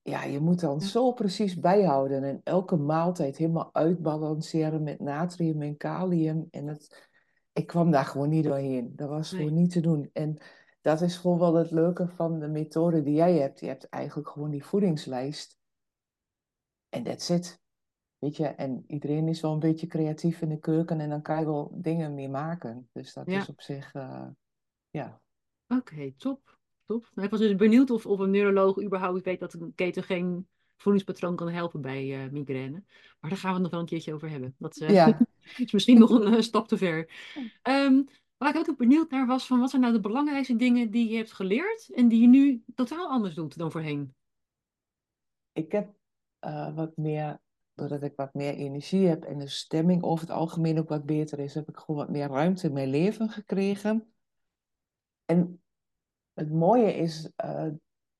ja, 0.02 0.24
je 0.24 0.40
moet 0.40 0.60
dan 0.60 0.78
Ja. 0.78 0.86
zo 0.86 1.12
precies 1.12 1.58
bijhouden 1.58 2.24
en 2.24 2.40
elke 2.42 2.76
maaltijd 2.76 3.36
helemaal 3.36 3.70
uitbalanceren 3.72 4.82
met 4.82 5.00
natrium 5.00 5.62
en 5.62 5.76
kalium. 5.76 6.48
En 6.50 6.66
het, 6.66 7.08
ik 7.54 7.66
kwam 7.66 7.90
daar 7.90 8.04
gewoon 8.04 8.28
niet 8.28 8.44
doorheen. 8.44 8.96
Dat 8.96 9.08
was 9.08 9.32
Nee. 9.32 9.40
gewoon 9.40 9.56
niet 9.56 9.70
te 9.70 9.80
doen. 9.80 10.10
En 10.12 10.38
dat 10.80 11.00
is 11.00 11.16
gewoon 11.16 11.38
wel 11.38 11.54
het 11.54 11.70
leuke 11.70 12.08
van 12.08 12.38
de 12.38 12.48
methode 12.48 13.02
die 13.02 13.14
jij 13.14 13.34
hebt. 13.38 13.60
Je 13.60 13.66
hebt 13.66 13.88
eigenlijk 13.88 14.28
gewoon 14.28 14.50
die 14.50 14.64
voedingslijst. 14.64 15.58
En 16.88 17.02
that's 17.02 17.28
it. 17.30 17.62
Weet 18.18 18.36
je, 18.36 18.46
en 18.46 18.84
iedereen 18.86 19.28
is 19.28 19.40
wel 19.40 19.52
een 19.52 19.58
beetje 19.58 19.86
creatief 19.86 20.40
in 20.40 20.48
de 20.48 20.58
keuken 20.58 21.00
en 21.00 21.08
dan 21.08 21.22
kan 21.22 21.38
je 21.38 21.44
wel 21.44 21.70
dingen 21.74 22.14
mee 22.14 22.28
maken. 22.28 22.88
Dus 22.92 23.12
dat 23.12 23.30
Ja. 23.30 23.38
is 23.40 23.48
op 23.48 23.60
zich, 23.60 23.94
eh, 23.94 24.26
ja. 24.90 25.22
Oké, 25.68 26.12
top. 26.16 26.58
Top. 26.84 27.10
Nou, 27.14 27.24
ik 27.26 27.30
was 27.30 27.40
dus 27.40 27.54
benieuwd 27.54 27.90
of, 27.90 28.06
of 28.06 28.18
een 28.18 28.30
neuroloog 28.30 28.82
überhaupt 28.82 29.24
weet 29.24 29.40
dat 29.40 29.52
een 29.52 29.74
ketogeen 29.74 30.48
voedingspatroon 30.76 31.36
kan 31.36 31.48
helpen 31.48 31.80
bij 31.80 32.24
eh, 32.24 32.30
migraine. 32.30 32.82
Maar 33.20 33.30
daar 33.30 33.38
gaan 33.38 33.48
we 33.48 33.54
het 33.54 33.62
nog 33.62 33.70
wel 33.70 33.80
een 33.80 33.86
keertje 33.86 34.14
over 34.14 34.30
hebben. 34.30 34.54
Dat 34.58 34.76
eh, 34.76 34.88
Ja, 34.88 35.18
is 35.64 35.72
misschien 35.72 35.98
nog 35.98 36.10
een 36.10 36.34
eh, 36.34 36.40
stap 36.40 36.68
te 36.68 36.76
ver. 36.76 37.10
Ehm, 37.62 38.02
waar 38.36 38.56
ik 38.56 38.68
ook 38.68 38.76
benieuwd 38.76 39.10
naar 39.10 39.26
was, 39.26 39.46
van 39.46 39.60
wat 39.60 39.70
zijn 39.70 39.82
nou 39.82 39.94
de 39.94 40.00
belangrijkste 40.00 40.56
dingen 40.56 40.90
die 40.90 41.08
je 41.08 41.16
hebt 41.16 41.32
geleerd 41.32 41.90
en 41.94 42.08
die 42.08 42.20
je 42.20 42.28
nu 42.28 42.62
totaal 42.74 43.08
anders 43.08 43.34
doet 43.34 43.58
dan 43.58 43.70
voorheen? 43.70 44.14
ik 45.54 45.72
heb 45.72 45.94
eh, 46.38 46.74
wat 46.74 46.96
meer, 46.96 47.40
doordat 47.74 48.02
ik 48.02 48.16
wat 48.16 48.34
meer 48.34 48.54
energie 48.54 49.06
heb 49.06 49.24
en 49.24 49.38
de 49.38 49.48
stemming 49.48 50.02
over 50.02 50.26
het 50.26 50.36
algemeen 50.36 50.78
ook 50.78 50.88
wat 50.88 51.06
beter 51.06 51.38
is, 51.38 51.54
heb 51.54 51.68
ik 51.68 51.76
gewoon 51.76 51.96
wat 52.00 52.10
meer 52.10 52.28
ruimte 52.28 52.66
in 52.66 52.72
mijn 52.72 52.88
leven 52.88 53.30
gekregen. 53.30 54.14
En 55.24 55.62
het 56.32 56.50
mooie 56.50 56.94
is, 56.94 57.30
eh, 57.36 57.68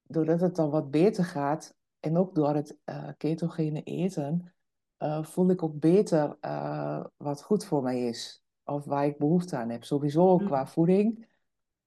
doordat 0.03 0.41
het 0.41 0.57
dan 0.57 0.71
wat 0.71 0.91
beter 0.91 1.25
gaat 1.25 1.77
en 2.05 2.17
ook 2.17 2.35
door 2.35 2.55
het 2.55 2.77
eh, 2.85 3.09
ketogene 3.17 3.83
eten, 3.83 4.55
eh, 4.97 5.25
voel 5.25 5.51
ik 5.51 5.63
ook 5.63 5.79
beter 5.79 6.37
eh, 6.41 7.05
wat 7.17 7.43
goed 7.43 7.65
voor 7.65 7.83
mij 7.83 8.07
is. 8.09 8.43
of 8.67 8.85
waar 8.85 9.07
ik 9.07 9.19
behoefte 9.19 9.57
aan 9.57 9.69
heb. 9.71 9.85
Sowieso 9.85 10.29
ook 10.29 10.41
Mm. 10.41 10.47
qua 10.47 10.67
voeding, 10.67 11.29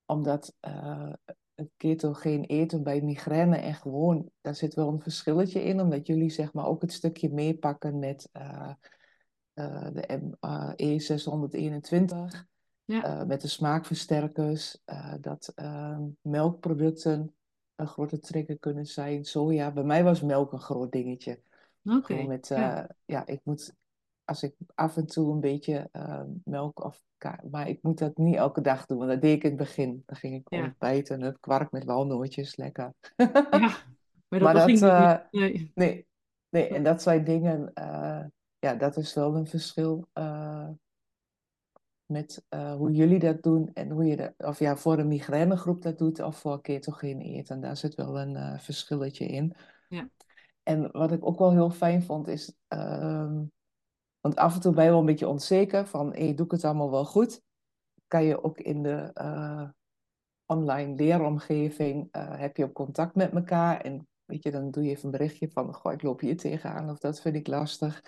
omdat 0.06 0.56
het 1.56 1.70
ketogeen 1.78 2.44
eten 2.44 2.84
bij 2.84 3.02
migraine 3.02 3.58
en 3.58 3.74
gewoon, 3.74 4.30
daar 4.42 4.56
zit 4.56 4.74
wel 4.74 4.88
een 4.88 5.02
verschilletje 5.02 5.64
in, 5.64 5.82
omdat 5.82 6.08
jullie 6.08 6.30
zeg 6.30 6.54
maar 6.54 6.66
ook 6.66 6.82
het 6.82 6.92
stukje 6.92 7.30
meepakken 7.34 8.00
met 8.00 8.30
de 9.54 10.20
M, 10.22 10.34
eh, 10.40 10.72
E621, 10.76 12.46
Ja. 12.86 13.24
met 13.26 13.42
de 13.42 13.48
smaakversterkers, 13.48 14.82
dat 15.22 15.54
melkproducten 16.22 17.36
een 17.78 17.88
grote 17.88 18.20
trigger 18.20 18.58
kunnen 18.58 18.86
zijn. 18.86 19.26
Soja, 19.26 19.72
bij 19.72 19.84
mij 19.84 20.04
was 20.04 20.22
melk 20.22 20.52
een 20.52 20.62
groot 20.62 20.92
dingetje. 20.92 21.40
Oké. 21.84 22.24
Met, 22.24 22.48
ja. 22.48 22.84
eh, 22.84 22.90
ja, 23.06 23.26
ik 23.26 23.40
moet, 23.44 23.74
als 24.26 24.44
ik 24.44 24.56
af 24.76 24.98
en 24.98 25.06
toe 25.08 25.34
een 25.34 25.40
beetje 25.40 25.90
eh, 25.92 26.24
melk 26.44 26.84
of 26.84 27.06
maar 27.50 27.68
ik 27.68 27.82
moet 27.82 27.98
dat 27.98 28.18
niet 28.18 28.36
elke 28.36 28.62
dag 28.62 28.86
doen, 28.86 28.98
want 28.98 29.10
dat 29.10 29.22
deed 29.22 29.36
ik 29.36 29.44
in 29.44 29.50
het 29.50 29.58
begin. 29.58 30.04
Dan 30.06 30.16
ging 30.16 30.36
ik 30.36 30.48
gewoon 30.48 30.64
Ja. 30.64 30.70
ontbijten, 30.70 31.22
het 31.22 31.40
kwark 31.40 31.72
met 31.72 31.84
walnootjes, 31.84 32.56
lekker. 32.56 32.94
Ja, 33.16 33.26
maar 34.28 34.40
dat 34.40 34.42
Maar 34.42 34.54
dat, 34.54 34.68
dus 34.68 34.82
eh, 34.82 35.16
niet. 35.32 35.32
Nee. 35.32 35.72
Nee, 35.76 36.08
nee, 36.50 36.68
en 36.68 36.84
dat 36.84 37.02
zijn 37.02 37.24
dingen, 37.24 37.74
eh, 37.74 38.26
ja, 38.60 38.76
dat 38.76 38.98
is 38.98 39.14
wel 39.14 39.36
een 39.36 39.48
verschil 39.48 40.08
met 42.08 42.46
eh, 42.50 42.74
hoe 42.74 42.92
jullie 42.92 43.20
dat 43.20 43.44
doen 43.44 43.74
en 43.74 43.90
hoe 43.90 44.06
je 44.06 44.16
dat, 44.16 44.34
of 44.38 44.60
ja, 44.60 44.78
voor 44.78 44.98
een 44.98 45.08
migrainegroep 45.08 45.82
dat 45.82 45.98
doet 45.98 46.22
of 46.22 46.38
voor 46.38 46.62
ketogeen 46.62 47.22
eten. 47.22 47.62
Daar 47.62 47.78
zit 47.78 47.96
wel 47.96 48.20
een 48.20 48.36
eh, 48.36 48.60
verschilletje 48.60 49.26
in. 49.26 49.56
Ja. 49.90 50.10
En 50.64 50.92
wat 50.92 51.12
ik 51.12 51.26
ook 51.26 51.40
wel 51.40 51.52
heel 51.52 51.70
fijn 51.70 52.04
vond 52.04 52.28
is, 52.28 52.58
ehm, 52.68 53.44
want 54.20 54.36
af 54.36 54.56
en 54.56 54.62
toe 54.62 54.74
ben 54.74 54.84
je 54.84 54.90
wel 54.90 55.00
een 55.00 55.06
beetje 55.06 55.28
onzeker 55.28 55.88
van, 55.88 56.14
hey, 56.14 56.34
doe 56.34 56.46
ik 56.46 56.52
het 56.52 56.66
allemaal 56.66 56.92
wel 56.92 57.06
goed? 57.06 57.42
Kan 58.08 58.24
je 58.24 58.44
ook 58.44 58.60
in 58.60 58.84
de 58.84 59.12
eh, 59.14 59.70
online 60.46 60.96
leeromgeving, 60.96 62.08
heb 62.18 62.58
je 62.58 62.64
ook 62.64 62.74
contact 62.74 63.16
met 63.16 63.32
elkaar 63.32 63.82
en 63.82 64.08
weet 64.26 64.44
je, 64.44 64.52
dan 64.52 64.72
doe 64.72 64.84
je 64.84 64.90
even 64.90 65.06
een 65.06 65.12
berichtje 65.12 65.50
van, 65.50 65.74
goh, 65.74 65.94
ik 65.94 66.02
loop 66.02 66.20
hier 66.20 66.38
tegenaan 66.38 66.90
of 66.90 66.98
dat 67.00 67.22
vind 67.22 67.36
ik 67.36 67.48
lastig. 67.48 68.02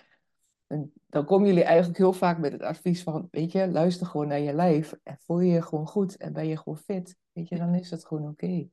En 0.69 0.93
dan 1.07 1.25
komen 1.25 1.47
jullie 1.47 1.63
eigenlijk 1.63 1.97
heel 1.97 2.13
vaak 2.13 2.37
met 2.37 2.51
het 2.51 2.61
advies 2.61 3.03
van, 3.03 3.27
weet 3.31 3.51
je, 3.51 3.67
luister 3.67 4.07
gewoon 4.07 4.27
naar 4.27 4.39
je 4.39 4.53
lijf 4.53 4.93
en 5.03 5.17
voel 5.19 5.39
je 5.39 5.51
je 5.51 5.61
gewoon 5.61 5.87
goed 5.87 6.17
en 6.17 6.33
ben 6.33 6.47
je 6.47 6.57
gewoon 6.57 6.77
fit, 6.77 7.17
weet 7.31 7.49
je, 7.49 7.57
dan 7.57 7.75
is 7.75 7.91
het 7.91 8.05
gewoon 8.05 8.27
oké. 8.27 8.67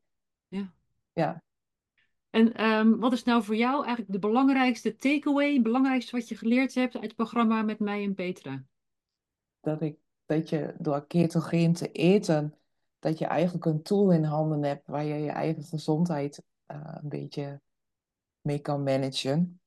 Ja. 0.49 0.72
Ja, 1.12 1.42
En 2.30 2.55
ehm, 2.55 2.97
wat 2.99 3.12
is 3.12 3.24
nou 3.24 3.42
voor 3.42 3.57
jou 3.57 3.84
eigenlijk 3.84 4.12
de 4.12 4.18
belangrijkste 4.18 4.97
takeaway, 4.97 5.53
het 5.53 5.62
belangrijkste 5.62 6.16
wat 6.16 6.28
je 6.28 6.36
geleerd 6.36 6.74
hebt 6.74 6.94
uit 6.94 7.05
het 7.05 7.14
programma 7.14 7.62
met 7.62 7.78
mij 7.78 8.05
en 8.05 8.14
Petra? 8.14 8.64
dat 9.66 9.80
ik, 9.80 9.99
dat 10.26 10.49
je 10.49 10.74
door 10.78 11.07
ketogeen 11.07 11.72
te 11.72 11.92
eten, 11.92 12.55
dat 12.99 13.18
je 13.18 13.26
eigenlijk 13.26 13.64
een 13.64 13.82
tool 13.82 14.12
in 14.12 14.24
handen 14.24 14.62
hebt 14.62 14.86
waar 14.86 15.05
je 15.05 15.14
je 15.14 15.30
eigen 15.30 15.62
gezondheid 15.62 16.42
eh, 16.66 16.97
een 17.03 17.09
beetje 17.09 17.61
mee 18.40 18.59
kan 18.59 18.82
managen. 18.82 19.61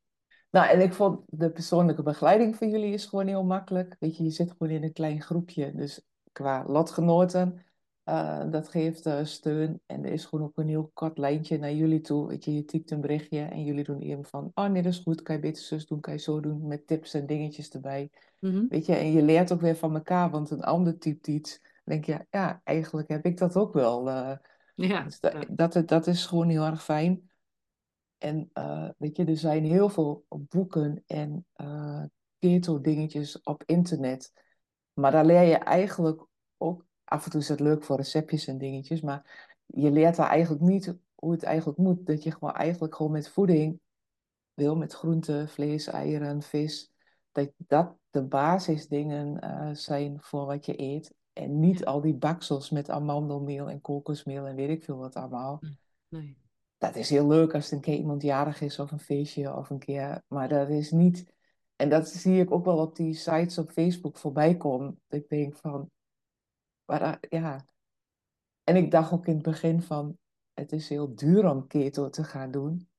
Nou, 0.52 0.70
en 0.70 0.82
ik 0.82 0.94
vond 0.94 1.20
de 1.28 1.52
persoonlijke 1.52 2.04
begeleiding 2.04 2.56
van 2.56 2.70
jullie 2.70 2.94
is 2.94 3.06
gewoon 3.06 3.28
heel 3.28 3.44
makkelijk. 3.44 3.96
Weet 4.00 4.18
je, 4.18 4.24
je 4.24 4.30
zit 4.30 4.52
gewoon 4.52 4.74
in 4.74 4.84
een 4.84 4.94
klein 4.94 5.22
groepje. 5.22 5.74
Dus 5.76 6.02
qua 6.32 6.64
lotgenoten, 6.68 7.66
eh, 8.04 8.52
dat 8.52 8.70
geeft 8.70 9.06
eh, 9.06 9.24
steun. 9.24 9.82
En 9.86 10.06
er 10.06 10.12
is 10.12 10.26
gewoon 10.26 10.46
ook 10.46 10.58
een 10.58 10.68
heel 10.68 10.92
kort 10.94 11.18
lijntje 11.18 11.58
naar 11.58 11.74
jullie 11.74 12.02
toe. 12.02 12.28
Weet 12.28 12.46
je, 12.46 12.54
je 12.54 12.66
typt 12.66 12.92
een 12.92 13.02
berichtje 13.02 13.40
en 13.40 13.64
jullie 13.64 13.84
doen 13.84 14.00
even 14.00 14.26
van... 14.26 14.52
Oh 14.54 14.66
nee, 14.66 14.82
dat 14.82 14.92
is 14.94 15.00
goed, 15.00 15.22
kan 15.22 15.36
je 15.36 15.42
beter 15.42 15.64
zus 15.64 15.86
doen, 15.86 16.00
kan 16.00 16.14
je 16.14 16.20
zo 16.20 16.40
doen. 16.40 16.68
Met 16.68 16.88
tips 16.88 17.14
en 17.14 17.26
dingetjes 17.26 17.70
erbij. 17.70 18.10
Mhm. 18.40 18.66
Weet 18.68 18.86
je, 18.86 18.96
en 18.96 19.12
je 19.12 19.22
leert 19.22 19.52
ook 19.54 19.62
weer 19.62 19.76
van 19.76 19.96
elkaar, 19.96 20.30
want 20.30 20.50
een 20.50 20.64
ander 20.64 20.98
typt 20.98 21.28
iets. 21.28 21.60
Dan 21.62 21.72
denk 21.84 22.06
je, 22.06 22.26
ja, 22.30 22.62
eigenlijk 22.64 23.10
heb 23.10 23.26
ik 23.26 23.38
dat 23.38 23.56
ook 23.56 23.74
wel. 23.74 24.10
eh, 24.10 24.32
Ja, 24.76 25.04
dus 25.04 25.20
dat, 25.20 25.32
ja. 25.34 25.44
dat, 25.50 25.88
dat 25.88 26.08
is 26.08 26.26
gewoon 26.26 26.50
heel 26.50 26.66
erg 26.66 26.84
fijn. 26.84 27.29
En 28.20 28.50
eh, 28.54 28.90
weet 28.98 29.18
je, 29.18 29.26
er 29.26 29.38
zijn 29.38 29.64
heel 29.64 29.90
veel 29.90 30.26
boeken 30.28 31.04
en 31.06 31.46
eh 31.54 32.04
keto 32.40 32.82
dingetjes 32.82 33.42
op 33.42 33.64
internet. 33.66 34.32
Maar 34.94 35.12
daar 35.12 35.26
leer 35.26 35.42
je 35.42 35.56
eigenlijk 35.56 36.26
ook, 36.58 36.86
af 37.04 37.26
en 37.26 37.32
toe 37.32 37.40
is 37.40 37.50
het 37.50 37.60
leuk 37.60 37.84
voor 37.84 37.96
receptjes 37.96 38.48
en 38.48 38.58
dingetjes, 38.58 39.02
maar 39.02 39.50
je 39.66 39.92
leert 39.92 40.16
daar 40.16 40.30
eigenlijk 40.30 40.64
niet 40.64 40.96
hoe 41.16 41.32
het 41.32 41.44
eigenlijk 41.44 41.78
moet. 41.78 42.06
Dat 42.06 42.24
je 42.24 42.32
gewoon 42.32 42.54
eigenlijk 42.54 42.96
gewoon 42.96 43.12
met 43.12 43.30
voeding 43.30 43.80
wil, 44.54 44.76
met 44.76 44.94
groenten, 44.94 45.50
vlees, 45.50 45.88
eieren, 45.88 46.42
vis, 46.42 46.92
dat 47.32 47.52
dat 47.58 47.98
de 48.10 48.24
basisdingen 48.24 49.40
eh, 49.40 49.70
zijn 49.74 50.22
voor 50.22 50.46
wat 50.46 50.66
je 50.66 50.82
eet. 50.82 51.14
En 51.34 51.60
niet 51.60 51.86
al 51.86 52.02
die 52.02 52.16
baksels 52.16 52.70
met 52.70 52.90
amandelmeel 52.90 53.70
en 53.70 53.82
kokosmeel 53.82 54.46
en 54.48 54.56
weet 54.56 54.70
ik 54.70 54.84
veel 54.84 54.98
wat 54.98 55.16
allemaal 55.16 55.60
Nee. 56.10 56.38
Dat 56.80 56.96
is 56.96 57.10
heel 57.10 57.28
leuk 57.28 57.54
als 57.54 57.68
er 57.68 57.74
een 57.74 57.82
keer 57.82 57.98
iemand 57.98 58.22
jarig 58.22 58.62
is 58.62 58.80
of 58.80 58.92
een 58.92 59.00
feestje 59.00 59.56
of 59.56 59.70
een 59.70 59.80
keer. 59.80 60.24
Maar 60.28 60.50
dat 60.50 60.70
is 60.70 60.92
niet. 60.92 61.34
En 61.76 61.90
dat 61.90 62.08
zie 62.08 62.40
ik 62.40 62.52
ook 62.52 62.66
wel 62.66 62.78
op 62.78 62.96
die 62.96 63.14
sites 63.14 63.58
op 63.58 63.72
Facebook 63.72 64.18
voorbij 64.18 64.58
komen. 64.58 65.02
Ik 65.10 65.30
denk 65.30 65.56
van. 65.56 65.92
Maar 66.86 67.18
ja. 67.30 67.66
En 68.64 68.76
ik 68.76 68.92
dacht 68.92 69.12
ook 69.12 69.26
in 69.26 69.34
het 69.34 69.44
begin 69.44 69.82
van. 69.82 70.18
Het 70.54 70.72
is 70.72 70.90
heel 70.90 71.16
duur 71.16 71.50
om 71.50 71.68
keto 71.68 72.10
te 72.10 72.24
gaan 72.24 72.52
doen. 72.52 72.90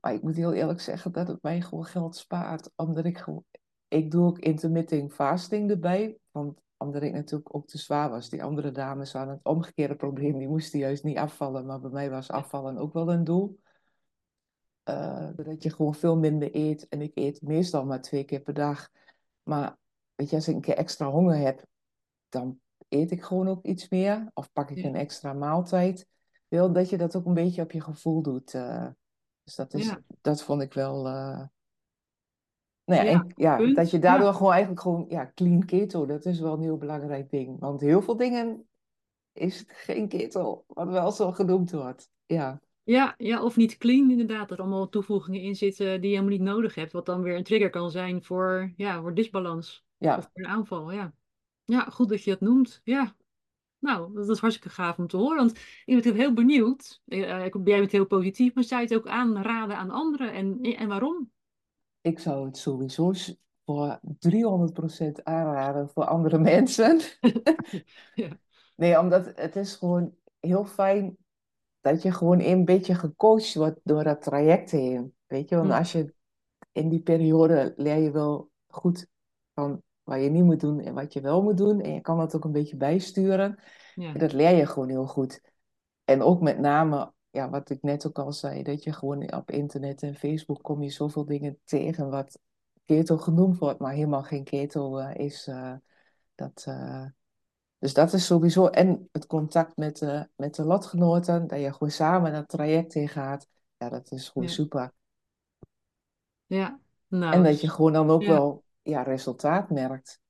Maar 0.00 0.14
ik 0.14 0.22
moet 0.22 0.36
heel 0.36 0.52
eerlijk 0.52 0.80
zeggen 0.80 1.12
dat 1.12 1.28
het 1.28 1.42
mij 1.42 1.60
gewoon 1.60 1.84
geld 1.84 2.16
spaart. 2.16 2.70
Omdat 2.76 3.04
ik 3.04 3.18
gewoon. 3.18 3.44
Ik 3.88 4.10
doe 4.10 4.26
ook 4.26 4.38
intermittent 4.38 5.12
fasting 5.12 5.70
erbij. 5.70 6.18
Want 6.30 6.60
omdat 6.76 7.02
ik 7.02 7.12
natuurlijk 7.12 7.54
ook 7.54 7.66
te 7.66 7.78
zwaar 7.78 8.10
was. 8.10 8.28
Die 8.28 8.42
andere 8.42 8.70
dames 8.72 9.12
hadden 9.12 9.34
het 9.34 9.44
omgekeerde 9.44 9.96
probleem. 9.96 10.38
Die 10.38 10.48
moesten 10.48 10.78
juist 10.78 11.04
niet 11.04 11.18
afvallen. 11.18 11.66
Maar 11.66 11.80
bij 11.80 11.90
mij 11.90 12.10
was 12.10 12.30
afvallen 12.30 12.78
ook 12.78 12.92
wel 12.92 13.12
een 13.12 13.24
doel. 13.24 13.60
Eh, 14.82 15.28
dat 15.36 15.62
je 15.62 15.70
gewoon 15.70 15.94
veel 15.94 16.16
minder 16.16 16.54
eet. 16.54 16.88
En 16.88 17.02
ik 17.02 17.10
eet 17.14 17.42
meestal 17.42 17.84
maar 17.84 18.00
twee 18.00 18.24
keer 18.24 18.40
per 18.40 18.54
dag. 18.54 18.88
Maar 19.42 19.76
weet 20.14 20.30
je, 20.30 20.36
als 20.36 20.48
ik 20.48 20.54
een 20.54 20.60
keer 20.60 20.76
extra 20.76 21.10
honger 21.10 21.36
heb, 21.36 21.64
dan 22.28 22.60
eet 22.88 23.10
ik 23.10 23.22
gewoon 23.22 23.48
ook 23.48 23.64
iets 23.64 23.88
meer. 23.88 24.30
Of 24.34 24.52
pak 24.52 24.70
ik 24.70 24.76
Ja. 24.76 24.88
een 24.88 24.94
extra 24.94 25.32
maaltijd. 25.32 26.06
Wil 26.48 26.72
dat 26.72 26.88
je 26.90 26.96
dat 26.98 27.16
ook 27.16 27.26
een 27.26 27.34
beetje 27.34 27.62
op 27.62 27.72
je 27.72 27.80
gevoel 27.80 28.22
doet. 28.22 28.54
eh. 28.54 28.86
dus 29.42 29.54
dat, 29.54 29.74
is, 29.74 29.86
Ja. 29.86 30.00
dat 30.20 30.42
vond 30.42 30.62
ik 30.62 30.72
wel. 30.72 31.06
eh, 31.06 31.42
Nou 32.86 33.04
ja, 33.04 33.10
Ja, 33.10 33.20
en, 33.20 33.32
ja 33.36 33.56
punt. 33.56 33.76
dat 33.76 33.90
je 33.90 33.98
daardoor 33.98 34.34
gewoon 34.34 34.52
eigenlijk 34.52 34.80
gewoon, 34.80 35.04
ja, 35.08 35.32
clean 35.34 35.64
keto, 35.64 36.06
dat 36.06 36.24
is 36.24 36.40
wel 36.40 36.52
een 36.52 36.60
heel 36.62 36.76
belangrijk 36.76 37.30
ding. 37.30 37.58
Want 37.60 37.80
heel 37.80 38.02
veel 38.02 38.16
dingen 38.16 38.68
is 39.32 39.58
het 39.58 39.70
geen 39.72 40.08
keto, 40.08 40.64
wat 40.66 40.88
wel 40.88 41.10
zo 41.12 41.32
genoemd 41.32 41.70
wordt. 41.70 42.10
Ja, 42.26 42.60
Ja, 42.82 43.14
ja, 43.18 43.42
of 43.42 43.56
niet 43.56 43.78
clean 43.78 44.10
inderdaad. 44.10 44.48
Dat 44.48 44.58
er 44.58 44.64
allemaal 44.64 44.88
toevoegingen 44.88 45.40
in 45.40 45.54
zitten 45.56 45.86
die 46.00 46.10
je 46.10 46.16
helemaal 46.16 46.38
niet 46.38 46.48
nodig 46.48 46.74
hebt. 46.74 46.92
Wat 46.92 47.06
dan 47.06 47.22
weer 47.22 47.36
een 47.36 47.42
trigger 47.44 47.70
kan 47.70 47.90
zijn 47.90 48.22
voor, 48.22 48.72
ja, 48.76 49.00
voor 49.00 49.14
disbalans. 49.14 49.84
ja. 49.96 50.16
Of 50.16 50.22
voor 50.32 50.42
een 50.42 50.48
aanval, 50.50 50.92
ja. 50.92 51.12
Ja, 51.64 51.80
goed 51.80 52.08
dat 52.08 52.24
je 52.24 52.30
dat 52.30 52.40
noemt. 52.40 52.80
Ja. 52.84 53.14
Nou, 53.78 54.14
dat 54.14 54.28
is 54.28 54.38
hartstikke 54.38 54.74
gaaf 54.74 54.98
om 54.98 55.06
te 55.06 55.16
horen. 55.16 55.36
Want 55.36 55.58
ik 55.84 56.02
ben 56.02 56.14
heel 56.14 56.32
benieuwd. 56.32 57.02
Eh, 57.06 57.44
ik- 57.44 57.56
jij 57.64 57.78
bent 57.78 57.92
heel 57.92 58.06
positief, 58.06 58.54
maar 58.54 58.64
zou 58.64 58.80
je 58.82 58.86
het 58.88 58.96
ook 58.96 59.06
aanraden 59.06 59.76
aan 59.76 59.90
anderen? 59.90 60.32
En, 60.32 60.60
en 60.60 60.88
waarom? 60.88 61.30
Ik 62.06 62.18
zou 62.18 62.46
het 62.46 62.56
sowieso 62.56 63.12
voor 63.64 64.00
300% 64.18 65.22
aanraden 65.22 65.88
voor 65.88 66.04
andere 66.04 66.38
mensen. 66.52 67.00
Ja. 68.14 68.28
Nee, 68.76 68.98
omdat 68.98 69.32
het 69.34 69.56
is 69.56 69.74
gewoon 69.74 70.14
heel 70.40 70.64
fijn 70.64 71.16
dat 71.80 72.02
je 72.02 72.12
gewoon 72.12 72.40
een 72.40 72.64
beetje 72.64 72.94
gecoacht 72.94 73.54
wordt 73.54 73.80
door 73.82 74.04
dat 74.04 74.22
traject 74.22 74.70
heen. 74.70 75.14
Weet 75.26 75.48
je, 75.48 75.56
want 75.56 75.72
als 75.72 75.92
je 75.92 76.14
in 76.72 76.88
die 76.88 77.00
periode 77.00 77.74
leer 77.76 77.96
je 77.96 78.10
wel 78.10 78.50
goed 78.66 79.06
van 79.54 79.82
wat 80.02 80.22
je 80.22 80.30
niet 80.30 80.44
moet 80.44 80.60
doen 80.60 80.80
en 80.80 80.94
wat 80.94 81.12
je 81.12 81.20
wel 81.20 81.42
moet 81.42 81.56
doen. 81.56 81.80
En 81.80 81.92
je 81.92 82.00
kan 82.00 82.18
dat 82.18 82.34
ook 82.36 82.44
een 82.44 82.52
beetje 82.52 82.76
bijsturen. 82.76 83.58
Ja. 83.94 84.12
En 84.12 84.18
dat 84.18 84.32
leer 84.32 84.56
je 84.56 84.66
gewoon 84.66 84.88
heel 84.88 85.06
goed. 85.06 85.40
En 86.04 86.22
ook 86.22 86.40
met 86.40 86.58
name, 86.58 87.12
ja, 87.36 87.50
wat 87.50 87.70
ik 87.70 87.82
net 87.82 88.06
ook 88.06 88.18
al 88.18 88.32
zei, 88.32 88.62
dat 88.62 88.82
je 88.84 88.92
gewoon 88.92 89.32
op 89.34 89.50
internet 89.50 90.02
en 90.02 90.14
Facebook 90.14 90.62
kom 90.62 90.82
je 90.82 90.90
zoveel 90.90 91.24
dingen 91.24 91.58
tegen 91.64 92.10
wat 92.10 92.38
keto 92.84 93.16
genoemd 93.16 93.58
wordt, 93.58 93.78
maar 93.80 93.92
helemaal 93.92 94.22
geen 94.22 94.44
keto 94.44 94.98
eh, 94.98 95.24
is. 95.26 95.46
eh, 95.46 95.74
dat, 96.34 96.64
eh, 96.68 97.04
dus 97.78 97.94
dat 97.94 98.12
is 98.12 98.26
sowieso. 98.26 98.66
En 98.66 99.08
het 99.12 99.26
contact 99.26 99.76
met, 99.76 100.02
eh, 100.02 100.22
met 100.36 100.54
de 100.54 100.64
lotgenoten, 100.64 101.46
dat 101.46 101.60
je 101.60 101.72
gewoon 101.72 101.90
samen 101.90 102.32
dat 102.32 102.48
traject 102.48 102.94
in 102.94 103.08
gaat. 103.08 103.48
Ja, 103.76 103.88
dat 103.88 104.10
is 104.12 104.28
gewoon 104.28 104.48
Ja. 104.48 104.54
super. 104.54 104.92
Ja. 106.46 106.80
Nou, 107.08 107.34
En 107.34 107.42
dat 107.42 107.60
je 107.60 107.68
gewoon 107.70 107.92
dan 107.92 108.10
ook 108.10 108.22
ja. 108.22 108.28
wel 108.28 108.64
ja, 108.82 109.02
resultaat 109.02 109.70
merkt. 109.70 110.20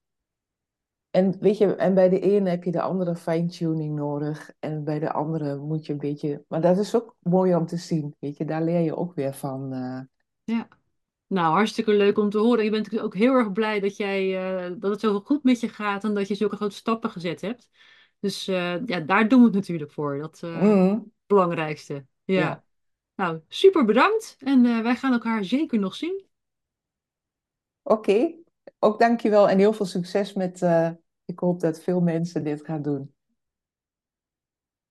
En 1.16 1.38
weet 1.40 1.58
je, 1.58 1.74
en 1.76 1.94
bij 1.94 2.08
de 2.08 2.20
ene 2.20 2.50
heb 2.50 2.64
je 2.64 2.70
de 2.70 2.80
andere 2.80 3.16
fine-tuning 3.16 3.94
nodig. 3.94 4.50
En 4.58 4.84
bij 4.84 4.98
de 4.98 5.12
andere 5.12 5.56
moet 5.56 5.86
je 5.86 5.92
een 5.92 5.98
beetje. 5.98 6.44
Maar 6.48 6.60
dat 6.60 6.78
is 6.78 6.94
ook 6.94 7.16
mooi 7.18 7.54
om 7.54 7.66
te 7.66 7.76
zien. 7.76 8.14
Weet 8.18 8.36
je, 8.36 8.44
daar 8.44 8.62
leer 8.62 8.80
je 8.80 8.96
ook 8.96 9.14
weer 9.14 9.34
van. 9.34 9.72
eh. 9.72 10.00
Ja. 10.44 10.68
Nou, 11.26 11.52
hartstikke 11.54 11.92
leuk 11.92 12.18
om 12.18 12.30
te 12.30 12.38
horen. 12.38 12.64
Je 12.64 12.70
bent 12.70 12.82
natuurlijk 12.84 13.14
ook 13.14 13.20
heel 13.20 13.34
erg 13.34 13.52
blij 13.52 13.80
dat 13.80 13.96
jij, 13.96 14.36
eh, 14.66 14.72
dat 14.78 14.90
het 14.90 15.00
zo 15.00 15.20
goed 15.20 15.42
met 15.44 15.60
je 15.60 15.68
gaat 15.68 16.04
en 16.04 16.14
dat 16.14 16.28
je 16.28 16.34
zulke 16.34 16.56
grote 16.56 16.74
stappen 16.76 17.10
gezet 17.10 17.40
hebt. 17.40 17.68
Dus 18.20 18.48
eh, 18.48 18.86
ja, 18.86 19.00
daar 19.00 19.28
doen 19.28 19.38
we 19.40 19.46
het 19.46 19.54
natuurlijk 19.54 19.92
voor. 19.92 20.18
Dat 20.18 20.40
eh, 20.42 20.62
Mhm. 20.62 20.88
het 20.94 21.02
belangrijkste. 21.26 22.06
Ja. 22.24 22.40
Ja. 22.40 22.64
Nou, 23.14 23.40
super 23.48 23.84
bedankt. 23.84 24.36
En 24.38 24.82
wij 24.82 24.96
gaan 24.96 25.12
elkaar 25.12 25.44
zeker 25.44 25.78
nog 25.78 25.94
zien. 25.94 26.24
Oké, 27.82 28.34
ook 28.78 28.98
dankjewel 28.98 29.48
en 29.48 29.58
heel 29.58 29.72
veel 29.72 29.86
succes 29.86 30.32
met. 30.32 30.62
Ik 31.26 31.38
hoop 31.38 31.60
dat 31.60 31.82
veel 31.82 32.00
mensen 32.00 32.44
dit 32.44 32.64
gaan 32.64 32.82
doen. 32.82 33.14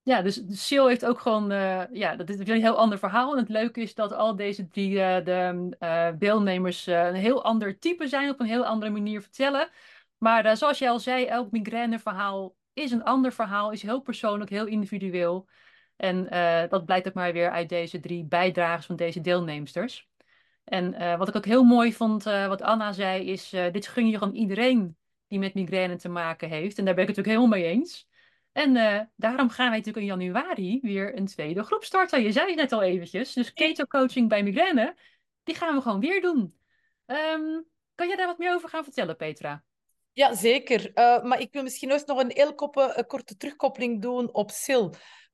Ja, 0.06 0.22
dus 0.22 0.42
Sil 0.66 0.88
heeft 0.88 1.06
ook 1.06 1.20
gewoon, 1.20 1.52
eh, 1.52 1.84
ja, 1.92 2.16
dat 2.16 2.30
is 2.30 2.38
een 2.40 2.62
heel 2.62 2.78
ander 2.78 3.00
verhaal. 3.00 3.32
En 3.32 3.38
het 3.38 3.50
leuke 3.50 3.82
is 3.82 3.94
dat 3.96 4.14
al 4.14 4.36
deze 4.36 4.68
drie 4.68 5.02
eh, 5.02 5.26
de, 5.26 5.70
eh, 5.80 6.10
deelnemers 6.18 6.86
een 6.86 7.16
heel 7.16 7.44
ander 7.44 7.80
type 7.80 8.08
zijn, 8.08 8.30
op 8.30 8.40
een 8.40 8.46
heel 8.46 8.66
andere 8.66 8.92
manier 8.92 9.22
vertellen. 9.22 9.70
Maar 10.18 10.58
zoals 10.58 10.80
jij 10.80 10.90
al 10.90 11.00
zei, 11.00 11.26
elk 11.26 11.52
migraineverhaal 11.52 12.56
is 12.74 12.92
een 12.92 13.04
ander 13.04 13.32
verhaal, 13.32 13.72
is 13.72 13.82
heel 13.82 14.02
persoonlijk, 14.02 14.50
heel 14.50 14.66
individueel. 14.66 15.48
En 15.96 16.24
dat 16.70 16.86
blijkt 16.86 17.08
ook 17.08 17.14
maar 17.14 17.34
weer 17.34 17.50
uit 17.52 17.70
deze 17.70 18.00
drie 18.00 18.26
bijdragers 18.26 18.86
van 18.86 18.96
deze 18.96 19.22
deelnemsters. 19.22 20.10
En 20.64 21.18
wat 21.18 21.28
ik 21.28 21.36
ook 21.36 21.46
heel 21.46 21.64
mooi 21.64 21.94
vond, 21.94 22.24
wat 22.24 22.62
Anna 22.62 22.92
zei, 22.92 23.26
is: 23.26 23.50
dit 23.50 23.88
gun 23.88 24.08
je 24.08 24.18
gewoon 24.18 24.34
iedereen 24.34 24.98
die 25.28 25.40
met 25.40 25.54
migraine 25.54 25.96
te 25.96 26.10
maken 26.10 26.50
heeft. 26.50 26.78
En 26.78 26.86
daar 26.86 26.94
ben 26.94 27.04
ik 27.04 27.10
het 27.10 27.18
natuurlijk 27.18 27.44
helemaal 27.44 27.64
mee 27.68 27.78
eens. 27.78 28.08
En 28.52 28.76
eh, 28.76 29.02
daarom 29.16 29.50
gaan 29.50 29.70
wij 29.70 29.78
natuurlijk 29.78 30.06
in 30.06 30.20
januari 30.20 30.80
weer 30.82 31.18
een 31.18 31.26
tweede 31.26 31.64
groep 31.64 31.84
starten. 31.84 32.22
Je 32.24 32.32
zei 32.32 32.48
het 32.48 32.56
net 32.56 32.72
al 32.72 32.82
eventjes. 32.82 33.34
Dus 33.34 33.54
keto 33.54 33.84
coaching 33.84 34.30
bij 34.30 34.44
migraine, 34.44 34.98
die 35.44 35.56
gaan 35.56 35.76
we 35.76 35.82
gewoon 35.82 36.00
weer 36.00 36.22
doen. 36.22 36.56
Ehm, 37.06 37.62
kan 37.96 38.08
jij 38.08 38.16
daar 38.16 38.28
wat 38.28 38.38
meer 38.38 38.54
over 38.54 38.70
gaan 38.70 38.84
vertellen, 38.84 39.16
Petra? 39.16 39.64
Ja, 40.12 40.34
zeker. 40.34 40.94
Eh, 40.94 41.24
maar 41.24 41.40
ik 41.40 41.52
wil 41.52 41.64
misschien 41.64 41.92
eerst 41.92 42.08
nog 42.08 42.20
een 42.20 42.32
heel 42.34 42.56
koppe- 42.56 42.94
een 42.96 43.08
korte 43.08 43.38
terugkoppeling 43.38 44.02
doen 44.02 44.34
op 44.34 44.52
Sil. 44.64 44.86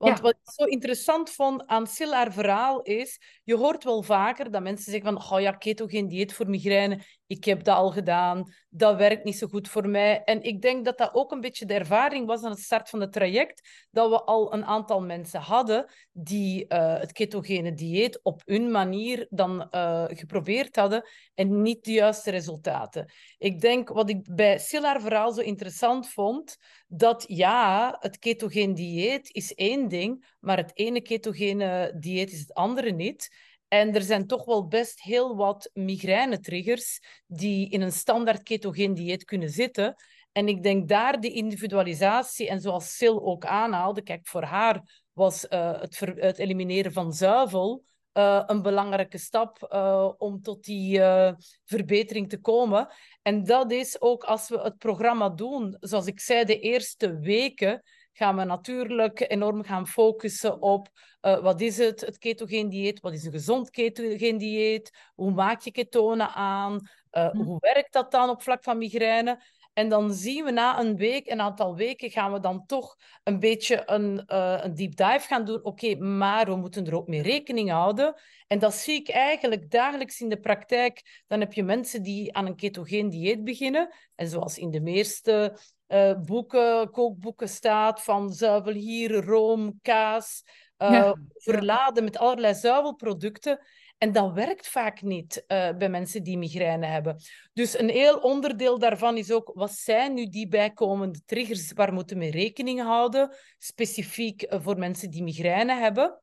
Want 0.02 0.18
Ja. 0.18 0.24
wat 0.24 0.32
ik 0.32 0.52
zo 0.54 0.64
interessant 0.64 1.30
vond 1.30 1.68
aan 1.68 1.88
Sil 1.96 2.14
haar 2.14 2.34
verhaal 2.34 2.82
is, 2.82 3.20
je 3.44 3.56
hoort 3.56 3.84
wel 3.84 4.04
vaker 4.04 4.52
dat 4.52 4.62
mensen 4.62 4.92
zeggen 4.92 5.14
van, 5.14 5.32
oh 5.38 5.42
ja, 5.42 5.52
ketogeen 5.52 6.08
dieet 6.08 6.34
voor 6.34 6.50
migraine, 6.50 7.00
ik 7.28 7.44
heb 7.46 7.64
dat 7.64 7.76
al 7.78 7.92
gedaan, 7.92 8.54
dat 8.70 8.96
werkt 8.96 9.24
niet 9.24 9.38
zo 9.38 9.48
goed 9.48 9.70
voor 9.70 9.88
mij. 9.90 10.24
En 10.24 10.44
ik 10.44 10.62
denk 10.62 10.86
dat 10.86 10.98
dat 10.98 11.14
ook 11.14 11.32
een 11.32 11.40
beetje 11.42 11.66
de 11.66 11.74
ervaring 11.74 12.28
was 12.28 12.44
aan 12.44 12.52
het 12.52 12.60
start 12.60 12.90
van 12.90 13.02
het 13.02 13.12
traject, 13.14 13.88
dat 13.92 14.10
we 14.10 14.24
al 14.24 14.54
een 14.54 14.66
aantal 14.66 15.02
mensen 15.02 15.40
hadden 15.40 15.86
die 16.12 16.68
eh, 16.68 17.00
het 17.00 17.12
ketogene 17.12 17.74
dieet 17.74 18.20
op 18.24 18.42
hun 18.46 18.72
manier 18.72 19.28
dan 19.30 19.70
eh, 19.70 20.04
geprobeerd 20.08 20.76
hadden 20.76 21.10
en 21.34 21.62
niet 21.62 21.84
de 21.84 21.92
juiste 21.92 22.32
resultaten. 22.32 23.12
Ik 23.38 23.60
denk 23.60 23.90
wat 23.90 24.10
ik 24.10 24.36
bij 24.36 24.58
Sil 24.68 24.84
haar 24.84 25.02
verhaal 25.02 25.32
zo 25.32 25.42
interessant 25.42 26.10
vond, 26.10 26.58
dat 26.94 27.24
ja, 27.28 27.96
het 28.00 28.20
ketogeen 28.20 28.74
dieet 28.74 29.30
is 29.34 29.54
één 29.54 29.88
ding, 29.88 30.36
maar 30.40 30.58
het 30.58 30.72
ene 30.74 31.02
ketogene 31.02 31.94
dieet 32.00 32.32
is 32.32 32.40
het 32.40 32.54
andere 32.54 32.92
niet. 32.92 33.36
En 33.68 33.96
er 33.96 34.02
zijn 34.02 34.28
toch 34.28 34.46
wel 34.46 34.68
best 34.68 35.02
heel 35.02 35.36
wat 35.36 35.70
migraine-triggers 35.74 37.00
die 37.28 37.70
in 37.70 37.82
een 37.82 37.92
standaard 37.92 38.44
ketogeen 38.44 38.94
dieet 38.94 39.24
kunnen 39.24 39.50
zitten. 39.50 39.96
En 40.32 40.48
ik 40.48 40.64
denk 40.64 40.88
daar 40.88 41.20
de 41.20 41.32
individualisatie, 41.32 42.50
en 42.50 42.62
zoals 42.62 42.96
Sil 42.98 43.18
ook 43.26 43.46
aanhaalde, 43.46 44.02
kijk, 44.02 44.28
voor 44.28 44.44
haar 44.44 45.06
was 45.14 45.46
uh, 45.50 45.82
het, 45.82 46.00
het, 46.00 46.38
elimineren 46.38 46.94
van 46.94 47.14
zuivel 47.14 47.84
uh, 48.14 48.44
een 48.46 48.62
belangrijke 48.62 49.18
stap 49.18 49.68
uh, 49.74 50.12
om 50.18 50.42
tot 50.42 50.64
die 50.64 51.00
uh, 51.00 51.32
verbetering 51.66 52.30
te 52.30 52.40
komen. 52.40 52.88
En 53.22 53.44
dat 53.44 53.72
is 53.72 54.02
ook 54.02 54.24
als 54.24 54.50
we 54.50 54.60
het 54.60 54.78
programma 54.78 55.30
doen, 55.30 55.78
zoals 55.80 56.06
ik 56.06 56.20
zei, 56.20 56.46
de 56.46 56.60
eerste 56.60 57.20
weken 57.20 57.82
gaan 58.14 58.36
we 58.36 58.44
natuurlijk 58.44 59.26
enorm 59.28 59.64
gaan 59.64 59.88
focussen 59.88 60.62
op 60.62 60.90
wat 61.22 61.62
is 61.62 61.78
het, 61.78 62.02
het 62.02 62.18
ketogeen 62.18 62.70
dieet, 62.70 63.00
wat 63.00 63.14
is 63.14 63.26
een 63.26 63.32
gezond 63.32 63.70
ketogeen 63.70 64.38
dieet, 64.38 65.12
hoe 65.16 65.32
maak 65.32 65.62
je 65.62 65.72
ketonen 65.72 66.30
aan, 66.30 66.80
uh, 67.12 67.30
hoe 67.32 67.58
werkt 67.60 67.94
dat 67.94 68.12
dan 68.12 68.30
op 68.30 68.42
vlak 68.42 68.64
van 68.64 68.78
migraine. 68.78 69.42
En 69.74 69.90
dan 69.90 70.14
zien 70.14 70.44
we 70.44 70.52
na 70.52 70.80
een 70.80 70.96
week, 70.96 71.30
een 71.30 71.42
aantal 71.42 71.76
weken, 71.76 72.10
gaan 72.10 72.32
we 72.32 72.40
dan 72.40 72.66
toch 72.66 72.98
een 73.24 73.40
beetje 73.40 73.84
een, 73.86 74.24
uh, 74.28 74.60
een 74.62 74.74
deep 74.74 74.96
dive 74.96 75.28
gaan 75.28 75.46
doen. 75.46 75.64
Oké, 75.64 75.68
okay, 75.68 75.94
maar 75.96 76.46
we 76.46 76.56
moeten 76.56 76.86
er 76.86 76.96
ook 76.96 77.08
mee 77.08 77.22
rekening 77.22 77.70
houden. 77.70 78.16
En 78.48 78.60
dat 78.60 78.74
zie 78.74 78.96
ik 78.96 79.10
eigenlijk 79.10 79.72
dagelijks 79.72 80.22
in 80.22 80.30
de 80.30 80.40
praktijk. 80.40 81.24
Dan 81.28 81.40
heb 81.40 81.54
je 81.54 81.64
mensen 81.64 82.04
die 82.04 82.36
aan 82.36 82.46
een 82.46 82.56
ketogeen 82.56 83.10
dieet 83.10 83.44
beginnen. 83.44 83.94
En 84.16 84.28
zoals 84.28 84.58
in 84.58 84.72
de 84.72 84.82
meeste 84.82 85.58
uh, 85.88 86.20
boeken, 86.20 86.92
kookboeken 86.92 87.50
staat, 87.50 88.04
van 88.04 88.34
zuivel 88.34 88.74
hier, 88.74 89.26
room, 89.26 89.80
kaas, 89.82 90.44
uh, 90.78 90.92
ja. 90.92 91.16
verladen 91.34 92.04
met 92.04 92.18
allerlei 92.18 92.54
zuivelproducten. 92.54 93.60
En 94.02 94.12
dat 94.12 94.34
werkt 94.34 94.68
vaak 94.68 95.02
niet 95.02 95.44
uh, 95.48 95.70
bij 95.78 95.90
mensen 95.90 96.24
die 96.24 96.38
migraine 96.38 96.86
hebben. 96.86 97.22
Dus 97.54 97.80
een 97.80 97.90
heel 97.90 98.18
onderdeel 98.18 98.80
daarvan 98.80 99.18
is 99.18 99.32
ook, 99.32 99.52
wat 99.54 99.72
zijn 99.72 100.14
nu 100.14 100.26
die 100.26 100.48
bijkomende 100.48 101.22
triggers? 101.26 101.72
Waar 101.72 101.94
moeten 101.94 102.18
we 102.18 102.24
mee 102.24 102.32
rekening 102.32 102.82
houden? 102.82 103.36
Specifiek 103.58 104.54
uh, 104.54 104.60
voor 104.62 104.78
mensen 104.78 105.10
die 105.10 105.24
migraine 105.24 105.76
hebben. 105.76 106.22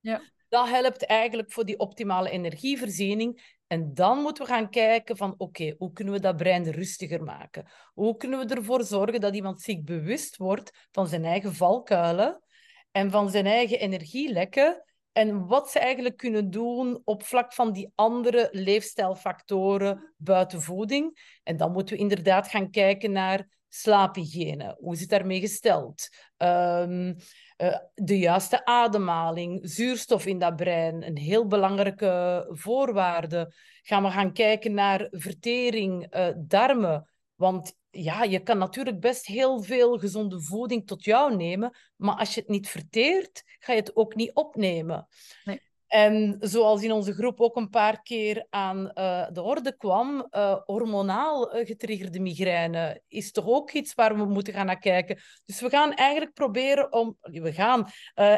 Ja. 0.00 0.22
Dat 0.48 0.68
helpt 0.68 1.06
eigenlijk 1.06 1.52
voor 1.52 1.64
die 1.64 1.78
optimale 1.78 2.30
energievoorziening. 2.30 3.58
En 3.66 3.94
dan 3.94 4.18
moeten 4.18 4.44
we 4.44 4.52
gaan 4.52 4.70
kijken 4.70 5.16
van, 5.16 5.32
oké, 5.32 5.42
okay, 5.42 5.74
hoe 5.78 5.92
kunnen 5.92 6.14
we 6.14 6.20
dat 6.20 6.36
brein 6.36 6.70
rustiger 6.70 7.22
maken? 7.22 7.70
Hoe 7.92 8.16
kunnen 8.16 8.46
we 8.46 8.54
ervoor 8.54 8.84
zorgen 8.84 9.20
dat 9.20 9.34
iemand 9.34 9.60
zich 9.60 9.82
bewust 9.82 10.36
wordt 10.36 10.86
van 10.90 11.06
zijn 11.06 11.24
eigen 11.24 11.54
valkuilen 11.54 12.42
en 12.90 13.10
van 13.10 13.30
zijn 13.30 13.46
eigen 13.46 13.78
energielekken 13.78 14.84
en 15.16 15.46
wat 15.46 15.70
ze 15.70 15.78
eigenlijk 15.78 16.16
kunnen 16.16 16.50
doen 16.50 17.00
op 17.04 17.22
vlak 17.22 17.52
van 17.52 17.72
die 17.72 17.92
andere 17.94 18.48
leefstijlfactoren 18.52 20.14
buiten 20.16 20.62
voeding. 20.62 21.38
En 21.42 21.56
dan 21.56 21.72
moeten 21.72 21.94
we 21.96 22.02
inderdaad 22.02 22.48
gaan 22.48 22.70
kijken 22.70 23.12
naar 23.12 23.48
slaaphygiëne. 23.68 24.76
Hoe 24.78 24.96
het 24.96 25.08
daarmee 25.08 25.40
gesteld? 25.40 26.08
Um, 26.36 27.16
uh, 27.56 27.76
de 27.94 28.18
juiste 28.18 28.64
ademhaling, 28.64 29.60
zuurstof 29.62 30.26
in 30.26 30.38
dat 30.38 30.56
brein, 30.56 31.06
een 31.06 31.18
heel 31.18 31.46
belangrijke 31.46 32.46
voorwaarde. 32.50 33.54
Gaan 33.82 34.02
we 34.02 34.10
gaan 34.10 34.32
kijken 34.32 34.74
naar 34.74 35.08
vertering, 35.10 36.16
uh, 36.16 36.28
darmen. 36.36 37.10
Want 37.36 37.74
ja, 37.90 38.22
je 38.22 38.42
kan 38.42 38.58
natuurlijk 38.58 39.00
best 39.00 39.26
heel 39.26 39.62
veel 39.62 39.98
gezonde 39.98 40.40
voeding 40.40 40.86
tot 40.86 41.04
jou 41.04 41.36
nemen, 41.36 41.76
maar 41.96 42.16
als 42.16 42.34
je 42.34 42.40
het 42.40 42.48
niet 42.48 42.68
verteert, 42.68 43.42
ga 43.58 43.72
je 43.72 43.80
het 43.80 43.96
ook 43.96 44.14
niet 44.14 44.34
opnemen. 44.34 45.08
Nee. 45.44 45.60
En 45.86 46.36
zoals 46.40 46.82
in 46.82 46.92
onze 46.92 47.12
groep 47.12 47.40
ook 47.40 47.56
een 47.56 47.70
paar 47.70 48.02
keer 48.02 48.46
aan 48.50 48.90
uh, 48.94 49.26
de 49.32 49.42
orde 49.42 49.76
kwam, 49.76 50.26
uh, 50.30 50.56
hormonaal 50.64 51.56
uh, 51.56 51.66
getriggerde 51.66 52.20
migraine 52.20 53.02
is 53.08 53.32
toch 53.32 53.46
ook 53.46 53.72
iets 53.72 53.94
waar 53.94 54.16
we 54.16 54.24
moeten 54.24 54.52
gaan 54.52 54.66
naar 54.66 54.78
kijken. 54.78 55.18
Dus 55.44 55.60
we 55.60 55.68
gaan 55.68 55.92
eigenlijk 55.92 56.34
proberen 56.34 56.92
om, 56.92 57.16
we 57.20 57.52
gaan 57.52 57.88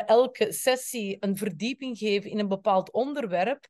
elke 0.07 0.53
sessie 0.53 1.17
een 1.21 1.37
verdieping 1.37 1.99
geven 1.99 2.31
in 2.31 2.39
een 2.39 2.49
bepaald 2.49 2.93
onderwerp. 2.93 3.69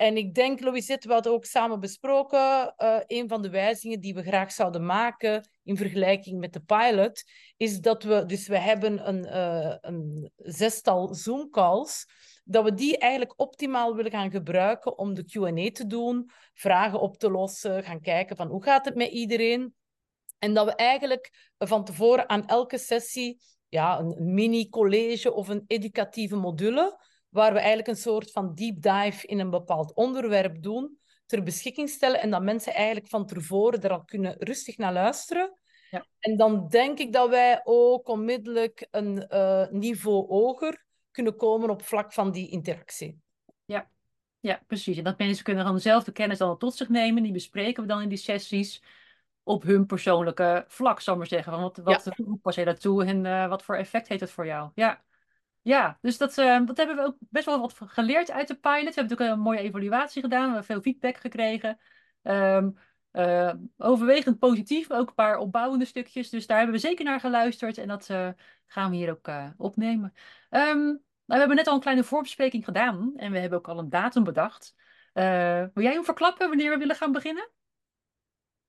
En 0.00 0.16
ik 0.16 0.34
denk, 0.34 0.60
Louisette, 0.60 1.08
we 1.08 1.14
hadden 1.14 1.32
ook 1.32 1.44
samen 1.44 1.80
besproken, 1.80 2.74
uh, 2.78 3.00
een 3.06 3.28
van 3.28 3.42
de 3.42 3.50
wijzigingen 3.50 4.00
die 4.00 4.14
we 4.14 4.22
graag 4.22 4.52
zouden 4.52 4.86
maken 4.86 5.48
in 5.64 5.76
vergelijking 5.76 6.38
met 6.38 6.52
de 6.52 6.60
pilot, 6.60 7.22
is 7.56 7.80
dat 7.80 8.02
we, 8.02 8.26
dus 8.26 8.48
we 8.48 8.58
hebben 8.58 9.08
een, 9.08 9.26
uh, 9.26 9.76
een 9.80 10.30
zestal 10.36 11.14
Zoom-calls, 11.14 12.06
dat 12.44 12.64
we 12.64 12.74
die 12.74 12.98
eigenlijk 12.98 13.40
optimaal 13.40 13.94
willen 13.94 14.10
gaan 14.10 14.30
gebruiken 14.30 14.98
om 14.98 15.14
de 15.14 15.24
Q&A 15.24 15.70
te 15.70 15.86
doen, 15.86 16.30
vragen 16.52 17.00
op 17.00 17.16
te 17.16 17.30
lossen, 17.30 17.82
gaan 17.82 18.00
kijken 18.00 18.36
van 18.36 18.48
hoe 18.48 18.62
gaat 18.62 18.84
het 18.84 18.94
met 18.94 19.10
iedereen. 19.10 19.74
En 20.38 20.54
dat 20.54 20.66
we 20.66 20.74
eigenlijk 20.74 21.52
van 21.58 21.84
tevoren 21.84 22.28
aan 22.28 22.46
elke 22.46 22.78
sessie 22.78 23.40
ja, 23.68 23.98
een 23.98 24.34
mini-college 24.34 25.32
of 25.32 25.48
een 25.48 25.64
educatieve 25.66 26.36
module 26.36 26.98
waar 27.30 27.52
we 27.52 27.58
eigenlijk 27.58 27.88
een 27.88 27.96
soort 27.96 28.30
van 28.30 28.54
deep 28.54 28.82
dive 28.82 29.26
in 29.26 29.38
een 29.38 29.50
bepaald 29.50 29.94
onderwerp 29.94 30.62
doen, 30.62 30.98
ter 31.26 31.42
beschikking 31.42 31.88
stellen 31.88 32.20
en 32.20 32.30
dat 32.30 32.42
mensen 32.42 32.74
eigenlijk 32.74 33.08
van 33.08 33.26
tevoren 33.26 33.82
er 33.82 33.90
al 33.90 34.04
kunnen 34.04 34.34
rustig 34.38 34.76
naar 34.76 34.92
luisteren. 34.92 35.58
Ja. 35.90 36.06
En 36.18 36.36
dan 36.36 36.68
denk 36.68 36.98
ik 36.98 37.12
dat 37.12 37.28
wij 37.28 37.60
ook 37.64 38.08
onmiddellijk 38.08 38.88
een 38.90 39.26
uh, 39.30 39.66
niveau 39.68 40.26
hoger 40.26 40.84
kunnen 41.10 41.36
komen 41.36 41.70
op 41.70 41.82
vlak 41.82 42.12
van 42.12 42.30
die 42.30 42.48
interactie. 42.48 43.18
Ja. 43.64 43.90
ja, 44.40 44.62
precies. 44.66 44.96
En 44.96 45.04
dat 45.04 45.18
mensen 45.18 45.44
kunnen 45.44 45.64
dan 45.64 45.80
zelf 45.80 46.04
de 46.04 46.12
kennis 46.12 46.38
dan 46.38 46.58
tot 46.58 46.74
zich 46.74 46.88
nemen. 46.88 47.22
Die 47.22 47.32
bespreken 47.32 47.82
we 47.82 47.88
dan 47.88 48.02
in 48.02 48.08
die 48.08 48.18
sessies 48.18 48.82
op 49.42 49.62
hun 49.62 49.86
persoonlijke 49.86 50.64
vlak, 50.68 51.00
zou 51.00 51.16
ik 51.16 51.22
maar 51.22 51.32
zeggen. 51.32 51.52
Van 51.52 51.62
wat, 51.62 51.76
wat 51.76 52.14
Ja. 52.16 52.36
pas 52.42 52.54
je 52.54 52.64
daartoe 52.64 53.04
en 53.04 53.24
uh, 53.24 53.48
wat 53.48 53.62
voor 53.62 53.76
effect 53.76 54.08
heeft 54.08 54.20
het 54.20 54.30
voor 54.30 54.46
jou? 54.46 54.70
Ja. 54.74 55.02
Ja, 55.62 55.98
dus 56.00 56.18
dat, 56.18 56.38
uh, 56.38 56.66
dat 56.66 56.76
hebben 56.76 56.96
we 56.96 57.02
ook 57.02 57.16
best 57.18 57.44
wel 57.44 57.60
wat 57.60 57.74
geleerd 57.86 58.30
uit 58.30 58.48
de 58.48 58.54
pilot. 58.54 58.78
We 58.78 58.84
hebben 58.84 59.02
natuurlijk 59.02 59.30
een 59.30 59.40
mooie 59.40 59.58
evaluatie 59.58 60.22
gedaan. 60.22 60.40
We 60.40 60.46
hebben 60.46 60.64
veel 60.64 60.80
feedback 60.80 61.16
gekregen. 61.16 61.78
Um, 62.22 62.78
uh, 63.12 63.52
overwegend 63.76 64.38
positief, 64.38 64.88
maar 64.88 64.98
ook 64.98 65.08
een 65.08 65.14
paar 65.14 65.38
opbouwende 65.38 65.84
stukjes. 65.84 66.30
Dus 66.30 66.46
daar 66.46 66.56
hebben 66.56 66.74
we 66.74 66.80
zeker 66.80 67.04
naar 67.04 67.20
geluisterd. 67.20 67.78
En 67.78 67.88
dat 67.88 68.08
uh, 68.08 68.28
gaan 68.66 68.90
we 68.90 68.96
hier 68.96 69.10
ook 69.10 69.30
opnemen. 69.56 70.12
Um, 70.50 70.82
nou, 70.82 71.00
we 71.24 71.36
hebben 71.36 71.56
net 71.56 71.66
al 71.66 71.74
een 71.74 71.80
kleine 71.80 72.04
voorbespreking 72.04 72.64
gedaan. 72.64 73.12
En 73.16 73.32
we 73.32 73.38
hebben 73.38 73.58
ook 73.58 73.68
al 73.68 73.78
een 73.78 73.90
datum 73.90 74.24
bedacht. 74.24 74.74
wil 75.12 75.84
jij 75.84 75.92
hem 75.92 76.04
verklappen 76.04 76.48
wanneer 76.48 76.70
we 76.70 76.78
willen 76.78 76.96
gaan 76.96 77.12
beginnen? 77.12 77.50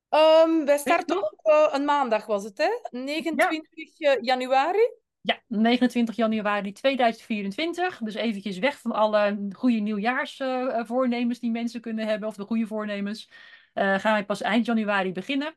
Um, 0.09 0.65
wij 0.65 0.77
starten 0.77 1.23
op 1.23 1.69
een 1.71 1.85
maandag, 1.85 2.25
was 2.25 2.43
het, 2.43 2.57
hè? 2.57 2.99
29 2.99 3.97
ja. 3.97 4.17
januari. 4.21 5.00
Ja, 5.21 5.41
29 5.47 6.15
januari 6.15 6.71
2024. 6.71 7.97
Dus 7.97 8.13
eventjes 8.13 8.57
weg 8.59 8.79
van 8.79 8.91
alle 8.91 9.47
goede 9.51 9.79
nieuwjaarsvoornemens 9.79 11.39
die 11.39 11.51
mensen 11.51 11.81
kunnen 11.81 12.07
hebben, 12.07 12.27
of 12.27 12.35
de 12.35 12.43
goede 12.45 12.67
voornemens. 12.67 13.29
Uh, 13.73 13.99
gaan 13.99 14.13
wij 14.13 14.25
pas 14.25 14.41
eind 14.41 14.65
januari 14.65 15.11
beginnen. 15.11 15.55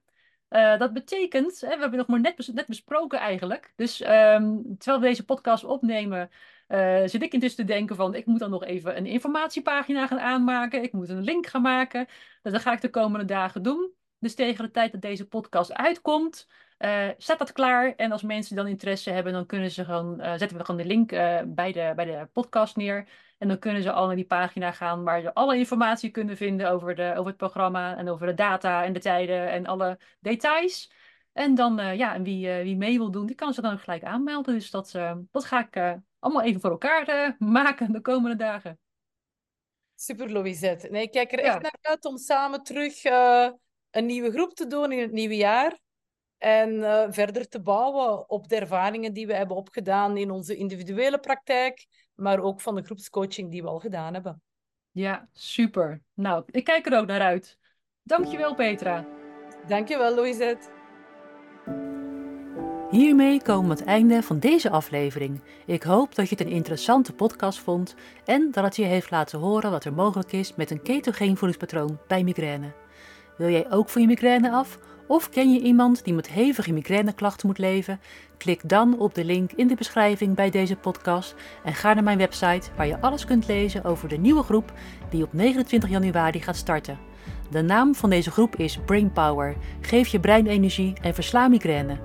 Uh, 0.51 0.79
dat 0.79 0.93
betekent, 0.93 1.61
hè, 1.61 1.75
we 1.75 1.81
hebben 1.81 1.99
nog 1.99 2.07
maar 2.07 2.21
net, 2.21 2.51
net 2.53 2.67
besproken 2.67 3.19
eigenlijk. 3.19 3.73
Dus 3.77 4.01
um, 4.01 4.77
terwijl 4.79 5.01
we 5.01 5.07
deze 5.07 5.25
podcast 5.25 5.65
opnemen, 5.65 6.31
uh, 6.69 7.03
zit 7.05 7.23
ik 7.23 7.33
intussen 7.33 7.67
te 7.67 7.73
denken 7.73 7.97
van, 7.97 8.15
ik 8.15 8.27
moet 8.27 8.39
dan 8.39 8.51
nog 8.51 8.65
even 8.65 8.97
een 8.97 9.07
informatiepagina 9.07 10.07
gaan 10.07 10.21
aanmaken. 10.21 10.83
Ik 10.83 10.93
moet 10.93 11.09
een 11.09 11.23
link 11.23 11.47
gaan 11.47 11.63
maken. 11.63 12.07
Dus 12.43 12.53
dat 12.53 12.63
ga 12.63 12.73
ik 12.73 12.81
de 12.81 12.91
komende 12.91 13.25
dagen 13.25 13.63
doen. 13.63 13.93
Dus 14.25 14.35
tegen 14.35 14.65
de 14.65 14.71
tijd 14.71 14.93
dat 14.93 15.01
deze 15.01 15.27
podcast 15.27 15.73
uitkomt, 15.73 16.49
uh, 16.79 17.09
staat 17.17 17.39
dat 17.39 17.53
klaar. 17.53 17.95
En 17.95 18.13
als 18.13 18.23
mensen 18.23 18.57
dan 18.57 18.67
interesse 18.67 19.11
hebben, 19.11 19.33
dan 19.33 19.47
kunnen 19.47 19.71
ze 19.71 19.85
gewoon, 19.85 20.21
uh, 20.21 20.35
zetten 20.35 20.57
we 20.57 20.65
gewoon 20.65 20.81
de 20.81 20.87
link 20.87 21.13
uh, 21.13 21.41
bij, 21.47 21.73
de, 21.73 21.93
bij 21.97 22.05
de 22.05 22.29
podcast 22.33 22.77
neer. 22.77 23.09
En 23.39 23.49
dan 23.49 23.59
kunnen 23.59 23.83
ze 23.83 23.93
al 23.93 24.07
naar 24.07 24.17
die 24.17 24.27
pagina 24.27 24.73
gaan 24.73 25.05
waar 25.05 25.21
ze 25.21 25.35
alle 25.35 25.57
informatie 25.57 26.11
kunnen 26.11 26.37
vinden 26.37 26.71
over, 26.71 26.95
de, 26.95 27.13
over 27.17 27.27
het 27.27 27.37
programma 27.37 27.97
en 27.97 28.09
over 28.09 28.27
de 28.27 28.35
data 28.35 28.85
en 28.85 28.93
de 28.93 29.01
tijden 29.01 29.51
en 29.51 29.67
alle 29.67 29.99
details. 30.21 30.93
En 31.33 31.55
dan, 31.55 31.97
ja, 31.97 32.15
en 32.15 32.23
wie, 32.23 32.49
wie 32.49 32.77
mee 32.77 32.99
wil 32.99 33.11
doen, 33.11 33.27
die 33.27 33.37
kan 33.37 33.55
ze 33.55 33.61
dan 33.61 33.73
ook 33.73 33.83
gelijk 33.83 34.05
aanmelden. 34.05 34.55
Dus 34.55 34.71
dat, 34.71 34.99
dat 35.31 35.45
ga 35.45 35.69
ik 35.69 36.01
allemaal 36.19 36.43
even 36.43 36.61
voor 36.61 36.71
elkaar 36.71 37.35
maken 37.39 37.93
de 37.93 38.01
komende 38.01 38.37
dagen. 38.37 38.79
Super, 39.95 40.33
Louisette. 40.33 40.89
Nee, 40.91 41.03
ik 41.03 41.11
kijk 41.11 41.33
er 41.33 41.39
echt 41.39 41.63
naar 41.63 41.79
uit 41.81 42.05
om 42.05 42.19
samen 42.19 42.63
terug 42.63 43.03
een 43.95 44.07
nieuwe 44.07 44.31
groep 44.31 44.55
te 44.55 44.67
doen 44.67 44.93
in 44.93 44.99
het 44.99 45.13
nieuwe 45.13 45.37
jaar. 45.37 45.79
En 46.39 46.75
uh, 46.75 47.05
verder 47.09 47.49
te 47.49 47.61
bouwen 47.61 48.29
op 48.29 48.49
de 48.49 48.57
ervaringen 48.57 49.13
die 49.13 49.27
we 49.27 49.35
hebben 49.35 49.57
opgedaan 49.57 50.17
in 50.17 50.31
onze 50.31 50.57
individuele 50.57 51.19
praktijk, 51.19 51.87
maar 52.15 52.41
ook 52.41 52.61
van 52.61 52.75
de 52.75 52.83
groepscoaching 52.83 53.51
die 53.51 53.63
we 53.63 53.69
al 53.69 53.79
gedaan 53.79 54.15
hebben. 54.15 54.43
Ja, 54.91 55.29
super. 55.33 56.03
Nou, 56.15 56.43
ik 56.47 56.65
kijk 56.65 56.87
er 56.87 56.99
ook 56.99 57.07
naar 57.07 57.21
uit. 57.21 57.59
Dankjewel, 58.03 58.55
Petra. 58.55 59.07
Dankjewel, 59.67 60.15
Louisette. 60.15 60.69
Hiermee 62.91 63.43
komen 63.43 63.69
we 63.69 63.75
het 63.77 63.85
einde 63.85 64.23
van 64.23 64.39
deze 64.39 64.71
aflevering. 64.71 65.43
Ik 65.67 65.83
hoop 65.83 66.15
dat 66.15 66.29
je 66.29 66.37
het 66.37 66.47
een 66.47 66.53
interessante 66.53 67.13
podcast 67.13 67.59
vond 67.59 67.95
en 68.25 68.51
dat 68.51 68.65
het 68.65 68.77
je 68.77 68.85
heeft 68.85 69.11
laten 69.11 69.39
horen 69.39 69.71
wat 69.71 69.85
er 69.85 69.93
mogelijk 69.93 70.33
is 70.33 70.55
met 70.55 70.71
een 70.71 70.83
ketogeen 70.83 71.37
voedingspatroon 71.37 71.99
bij 72.07 72.25
migraine. 72.25 72.84
Wil 73.37 73.51
jij 73.51 73.71
ook 73.71 73.89
van 73.89 74.01
je 74.01 74.07
migraine 74.07 74.51
af? 74.51 74.79
Of 75.07 75.29
ken 75.29 75.53
je 75.53 75.61
iemand 75.61 76.05
die 76.05 76.15
met 76.15 76.29
hevige 76.29 76.73
migraineklachten 76.73 77.47
moet 77.47 77.59
leven? 77.59 78.01
Klik 78.37 78.69
dan 78.69 78.99
op 78.99 79.15
de 79.15 79.25
link 79.25 79.53
in 79.53 79.67
de 79.67 79.75
beschrijving 79.75 80.35
bij 80.35 80.51
deze 80.51 80.77
podcast 80.77 81.35
en 81.65 81.75
ga 81.75 81.95
naar 81.95 82.03
mijn 82.03 82.19
website 82.19 82.71
waar 82.77 82.87
je 82.87 83.01
alles 83.01 83.25
kunt 83.25 83.47
lezen 83.47 83.85
over 83.85 84.09
de 84.09 84.17
nieuwe 84.17 84.43
groep 84.43 84.73
die 85.11 85.23
op 85.23 85.33
29 85.33 85.91
januari 85.91 86.41
gaat 86.41 86.57
starten. 86.57 86.99
De 87.51 87.63
naam 87.63 87.95
van 87.95 88.11
deze 88.11 88.31
groep 88.31 88.57
is 88.57 88.79
Brainpower. 88.87 89.57
Geef 89.81 90.09
je 90.09 90.21
brein 90.21 90.47
energie 90.47 90.93
en 91.03 91.15
versla 91.15 91.49
migraine. 91.49 91.99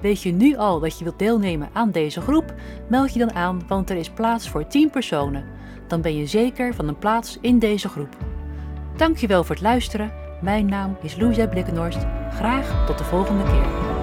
Weet 0.00 0.22
je 0.22 0.32
nu 0.32 0.56
al 0.56 0.80
dat 0.80 0.98
je 0.98 1.04
wilt 1.04 1.18
deelnemen 1.18 1.68
aan 1.72 1.90
deze 1.90 2.20
groep? 2.20 2.54
Meld 2.88 3.12
je 3.12 3.18
dan 3.18 3.34
aan, 3.34 3.62
want 3.68 3.90
er 3.90 3.96
is 3.96 4.10
plaats 4.10 4.48
voor 4.48 4.66
10 4.66 4.90
personen. 4.90 5.44
Dan 5.86 6.00
ben 6.00 6.16
je 6.16 6.26
zeker 6.26 6.74
van 6.74 6.88
een 6.88 6.98
plaats 6.98 7.38
in 7.40 7.58
deze 7.58 7.88
groep. 7.88 8.16
Dankjewel 8.96 9.44
voor 9.44 9.54
het 9.54 9.64
luisteren 9.64 10.26
mijn 10.40 10.66
naam 10.66 10.96
is 11.02 11.16
Louise 11.16 11.48
Blikkenhorst. 11.48 12.06
Graag 12.30 12.86
tot 12.86 12.98
de 12.98 13.04
volgende 13.04 13.44
keer. 13.44 13.97